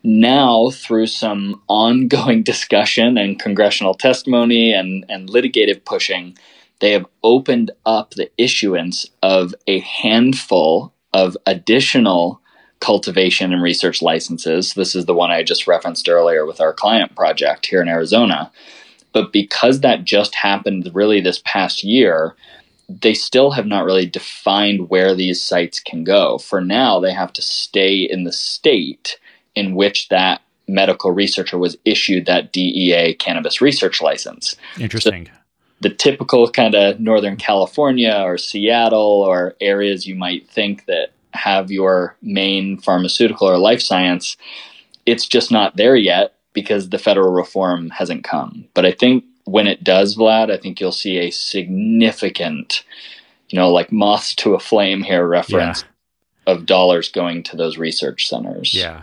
Now, 0.04 0.70
through 0.70 1.08
some 1.08 1.60
ongoing 1.68 2.42
discussion 2.52 3.18
and 3.18 3.40
congressional 3.40 3.94
testimony 3.94 4.72
and, 4.72 5.04
and 5.08 5.28
litigative 5.28 5.84
pushing, 5.84 6.38
they 6.82 6.92
have 6.92 7.06
opened 7.22 7.70
up 7.86 8.10
the 8.10 8.30
issuance 8.36 9.08
of 9.22 9.54
a 9.66 9.80
handful 9.80 10.92
of 11.14 11.34
additional 11.46 12.42
cultivation 12.80 13.54
and 13.54 13.62
research 13.62 14.02
licenses. 14.02 14.74
This 14.74 14.94
is 14.94 15.06
the 15.06 15.14
one 15.14 15.30
I 15.30 15.42
just 15.42 15.66
referenced 15.66 16.08
earlier 16.10 16.44
with 16.44 16.60
our 16.60 16.74
client 16.74 17.16
project 17.16 17.64
here 17.64 17.80
in 17.80 17.88
Arizona 17.88 18.52
but 19.12 19.32
because 19.32 19.80
that 19.80 20.04
just 20.04 20.34
happened 20.34 20.90
really 20.92 21.20
this 21.20 21.40
past 21.44 21.84
year, 21.84 22.34
they 22.88 23.14
still 23.14 23.52
have 23.52 23.66
not 23.66 23.84
really 23.84 24.06
defined 24.06 24.88
where 24.90 25.14
these 25.14 25.40
sites 25.40 25.80
can 25.80 26.04
go. 26.04 26.38
For 26.38 26.60
now, 26.60 26.98
they 26.98 27.12
have 27.12 27.32
to 27.34 27.42
stay 27.42 27.96
in 27.98 28.24
the 28.24 28.32
state 28.32 29.18
in 29.54 29.74
which 29.74 30.08
that 30.08 30.42
medical 30.66 31.10
researcher 31.10 31.58
was 31.58 31.76
issued 31.84 32.26
that 32.26 32.52
DEA 32.52 33.14
cannabis 33.14 33.60
research 33.60 34.00
license. 34.00 34.56
Interesting. 34.78 35.26
So 35.26 35.32
the 35.82 35.90
typical 35.90 36.48
kind 36.48 36.74
of 36.74 37.00
Northern 37.00 37.36
California 37.36 38.22
or 38.24 38.38
Seattle 38.38 38.98
or 38.98 39.54
areas 39.60 40.06
you 40.06 40.14
might 40.14 40.48
think 40.48 40.86
that 40.86 41.10
have 41.32 41.70
your 41.70 42.16
main 42.22 42.78
pharmaceutical 42.78 43.48
or 43.48 43.58
life 43.58 43.80
science, 43.80 44.36
it's 45.06 45.26
just 45.26 45.50
not 45.50 45.76
there 45.76 45.96
yet 45.96 46.34
because 46.52 46.90
the 46.90 46.98
federal 46.98 47.32
reform 47.32 47.90
hasn't 47.90 48.22
come. 48.22 48.64
But 48.74 48.86
I 48.86 48.92
think 48.92 49.24
when 49.44 49.66
it 49.66 49.82
does, 49.82 50.16
Vlad, 50.16 50.52
I 50.52 50.56
think 50.56 50.80
you'll 50.80 50.92
see 50.92 51.18
a 51.18 51.30
significant, 51.30 52.84
you 53.48 53.58
know, 53.58 53.70
like 53.70 53.90
moths 53.90 54.36
to 54.36 54.54
a 54.54 54.60
flame 54.60 55.02
here 55.02 55.26
reference 55.26 55.84
yeah. 56.46 56.54
of 56.54 56.66
dollars 56.66 57.10
going 57.10 57.42
to 57.44 57.56
those 57.56 57.76
research 57.76 58.28
centers. 58.28 58.72
Yeah. 58.72 59.02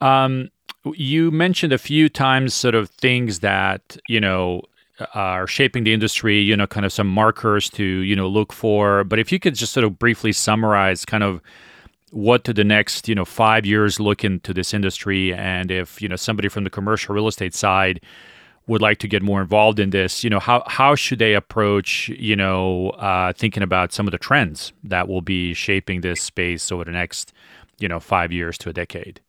Um, 0.00 0.50
you 0.94 1.30
mentioned 1.30 1.72
a 1.72 1.78
few 1.78 2.08
times 2.08 2.54
sort 2.54 2.74
of 2.74 2.90
things 2.90 3.40
that, 3.40 3.98
you 4.08 4.18
know, 4.18 4.62
are 5.14 5.46
shaping 5.46 5.84
the 5.84 5.92
industry, 5.92 6.38
you 6.40 6.56
know, 6.56 6.66
kind 6.66 6.86
of 6.86 6.92
some 6.92 7.06
markers 7.06 7.68
to, 7.70 7.84
you 7.84 8.16
know, 8.16 8.28
look 8.28 8.52
for. 8.52 9.04
But 9.04 9.18
if 9.18 9.32
you 9.32 9.38
could 9.38 9.54
just 9.54 9.72
sort 9.72 9.84
of 9.84 9.98
briefly 9.98 10.32
summarize 10.32 11.04
kind 11.04 11.22
of 11.22 11.40
what 12.10 12.44
to 12.44 12.52
the 12.52 12.64
next 12.64 13.08
you 13.08 13.14
know 13.14 13.24
five 13.24 13.64
years 13.64 14.00
look 14.00 14.24
into 14.24 14.52
this 14.52 14.74
industry 14.74 15.32
and 15.32 15.70
if 15.70 16.02
you 16.02 16.08
know 16.08 16.16
somebody 16.16 16.48
from 16.48 16.64
the 16.64 16.70
commercial 16.70 17.14
real 17.14 17.28
estate 17.28 17.54
side 17.54 18.00
would 18.66 18.82
like 18.82 18.98
to 18.98 19.08
get 19.08 19.22
more 19.22 19.40
involved 19.40 19.78
in 19.78 19.90
this 19.90 20.24
you 20.24 20.30
know 20.30 20.40
how 20.40 20.62
how 20.66 20.94
should 20.94 21.18
they 21.18 21.34
approach 21.34 22.08
you 22.08 22.34
know 22.34 22.90
uh, 22.90 23.32
thinking 23.32 23.62
about 23.62 23.92
some 23.92 24.06
of 24.06 24.10
the 24.10 24.18
trends 24.18 24.72
that 24.82 25.08
will 25.08 25.22
be 25.22 25.54
shaping 25.54 26.00
this 26.00 26.20
space 26.20 26.72
over 26.72 26.84
the 26.84 26.90
next 26.90 27.32
you 27.78 27.88
know 27.88 28.00
five 28.00 28.32
years 28.32 28.58
to 28.58 28.68
a 28.68 28.72
decade 28.72 29.20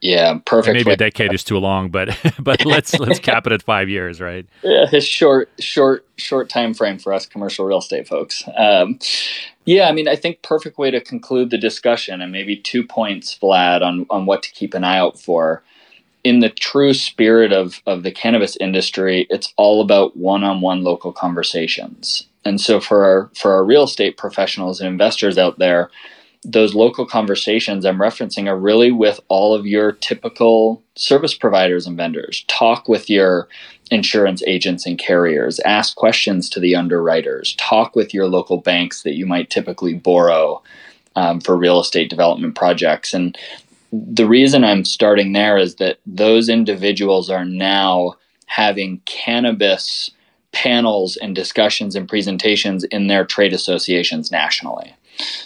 yeah, 0.00 0.38
perfect. 0.44 0.74
Maybe 0.74 0.92
a 0.92 0.96
decade 0.96 1.32
is 1.32 1.42
too 1.42 1.58
long, 1.58 1.88
but 1.90 2.16
but 2.38 2.64
let's 2.64 2.98
let's 2.98 3.18
cap 3.18 3.46
it 3.46 3.52
at 3.52 3.62
five 3.62 3.88
years, 3.88 4.20
right? 4.20 4.46
Yeah, 4.62 4.86
it's 4.92 5.06
short, 5.06 5.50
short, 5.58 6.06
short 6.16 6.48
time 6.48 6.72
frame 6.74 6.98
for 6.98 7.12
us 7.12 7.26
commercial 7.26 7.64
real 7.66 7.78
estate 7.78 8.06
folks. 8.06 8.44
Um, 8.56 8.98
yeah, 9.64 9.88
I 9.88 9.92
mean, 9.92 10.06
I 10.06 10.14
think 10.14 10.42
perfect 10.42 10.78
way 10.78 10.90
to 10.90 11.00
conclude 11.00 11.50
the 11.50 11.58
discussion, 11.58 12.22
and 12.22 12.30
maybe 12.30 12.56
two 12.56 12.84
points, 12.84 13.36
Vlad, 13.42 13.82
on 13.82 14.06
on 14.08 14.26
what 14.26 14.42
to 14.44 14.52
keep 14.52 14.74
an 14.74 14.84
eye 14.84 14.98
out 14.98 15.18
for. 15.18 15.62
In 16.22 16.40
the 16.40 16.50
true 16.50 16.94
spirit 16.94 17.52
of 17.52 17.82
of 17.86 18.04
the 18.04 18.12
cannabis 18.12 18.56
industry, 18.56 19.26
it's 19.30 19.52
all 19.56 19.80
about 19.80 20.16
one 20.16 20.44
on 20.44 20.60
one 20.60 20.84
local 20.84 21.12
conversations. 21.12 22.26
And 22.44 22.60
so 22.60 22.78
for 22.78 23.04
our 23.04 23.30
for 23.34 23.52
our 23.52 23.64
real 23.64 23.84
estate 23.84 24.16
professionals 24.16 24.80
and 24.80 24.88
investors 24.88 25.38
out 25.38 25.58
there 25.58 25.90
those 26.44 26.74
local 26.74 27.04
conversations 27.04 27.84
I'm 27.84 27.98
referencing 27.98 28.46
are 28.46 28.58
really 28.58 28.92
with 28.92 29.20
all 29.28 29.54
of 29.54 29.66
your 29.66 29.92
typical 29.92 30.82
service 30.94 31.34
providers 31.34 31.86
and 31.86 31.96
vendors. 31.96 32.44
Talk 32.48 32.88
with 32.88 33.10
your 33.10 33.48
insurance 33.90 34.42
agents 34.46 34.86
and 34.86 34.98
carriers, 34.98 35.58
ask 35.60 35.96
questions 35.96 36.48
to 36.50 36.60
the 36.60 36.76
underwriters, 36.76 37.54
talk 37.58 37.96
with 37.96 38.12
your 38.14 38.28
local 38.28 38.58
banks 38.58 39.02
that 39.02 39.14
you 39.14 39.26
might 39.26 39.50
typically 39.50 39.94
borrow 39.94 40.62
um, 41.16 41.40
for 41.40 41.56
real 41.56 41.80
estate 41.80 42.10
development 42.10 42.54
projects. 42.54 43.12
And 43.14 43.36
the 43.92 44.26
reason 44.26 44.62
I'm 44.62 44.84
starting 44.84 45.32
there 45.32 45.56
is 45.56 45.76
that 45.76 45.98
those 46.06 46.48
individuals 46.48 47.30
are 47.30 47.44
now 47.44 48.14
having 48.46 49.00
cannabis 49.06 50.10
panels 50.52 51.16
and 51.16 51.34
discussions 51.34 51.94
and 51.94 52.08
presentations 52.08 52.84
in 52.84 53.06
their 53.06 53.24
trade 53.24 53.52
associations 53.52 54.30
nationally. 54.30 54.94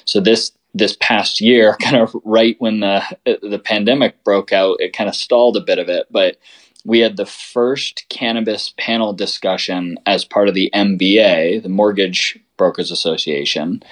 So 0.04 0.20
this 0.20 0.52
this 0.74 0.96
past 1.00 1.40
year, 1.40 1.76
kind 1.80 1.96
of 1.96 2.14
right 2.24 2.56
when 2.58 2.80
the 2.80 3.02
the 3.24 3.60
pandemic 3.62 4.22
broke 4.24 4.52
out, 4.52 4.80
it 4.80 4.92
kind 4.92 5.08
of 5.08 5.16
stalled 5.16 5.56
a 5.56 5.60
bit 5.60 5.78
of 5.78 5.88
it. 5.88 6.06
But 6.10 6.38
we 6.84 6.98
had 6.98 7.16
the 7.16 7.26
first 7.26 8.06
cannabis 8.08 8.74
panel 8.76 9.12
discussion 9.12 9.98
as 10.06 10.24
part 10.24 10.48
of 10.48 10.54
the 10.54 10.70
MBA, 10.74 11.62
the 11.62 11.68
Mortgage 11.68 12.38
Brokers 12.56 12.90
Association. 12.90 13.82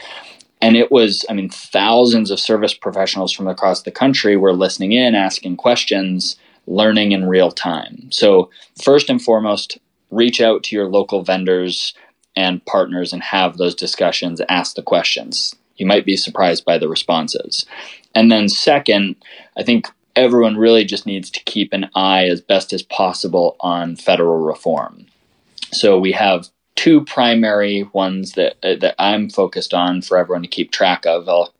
And 0.62 0.76
it 0.76 0.91
was, 0.91 1.24
I 1.31 1.33
mean, 1.33 1.49
thousands 1.49 2.31
of 2.31 2.39
service 2.39 2.74
professionals 2.74 3.33
from 3.33 3.47
across 3.47 3.83
the 3.83 3.91
country 3.91 4.37
were 4.37 4.53
listening 4.53 4.93
in, 4.93 5.14
asking 5.14 5.57
questions, 5.57 6.37
learning 6.66 7.12
in 7.12 7.28
real 7.28 7.51
time. 7.51 8.11
So, 8.11 8.51
first 8.83 9.09
and 9.09 9.22
foremost, 9.22 9.78
reach 10.11 10.41
out 10.41 10.62
to 10.64 10.76
your 10.76 10.87
local 10.87 11.22
vendors, 11.22 11.95
and 12.37 12.64
partners 12.64 13.12
and 13.12 13.22
have 13.22 13.57
those 13.57 13.74
discussions, 13.74 14.41
ask 14.49 14.74
the 14.74 14.83
questions. 14.83 15.55
You 15.81 15.87
might 15.87 16.05
be 16.05 16.16
surprised 16.16 16.64
by 16.64 16.78
the 16.78 16.89
responses. 16.89 17.66
And 18.14 18.31
then, 18.31 18.49
second, 18.49 19.16
I 19.57 19.62
think 19.62 19.89
everyone 20.14 20.57
really 20.57 20.85
just 20.85 21.07
needs 21.07 21.31
to 21.31 21.45
keep 21.45 21.72
an 21.72 21.89
eye 21.95 22.26
as 22.26 22.41
best 22.41 22.72
as 22.72 22.83
possible 22.83 23.57
on 23.61 23.97
federal 23.97 24.39
reform. 24.39 25.07
So 25.72 25.99
we 25.99 26.12
have 26.12 26.49
two 26.74 27.05
primary 27.05 27.89
ones 27.93 28.33
that 28.33 28.57
uh, 28.62 28.76
that 28.81 28.95
I'm 28.99 29.31
focused 29.31 29.74
on 29.74 30.03
for 30.03 30.18
everyone 30.18 30.43
to 30.43 30.49
keep 30.49 30.70
track 30.70 31.07
of. 31.07 31.28
I'll, 31.28 31.53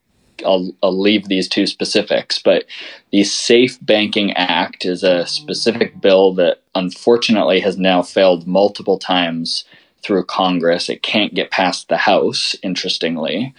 I'll, 0.45 0.73
I'll 0.83 0.99
leave 0.99 1.29
these 1.29 1.49
two 1.49 1.67
specifics, 1.67 2.39
but 2.39 2.65
the 3.13 3.25
Safe 3.25 3.79
Banking 3.85 4.33
Act 4.33 4.85
is 4.85 5.03
a 5.03 5.27
specific 5.27 6.01
bill 6.01 6.35
that 6.35 6.63
unfortunately 6.75 7.61
has 7.61 7.77
now 7.77 8.03
failed 8.03 8.47
multiple 8.47 8.99
times 8.99 9.65
through 10.03 10.25
Congress. 10.25 10.89
It 10.89 11.03
can't 11.03 11.35
get 11.35 11.51
past 11.51 11.89
the 11.89 11.99
House, 11.99 12.57
interestingly. 12.63 13.55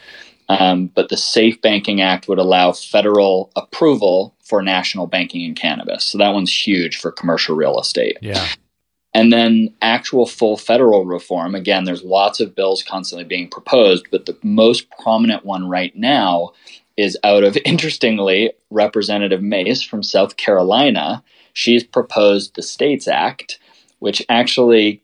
Um, 0.59 0.87
but 0.87 1.07
the 1.07 1.17
Safe 1.17 1.61
Banking 1.61 2.01
Act 2.01 2.27
would 2.27 2.37
allow 2.37 2.73
federal 2.73 3.51
approval 3.55 4.35
for 4.43 4.61
national 4.61 5.07
banking 5.07 5.43
in 5.43 5.55
cannabis. 5.55 6.03
So 6.03 6.17
that 6.17 6.33
one's 6.33 6.51
huge 6.51 6.97
for 6.97 7.09
commercial 7.09 7.55
real 7.55 7.79
estate. 7.79 8.17
Yeah. 8.21 8.45
And 9.13 9.31
then 9.31 9.73
actual 9.81 10.25
full 10.25 10.57
federal 10.57 11.05
reform. 11.05 11.55
Again, 11.55 11.85
there's 11.85 12.03
lots 12.03 12.41
of 12.41 12.53
bills 12.53 12.83
constantly 12.83 13.23
being 13.23 13.49
proposed, 13.49 14.07
but 14.11 14.25
the 14.25 14.37
most 14.43 14.89
prominent 15.01 15.45
one 15.45 15.69
right 15.69 15.95
now 15.95 16.51
is 16.97 17.17
out 17.23 17.43
of, 17.43 17.57
interestingly, 17.65 18.51
Representative 18.69 19.41
Mace 19.41 19.81
from 19.81 20.03
South 20.03 20.35
Carolina. 20.35 21.23
She's 21.53 21.83
proposed 21.83 22.55
the 22.55 22.63
States 22.63 23.07
Act, 23.07 23.57
which 23.99 24.21
actually 24.27 25.01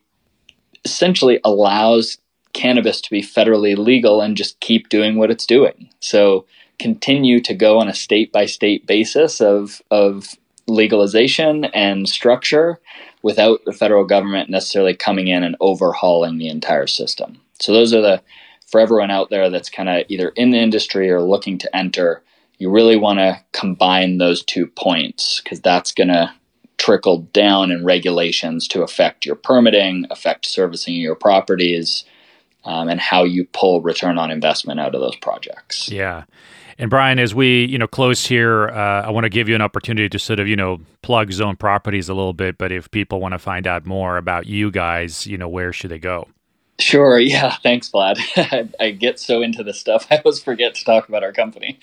essentially 0.83 1.39
allows 1.45 2.17
cannabis 2.53 3.01
to 3.01 3.09
be 3.09 3.21
federally 3.21 3.77
legal 3.77 4.21
and 4.21 4.37
just 4.37 4.59
keep 4.59 4.89
doing 4.89 5.17
what 5.17 5.31
it's 5.31 5.45
doing. 5.45 5.89
So 5.99 6.45
continue 6.79 7.41
to 7.41 7.53
go 7.53 7.79
on 7.79 7.87
a 7.87 7.93
state 7.93 8.31
by 8.31 8.45
state 8.45 8.85
basis 8.85 9.41
of, 9.41 9.81
of 9.91 10.35
legalization 10.67 11.65
and 11.65 12.07
structure 12.07 12.79
without 13.21 13.63
the 13.65 13.73
federal 13.73 14.05
government 14.05 14.49
necessarily 14.49 14.95
coming 14.95 15.27
in 15.27 15.43
and 15.43 15.55
overhauling 15.59 16.37
the 16.37 16.49
entire 16.49 16.87
system. 16.87 17.39
So 17.59 17.73
those 17.73 17.93
are 17.93 18.01
the 18.01 18.21
for 18.67 18.81
everyone 18.81 19.11
out 19.11 19.29
there 19.29 19.49
that's 19.49 19.69
kind 19.69 19.87
of 19.89 20.03
either 20.09 20.29
in 20.29 20.51
the 20.51 20.57
industry 20.57 21.09
or 21.09 21.21
looking 21.21 21.57
to 21.57 21.75
enter, 21.75 22.21
you 22.57 22.69
really 22.69 22.97
want 22.97 23.19
to 23.19 23.39
combine 23.53 24.17
those 24.17 24.43
two 24.43 24.67
points 24.67 25.41
because 25.41 25.61
that's 25.61 25.93
going 25.93 26.09
to 26.09 26.33
trickle 26.77 27.19
down 27.33 27.71
in 27.71 27.83
regulations 27.83 28.67
to 28.67 28.83
affect 28.83 29.25
your 29.25 29.35
permitting, 29.35 30.05
affect 30.11 30.45
servicing 30.45 30.95
your 30.95 31.15
properties, 31.15 32.03
um, 32.67 32.89
and 32.89 32.99
how 32.99 33.23
you 33.23 33.45
pull 33.45 33.81
return 33.81 34.17
on 34.19 34.29
investment 34.29 34.79
out 34.79 34.93
of 34.93 35.01
those 35.01 35.15
projects. 35.15 35.89
Yeah. 35.89 36.25
And 36.77 36.91
Bryan, 36.91 37.17
as 37.17 37.33
we 37.33 37.65
you 37.65 37.79
know 37.79 37.87
close 37.87 38.27
here, 38.27 38.67
uh, 38.67 39.01
I 39.01 39.09
want 39.09 39.23
to 39.23 39.29
give 39.29 39.49
you 39.49 39.55
an 39.55 39.61
opportunity 39.61 40.09
to 40.09 40.19
sort 40.19 40.39
of 40.39 40.47
you 40.47 40.55
know 40.55 40.79
plug 41.01 41.31
Zoned 41.31 41.59
Properties 41.59 42.07
a 42.09 42.13
little 42.13 42.33
bit. 42.33 42.59
But 42.59 42.71
if 42.71 42.91
people 42.91 43.19
want 43.19 43.31
to 43.31 43.39
find 43.39 43.65
out 43.65 43.87
more 43.87 44.17
about 44.17 44.45
you 44.45 44.69
guys, 44.69 45.25
you 45.25 45.39
know, 45.39 45.47
where 45.47 45.73
should 45.73 45.89
they 45.89 45.97
go? 45.97 46.27
Sure. 46.79 47.19
Yeah. 47.27 47.55
Thanks, 47.63 47.89
Vlad. 47.89 48.19
I 48.79 48.91
get 48.91 49.19
so 49.19 49.41
into 49.41 49.63
this 49.63 49.79
stuff, 49.79 50.05
I 50.11 50.17
always 50.23 50.39
forget 50.39 50.75
to 50.75 50.85
talk 50.85 51.09
about 51.09 51.23
our 51.23 51.33
company. 51.33 51.79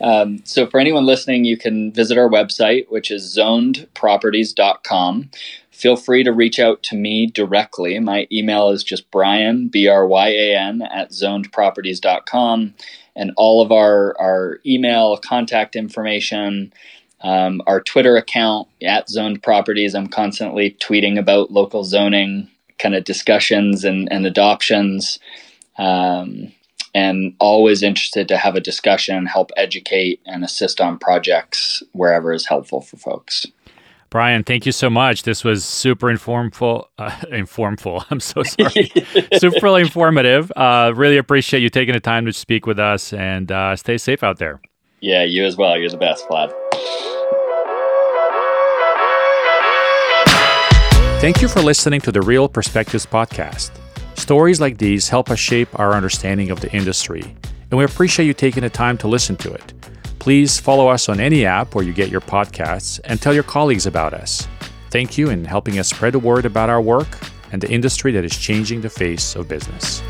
Um, 0.00 0.42
so, 0.44 0.68
for 0.68 0.78
anyone 0.78 1.06
listening, 1.06 1.44
you 1.44 1.56
can 1.56 1.90
visit 1.92 2.16
our 2.16 2.28
website, 2.28 2.88
which 2.88 3.10
is 3.10 3.36
zonedproperties.com. 3.36 5.30
Feel 5.76 5.96
free 5.96 6.24
to 6.24 6.32
reach 6.32 6.58
out 6.58 6.82
to 6.84 6.96
me 6.96 7.26
directly. 7.26 7.98
My 7.98 8.26
email 8.32 8.70
is 8.70 8.82
just 8.82 9.10
Bryan, 9.10 9.68
B 9.68 9.88
R 9.88 10.06
Y 10.06 10.28
A 10.28 10.56
N, 10.56 10.80
at 10.80 11.10
zonedproperties.com 11.10 12.74
and 13.14 13.32
all 13.36 13.60
of 13.60 13.70
our, 13.70 14.18
our 14.18 14.58
email 14.64 15.18
contact 15.18 15.76
information, 15.76 16.72
um, 17.20 17.60
our 17.66 17.82
Twitter 17.82 18.16
account 18.16 18.68
at 18.82 19.10
Zoned 19.10 19.42
Properties. 19.42 19.94
I'm 19.94 20.06
constantly 20.06 20.78
tweeting 20.80 21.18
about 21.18 21.50
local 21.50 21.84
zoning 21.84 22.50
kind 22.78 22.94
of 22.94 23.04
discussions 23.04 23.84
and, 23.84 24.10
and 24.10 24.24
adoptions. 24.24 25.18
Um, 25.76 26.52
and 26.94 27.34
always 27.38 27.82
interested 27.82 28.28
to 28.28 28.38
have 28.38 28.54
a 28.54 28.60
discussion, 28.60 29.26
help 29.26 29.50
educate, 29.58 30.22
and 30.24 30.42
assist 30.42 30.80
on 30.80 30.98
projects 30.98 31.82
wherever 31.92 32.32
is 32.32 32.46
helpful 32.46 32.80
for 32.80 32.96
folks. 32.96 33.46
Bryan, 34.10 34.44
thank 34.44 34.66
you 34.66 34.72
so 34.72 34.88
much. 34.88 35.24
This 35.24 35.44
was 35.44 35.64
super 35.64 36.10
informful. 36.10 36.88
Uh, 36.98 37.14
informful. 37.30 38.04
I'm 38.10 38.20
so 38.20 38.42
sorry. 38.42 38.92
super 39.38 39.78
informative. 39.78 40.52
Uh, 40.54 40.92
really 40.94 41.16
appreciate 41.16 41.60
you 41.60 41.68
taking 41.68 41.94
the 41.94 42.00
time 42.00 42.24
to 42.26 42.32
speak 42.32 42.66
with 42.66 42.78
us 42.78 43.12
and 43.12 43.50
uh, 43.50 43.76
stay 43.76 43.98
safe 43.98 44.22
out 44.22 44.38
there. 44.38 44.60
Yeah, 45.00 45.24
you 45.24 45.44
as 45.44 45.56
well. 45.56 45.78
You're 45.78 45.90
the 45.90 45.96
best, 45.96 46.26
Vlad. 46.28 46.52
Thank 51.20 51.42
you 51.42 51.48
for 51.48 51.60
listening 51.60 52.00
to 52.02 52.12
the 52.12 52.20
Real 52.20 52.48
Perspectives 52.48 53.06
podcast. 53.06 53.70
Stories 54.16 54.60
like 54.60 54.78
these 54.78 55.08
help 55.08 55.30
us 55.30 55.38
shape 55.38 55.68
our 55.78 55.94
understanding 55.94 56.50
of 56.50 56.60
the 56.60 56.72
industry, 56.72 57.22
and 57.70 57.78
we 57.78 57.84
appreciate 57.84 58.26
you 58.26 58.34
taking 58.34 58.62
the 58.62 58.70
time 58.70 58.96
to 58.98 59.08
listen 59.08 59.36
to 59.36 59.52
it. 59.52 59.72
Please 60.26 60.58
follow 60.58 60.88
us 60.88 61.08
on 61.08 61.20
any 61.20 61.46
app 61.46 61.76
where 61.76 61.84
you 61.84 61.92
get 61.92 62.08
your 62.08 62.20
podcasts 62.20 62.98
and 63.04 63.22
tell 63.22 63.32
your 63.32 63.44
colleagues 63.44 63.86
about 63.86 64.12
us. 64.12 64.48
Thank 64.90 65.16
you 65.16 65.30
in 65.30 65.44
helping 65.44 65.78
us 65.78 65.90
spread 65.90 66.14
the 66.14 66.18
word 66.18 66.44
about 66.44 66.68
our 66.68 66.80
work 66.80 67.06
and 67.52 67.62
the 67.62 67.70
industry 67.70 68.10
that 68.10 68.24
is 68.24 68.36
changing 68.36 68.80
the 68.80 68.90
face 68.90 69.36
of 69.36 69.46
business. 69.46 70.02